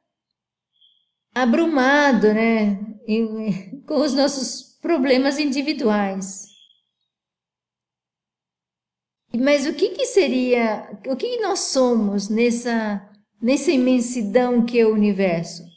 abrumado, 1.33 2.33
né? 2.33 2.79
com 3.87 4.01
os 4.01 4.13
nossos 4.13 4.77
problemas 4.81 5.39
individuais. 5.39 6.47
Mas 9.35 9.67
o 9.67 9.73
que, 9.73 9.89
que 9.89 10.05
seria, 10.05 10.99
o 11.07 11.15
que, 11.15 11.39
nós 11.39 11.59
somos 11.59 12.29
nessa, 12.29 13.07
nessa 13.39 13.71
imensidão 13.71 14.65
que 14.65 14.79
é 14.79 14.85
o 14.85 14.93
universo? 14.93 15.68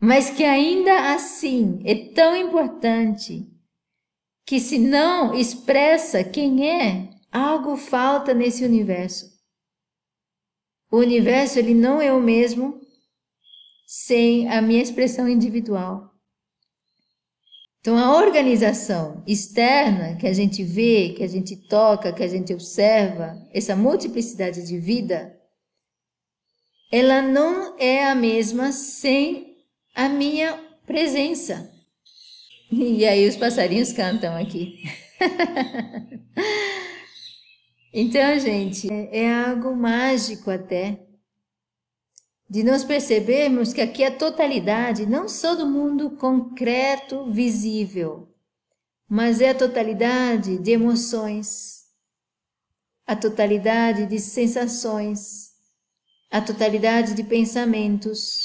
Mas 0.00 0.30
que 0.30 0.44
ainda 0.44 1.14
assim 1.14 1.80
é 1.84 2.12
tão 2.12 2.36
importante 2.36 3.50
que 4.46 4.60
se 4.60 4.78
não 4.78 5.34
expressa 5.34 6.22
quem 6.22 6.68
é, 6.68 7.10
algo 7.32 7.76
falta 7.76 8.32
nesse 8.32 8.64
universo. 8.64 9.32
O 10.90 10.98
universo 10.98 11.58
ele 11.58 11.74
não 11.74 12.00
é 12.00 12.12
o 12.12 12.20
mesmo 12.20 12.80
sem 13.86 14.48
a 14.48 14.62
minha 14.62 14.82
expressão 14.82 15.28
individual. 15.28 16.12
Então, 17.80 17.98
a 17.98 18.16
organização 18.16 19.22
externa 19.26 20.16
que 20.16 20.26
a 20.26 20.32
gente 20.32 20.64
vê, 20.64 21.12
que 21.14 21.22
a 21.22 21.26
gente 21.26 21.54
toca, 21.68 22.12
que 22.12 22.22
a 22.22 22.28
gente 22.28 22.52
observa, 22.54 23.36
essa 23.52 23.76
multiplicidade 23.76 24.66
de 24.66 24.78
vida, 24.78 25.38
ela 26.90 27.20
não 27.20 27.76
é 27.78 28.06
a 28.06 28.14
mesma 28.14 28.72
sem 28.72 29.53
a 29.94 30.08
minha 30.08 30.58
presença. 30.86 31.70
E 32.70 33.06
aí 33.06 33.28
os 33.28 33.36
passarinhos 33.36 33.92
cantam 33.92 34.36
aqui. 34.36 34.82
então, 37.92 38.38
gente, 38.38 38.88
é 38.90 39.32
algo 39.32 39.76
mágico 39.76 40.50
até 40.50 40.98
de 42.48 42.62
nós 42.62 42.84
percebermos 42.84 43.72
que 43.72 43.80
aqui 43.80 44.04
a 44.04 44.16
totalidade 44.16 45.06
não 45.06 45.28
só 45.28 45.54
do 45.54 45.66
mundo 45.66 46.10
concreto, 46.10 47.30
visível, 47.30 48.28
mas 49.08 49.40
é 49.40 49.50
a 49.50 49.54
totalidade 49.54 50.58
de 50.58 50.72
emoções, 50.72 51.84
a 53.06 53.16
totalidade 53.16 54.06
de 54.06 54.18
sensações, 54.18 55.50
a 56.30 56.40
totalidade 56.40 57.14
de 57.14 57.22
pensamentos. 57.24 58.43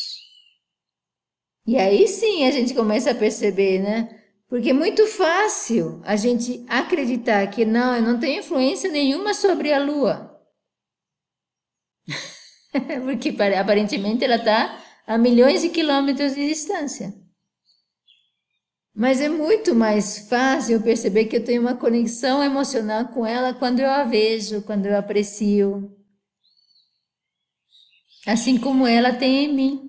E 1.65 1.77
aí 1.77 2.07
sim 2.07 2.45
a 2.45 2.51
gente 2.51 2.73
começa 2.73 3.11
a 3.11 3.15
perceber, 3.15 3.79
né? 3.79 4.19
Porque 4.49 4.71
é 4.71 4.73
muito 4.73 5.05
fácil 5.05 6.01
a 6.03 6.15
gente 6.15 6.65
acreditar 6.67 7.45
que 7.47 7.65
não, 7.65 7.95
eu 7.95 8.01
não 8.01 8.19
tenho 8.19 8.39
influência 8.39 8.89
nenhuma 8.89 9.33
sobre 9.33 9.71
a 9.71 9.77
lua. 9.79 10.41
Porque 13.03 13.35
aparentemente 13.59 14.23
ela 14.23 14.37
está 14.37 14.83
a 15.05 15.17
milhões 15.17 15.61
de 15.61 15.69
quilômetros 15.69 16.33
de 16.35 16.47
distância. 16.47 17.13
Mas 18.93 19.21
é 19.21 19.29
muito 19.29 19.73
mais 19.73 20.27
fácil 20.27 20.81
perceber 20.81 21.25
que 21.25 21.37
eu 21.37 21.43
tenho 21.45 21.61
uma 21.61 21.75
conexão 21.75 22.43
emocional 22.43 23.07
com 23.07 23.25
ela 23.25 23.53
quando 23.53 23.79
eu 23.79 23.89
a 23.89 24.03
vejo, 24.03 24.61
quando 24.63 24.87
eu 24.87 24.97
aprecio. 24.97 25.95
Assim 28.27 28.59
como 28.59 28.85
ela 28.85 29.13
tem 29.13 29.45
em 29.45 29.53
mim. 29.53 29.88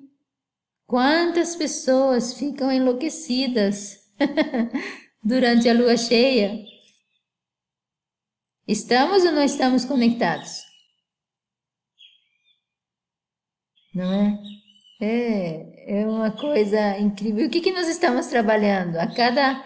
Quantas 0.90 1.54
pessoas 1.54 2.34
ficam 2.34 2.72
enlouquecidas 2.72 4.00
durante 5.22 5.68
a 5.68 5.72
lua 5.72 5.96
cheia? 5.96 6.58
Estamos 8.66 9.24
ou 9.24 9.30
não 9.30 9.44
estamos 9.44 9.84
conectados? 9.84 10.64
não 13.94 14.12
é? 14.12 14.38
É, 15.00 16.00
é 16.00 16.06
uma 16.08 16.32
coisa 16.32 16.98
incrível. 16.98 17.46
O 17.46 17.50
que, 17.50 17.60
que 17.60 17.72
nós 17.72 17.88
estamos 17.88 18.26
trabalhando? 18.26 18.96
A 18.96 19.06
cada 19.06 19.64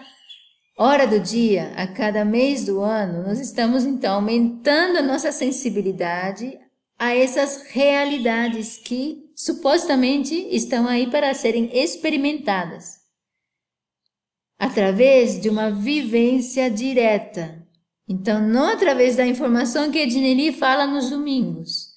hora 0.77 1.07
do 1.07 1.19
dia, 1.19 1.73
a 1.75 1.87
cada 1.87 2.23
mês 2.23 2.65
do 2.65 2.81
ano, 2.81 3.23
nós 3.23 3.39
estamos 3.39 3.83
então 3.83 4.13
aumentando 4.13 4.99
a 4.99 5.01
nossa 5.01 5.31
sensibilidade 5.31 6.55
a 6.99 7.15
essas 7.15 7.63
realidades 7.71 8.77
que 8.77 9.24
supostamente 9.35 10.33
estão 10.55 10.87
aí 10.87 11.09
para 11.09 11.33
serem 11.33 11.69
experimentadas 11.77 13.05
através 14.57 15.39
de 15.39 15.49
uma 15.49 15.69
vivência 15.69 16.69
direta. 16.69 17.63
Então, 18.07 18.39
não 18.39 18.69
através 18.69 19.15
da 19.15 19.25
informação 19.25 19.91
que 19.91 19.97
a 19.97 20.03
Edneli 20.03 20.53
fala 20.53 20.87
nos 20.87 21.09
domingos. 21.09 21.93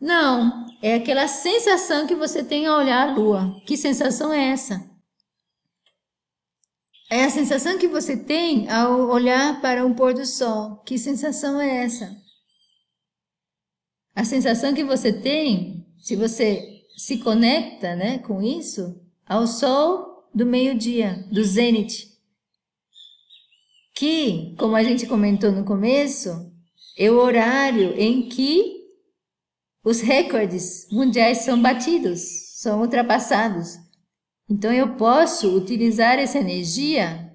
Não, 0.00 0.66
é 0.82 0.94
aquela 0.94 1.26
sensação 1.28 2.06
que 2.06 2.14
você 2.14 2.44
tem 2.44 2.66
ao 2.66 2.78
olhar 2.78 3.08
a 3.08 3.12
lua. 3.12 3.60
Que 3.66 3.76
sensação 3.76 4.32
é 4.32 4.48
essa? 4.48 4.88
É 7.10 7.24
a 7.24 7.30
sensação 7.30 7.76
que 7.76 7.88
você 7.88 8.16
tem 8.16 8.70
ao 8.70 9.08
olhar 9.08 9.60
para 9.60 9.84
um 9.84 9.92
pôr 9.92 10.14
do 10.14 10.24
sol. 10.24 10.76
Que 10.84 10.96
sensação 10.96 11.60
é 11.60 11.84
essa? 11.84 12.16
A 14.14 14.24
sensação 14.24 14.72
que 14.72 14.84
você 14.84 15.12
tem, 15.12 15.79
se 16.00 16.16
você 16.16 16.82
se 16.96 17.18
conecta 17.18 17.94
né, 17.94 18.18
com 18.18 18.42
isso, 18.42 19.00
ao 19.26 19.46
sol 19.46 20.28
do 20.34 20.46
meio-dia, 20.46 21.26
do 21.30 21.42
zênite. 21.44 22.10
Que, 23.94 24.54
como 24.58 24.76
a 24.76 24.82
gente 24.82 25.06
comentou 25.06 25.52
no 25.52 25.64
começo, 25.64 26.50
é 26.96 27.10
o 27.10 27.18
horário 27.18 27.94
em 27.98 28.28
que 28.28 28.80
os 29.84 30.00
recordes 30.00 30.86
mundiais 30.90 31.38
são 31.38 31.60
batidos, 31.60 32.20
são 32.56 32.80
ultrapassados. 32.80 33.78
Então 34.48 34.72
eu 34.72 34.96
posso 34.96 35.56
utilizar 35.56 36.18
essa 36.18 36.38
energia 36.38 37.32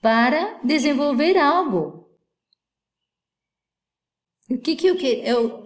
para 0.00 0.60
desenvolver 0.64 1.38
algo. 1.38 2.01
O 4.52 4.58
que, 4.58 4.76
que 4.76 4.86
eu, 4.86 4.96
eu, 4.96 5.64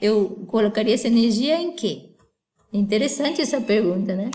eu 0.00 0.46
colocaria 0.46 0.94
essa 0.94 1.06
energia 1.06 1.60
em 1.60 1.72
quê? 1.72 2.14
Interessante 2.72 3.42
essa 3.42 3.60
pergunta, 3.60 4.16
né? 4.16 4.30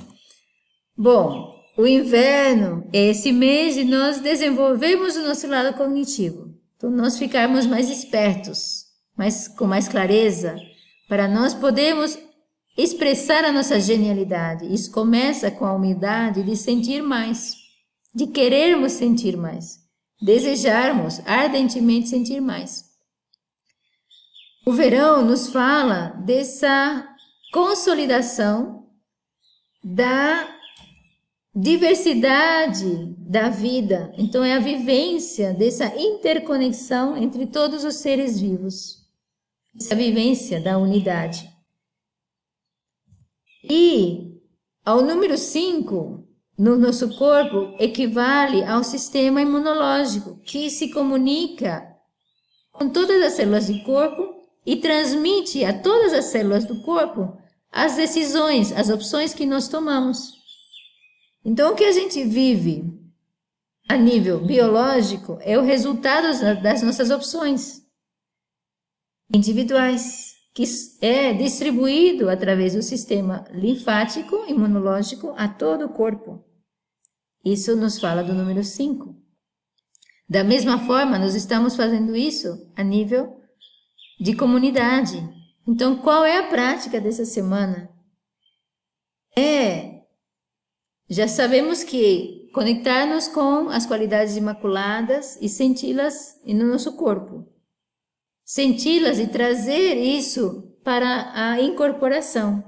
Bom, 0.96 1.56
o 1.76 1.88
inverno 1.88 2.88
é 2.94 3.08
esse 3.08 3.32
mês 3.32 3.76
e 3.76 3.84
nós 3.84 4.20
desenvolvemos 4.20 5.16
o 5.16 5.24
nosso 5.24 5.48
lado 5.48 5.76
cognitivo. 5.76 6.54
Então, 6.76 6.92
nós 6.92 7.18
ficarmos 7.18 7.66
mais 7.66 7.90
espertos, 7.90 8.84
mais, 9.18 9.48
com 9.48 9.66
mais 9.66 9.88
clareza, 9.88 10.56
para 11.10 11.28
nós 11.28 11.56
podermos 11.56 12.20
expressar 12.78 13.44
a 13.44 13.52
nossa 13.52 13.80
genialidade. 13.80 14.72
Isso 14.72 14.92
começa 14.92 15.50
com 15.50 15.66
a 15.66 15.74
humildade 15.74 16.44
de 16.44 16.56
sentir 16.56 17.02
mais, 17.02 17.56
de 18.14 18.28
querermos 18.28 18.92
sentir 18.92 19.36
mais, 19.36 19.80
desejarmos 20.22 21.20
ardentemente 21.26 22.10
sentir 22.10 22.40
mais. 22.40 22.87
O 24.68 24.74
verão 24.74 25.24
nos 25.24 25.48
fala 25.48 26.10
dessa 26.26 27.08
consolidação 27.54 28.86
da 29.82 30.46
diversidade 31.56 33.16
da 33.18 33.48
vida. 33.48 34.14
Então, 34.18 34.44
é 34.44 34.56
a 34.56 34.60
vivência 34.60 35.54
dessa 35.54 35.86
interconexão 35.98 37.16
entre 37.16 37.48
todos 37.48 37.86
os 37.86 37.96
seres 37.96 38.42
vivos 38.42 39.08
essa 39.80 39.96
vivência 39.96 40.60
da 40.60 40.78
unidade. 40.78 41.50
E 43.64 44.38
ao 44.84 45.02
número 45.02 45.38
5 45.38 46.28
no 46.60 46.76
nosso 46.76 47.18
corpo 47.18 47.74
equivale 47.80 48.66
ao 48.66 48.84
sistema 48.84 49.42
imunológico, 49.42 50.42
que 50.42 50.70
se 50.70 50.90
comunica 50.90 51.88
com 52.74 52.90
todas 52.90 53.22
as 53.22 53.32
células 53.32 53.68
do 53.68 53.82
corpo 53.84 54.37
e 54.68 54.76
transmite 54.76 55.64
a 55.64 55.72
todas 55.72 56.12
as 56.12 56.26
células 56.26 56.66
do 56.66 56.82
corpo 56.82 57.38
as 57.72 57.96
decisões, 57.96 58.74
as 58.74 58.90
opções 58.90 59.34
que 59.34 59.46
nós 59.46 59.70
tomamos. 59.70 60.34
Então, 61.46 61.72
o 61.72 61.76
que 61.76 61.86
a 61.86 61.92
gente 61.94 62.22
vive 62.26 62.84
a 63.88 63.96
nível 63.96 64.46
biológico 64.46 65.38
é 65.42 65.58
o 65.58 65.62
resultado 65.62 66.28
das 66.62 66.82
nossas 66.82 67.10
opções 67.10 67.82
individuais, 69.34 70.34
que 70.54 70.64
é 71.02 71.32
distribuído 71.32 72.30
através 72.30 72.74
do 72.74 72.82
sistema 72.82 73.46
linfático 73.52 74.46
imunológico 74.50 75.34
a 75.38 75.48
todo 75.48 75.86
o 75.86 75.94
corpo. 75.94 76.44
Isso 77.46 77.74
nos 77.78 78.00
fala 78.00 78.22
do 78.22 78.34
número 78.34 78.64
5. 78.64 79.16
Da 80.28 80.44
mesma 80.44 80.86
forma, 80.86 81.18
nós 81.18 81.36
estamos 81.36 81.76
fazendo 81.76 82.16
isso 82.18 82.70
a 82.76 82.84
nível 82.84 83.37
de 84.20 84.36
comunidade. 84.36 85.18
Então, 85.68 85.98
qual 85.98 86.26
é 86.26 86.38
a 86.38 86.48
prática 86.48 87.00
dessa 87.00 87.26
semana? 87.26 87.90
É, 89.38 90.02
já 91.10 91.28
sabemos 91.28 91.84
que 91.84 92.50
conectar-nos 92.54 93.28
com 93.28 93.70
as 93.70 93.86
qualidades 93.86 94.36
imaculadas 94.36 95.38
e 95.42 95.48
senti-las 95.48 96.40
no 96.46 96.66
nosso 96.66 96.96
corpo 96.96 97.58
senti-las 98.48 99.20
e 99.20 99.28
trazer 99.28 99.96
isso 99.98 100.74
para 100.82 101.32
a 101.36 101.62
incorporação. 101.62 102.64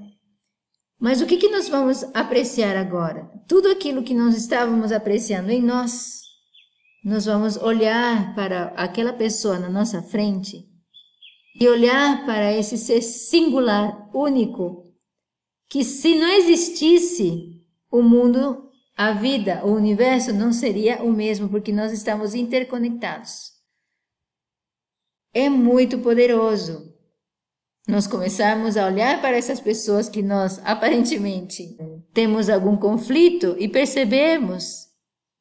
Mas 0.99 1.21
o 1.21 1.25
que, 1.25 1.37
que 1.37 1.47
nós 1.47 1.69
vamos 1.69 2.03
apreciar 2.13 2.75
agora? 2.75 3.31
Tudo 3.47 3.71
aquilo 3.71 4.03
que 4.03 4.13
nós 4.13 4.35
estávamos 4.35 4.91
apreciando 4.91 5.49
em 5.49 5.61
nós, 5.61 6.19
nós 7.01 7.25
vamos 7.25 7.55
olhar 7.55 8.35
para 8.35 8.65
aquela 8.75 9.13
pessoa 9.13 9.57
na 9.57 9.69
nossa 9.69 10.01
frente 10.01 10.68
e 11.59 11.67
olhar 11.67 12.25
para 12.25 12.53
esse 12.53 12.77
ser 12.77 13.01
singular, 13.01 14.09
único, 14.13 14.93
que 15.69 15.83
se 15.83 16.15
não 16.15 16.29
existisse 16.29 17.61
o 17.91 18.01
mundo, 18.01 18.69
a 18.95 19.11
vida, 19.11 19.65
o 19.65 19.73
universo 19.73 20.33
não 20.33 20.53
seria 20.53 21.03
o 21.03 21.11
mesmo, 21.11 21.49
porque 21.49 21.71
nós 21.71 21.91
estamos 21.91 22.33
interconectados 22.33 23.59
é 25.33 25.49
muito 25.49 25.99
poderoso. 25.99 26.93
Nós 27.87 28.05
começarmos 28.05 28.77
a 28.77 28.85
olhar 28.85 29.21
para 29.21 29.37
essas 29.37 29.59
pessoas 29.59 30.07
que 30.07 30.21
nós 30.21 30.59
aparentemente 30.63 31.75
temos 32.13 32.49
algum 32.49 32.77
conflito 32.77 33.55
e 33.57 33.67
percebemos 33.67 34.87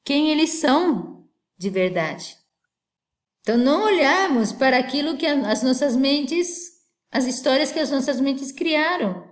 quem 0.04 0.30
eles 0.30 0.50
são 0.50 1.28
de 1.58 1.68
verdade. 1.68 2.37
Então, 3.48 3.56
não 3.56 3.86
olharmos 3.86 4.52
para 4.52 4.76
aquilo 4.76 5.16
que 5.16 5.24
as 5.24 5.62
nossas 5.62 5.96
mentes, 5.96 6.68
as 7.10 7.24
histórias 7.24 7.72
que 7.72 7.78
as 7.78 7.90
nossas 7.90 8.20
mentes 8.20 8.52
criaram, 8.52 9.26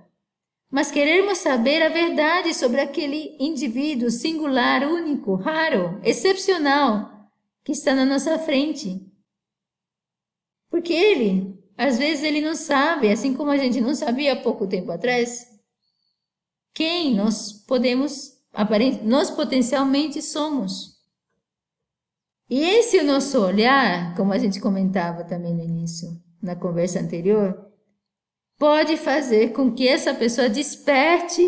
mas 0.70 0.90
queremos 0.90 1.36
saber 1.36 1.82
a 1.82 1.90
verdade 1.90 2.54
sobre 2.54 2.80
aquele 2.80 3.36
indivíduo 3.38 4.10
singular, 4.10 4.90
único, 4.90 5.34
raro, 5.34 6.00
excepcional 6.02 7.30
que 7.62 7.72
está 7.72 7.94
na 7.94 8.06
nossa 8.06 8.38
frente. 8.38 9.06
Porque 10.70 10.94
ele, 10.94 11.62
às 11.76 11.98
vezes, 11.98 12.24
ele 12.24 12.40
não 12.40 12.54
sabe, 12.54 13.12
assim 13.12 13.34
como 13.34 13.50
a 13.50 13.58
gente 13.58 13.82
não 13.82 13.94
sabia 13.94 14.32
há 14.32 14.36
pouco 14.36 14.66
tempo 14.66 14.90
atrás, 14.92 15.46
quem 16.72 17.14
nós 17.14 17.52
podemos, 17.52 18.32
nós 19.04 19.30
potencialmente 19.30 20.22
somos. 20.22 20.95
E 22.49 22.61
esse 22.61 23.03
nosso 23.03 23.40
olhar, 23.40 24.14
como 24.14 24.32
a 24.32 24.38
gente 24.38 24.61
comentava 24.61 25.24
também 25.24 25.53
no 25.53 25.64
início, 25.64 26.09
na 26.40 26.55
conversa 26.55 27.01
anterior, 27.01 27.66
pode 28.57 28.97
fazer 28.97 29.53
com 29.53 29.74
que 29.74 29.88
essa 29.88 30.14
pessoa 30.14 30.49
desperte 30.49 31.42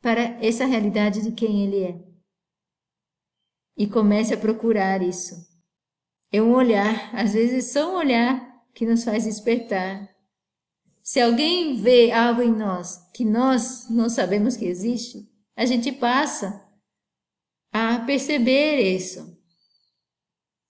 para 0.00 0.22
essa 0.44 0.64
realidade 0.64 1.22
de 1.22 1.32
quem 1.32 1.64
ele 1.64 1.82
é. 1.82 2.04
E 3.76 3.88
comece 3.88 4.34
a 4.34 4.38
procurar 4.38 5.02
isso. 5.02 5.34
É 6.30 6.40
um 6.40 6.54
olhar, 6.54 7.14
às 7.14 7.32
vezes 7.32 7.72
só 7.72 7.92
um 7.92 7.96
olhar 7.96 8.62
que 8.72 8.86
nos 8.86 9.02
faz 9.02 9.24
despertar. 9.24 10.08
Se 11.02 11.20
alguém 11.20 11.76
vê 11.80 12.12
algo 12.12 12.40
em 12.40 12.52
nós 12.52 13.10
que 13.12 13.24
nós 13.24 13.88
não 13.90 14.08
sabemos 14.08 14.56
que 14.56 14.64
existe, 14.64 15.28
a 15.56 15.64
gente 15.64 15.90
passa 15.90 16.63
a 17.74 17.98
perceber 17.98 18.80
isso. 18.80 19.36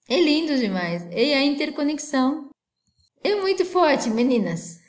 É 0.09 0.19
lindo 0.19 0.57
demais. 0.57 1.03
E 1.11 1.33
a 1.35 1.43
interconexão 1.43 2.49
é 3.23 3.35
muito 3.35 3.63
forte, 3.63 4.09
meninas. 4.09 4.79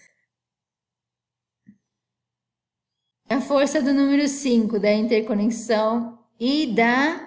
A 3.29 3.39
força 3.41 3.83
do 3.83 3.93
número 3.93 4.27
5 4.27 4.81
da 4.81 4.93
interconexão 4.95 6.19
e 6.41 6.75
da 6.75 7.27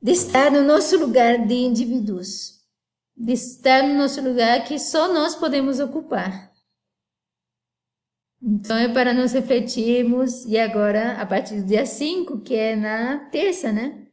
de 0.00 0.12
estar 0.12 0.50
no 0.50 0.62
nosso 0.62 0.98
lugar 0.98 1.46
de 1.46 1.54
indivíduos, 1.54 2.62
de 3.16 3.32
estar 3.32 3.82
no 3.82 3.94
nosso 3.94 4.20
lugar 4.22 4.64
que 4.64 4.78
só 4.78 5.12
nós 5.12 5.34
podemos 5.34 5.80
ocupar. 5.80 6.53
Então 8.46 8.76
é 8.76 8.92
para 8.92 9.14
nós 9.14 9.32
refletirmos, 9.32 10.44
e 10.44 10.58
agora 10.58 11.18
a 11.18 11.24
partir 11.24 11.62
do 11.62 11.66
dia 11.66 11.86
5, 11.86 12.42
que 12.42 12.54
é 12.54 12.76
na 12.76 13.30
terça, 13.30 13.72
né? 13.72 14.06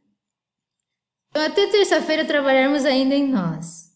Então 1.28 1.42
até 1.42 1.66
terça-feira 1.66 2.24
trabalharmos 2.24 2.86
ainda 2.86 3.14
em 3.14 3.28
nós. 3.28 3.92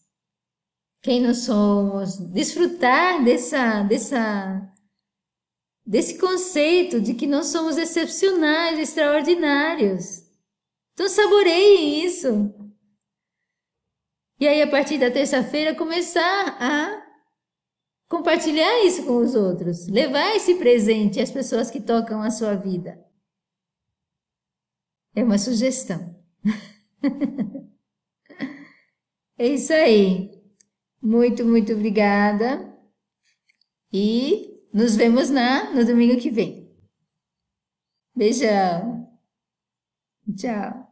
Quem 1.01 1.21
nós 1.21 1.39
somos, 1.39 2.17
desfrutar 2.17 3.23
dessa, 3.23 3.81
dessa, 3.81 4.71
desse 5.83 6.19
conceito 6.19 7.01
de 7.01 7.15
que 7.15 7.25
nós 7.25 7.47
somos 7.47 7.75
excepcionais, 7.75 8.77
extraordinários. 8.77 10.21
Então 10.93 11.09
saboreiem 11.09 12.05
isso. 12.05 12.53
E 14.39 14.47
aí 14.47 14.61
a 14.61 14.69
partir 14.69 14.99
da 14.99 15.09
terça-feira 15.09 15.73
começar 15.73 16.57
a 16.61 17.06
compartilhar 18.07 18.85
isso 18.85 19.05
com 19.05 19.17
os 19.17 19.35
outros, 19.35 19.87
levar 19.87 20.35
esse 20.35 20.55
presente 20.55 21.19
às 21.19 21.31
pessoas 21.31 21.69
que 21.69 21.81
tocam 21.81 22.21
a 22.21 22.31
sua 22.31 22.55
vida. 22.55 23.03
É 25.15 25.23
uma 25.23 25.37
sugestão. 25.37 26.15
é 29.37 29.47
isso 29.47 29.73
aí. 29.73 30.31
Muito, 31.01 31.45
muito 31.45 31.73
obrigada. 31.73 32.71
E 33.91 34.61
nos 34.73 34.95
vemos 34.95 35.29
na 35.29 35.73
no 35.73 35.85
domingo 35.85 36.19
que 36.19 36.29
vem. 36.29 36.71
Beijão. 38.15 39.07
Tchau. 40.35 40.86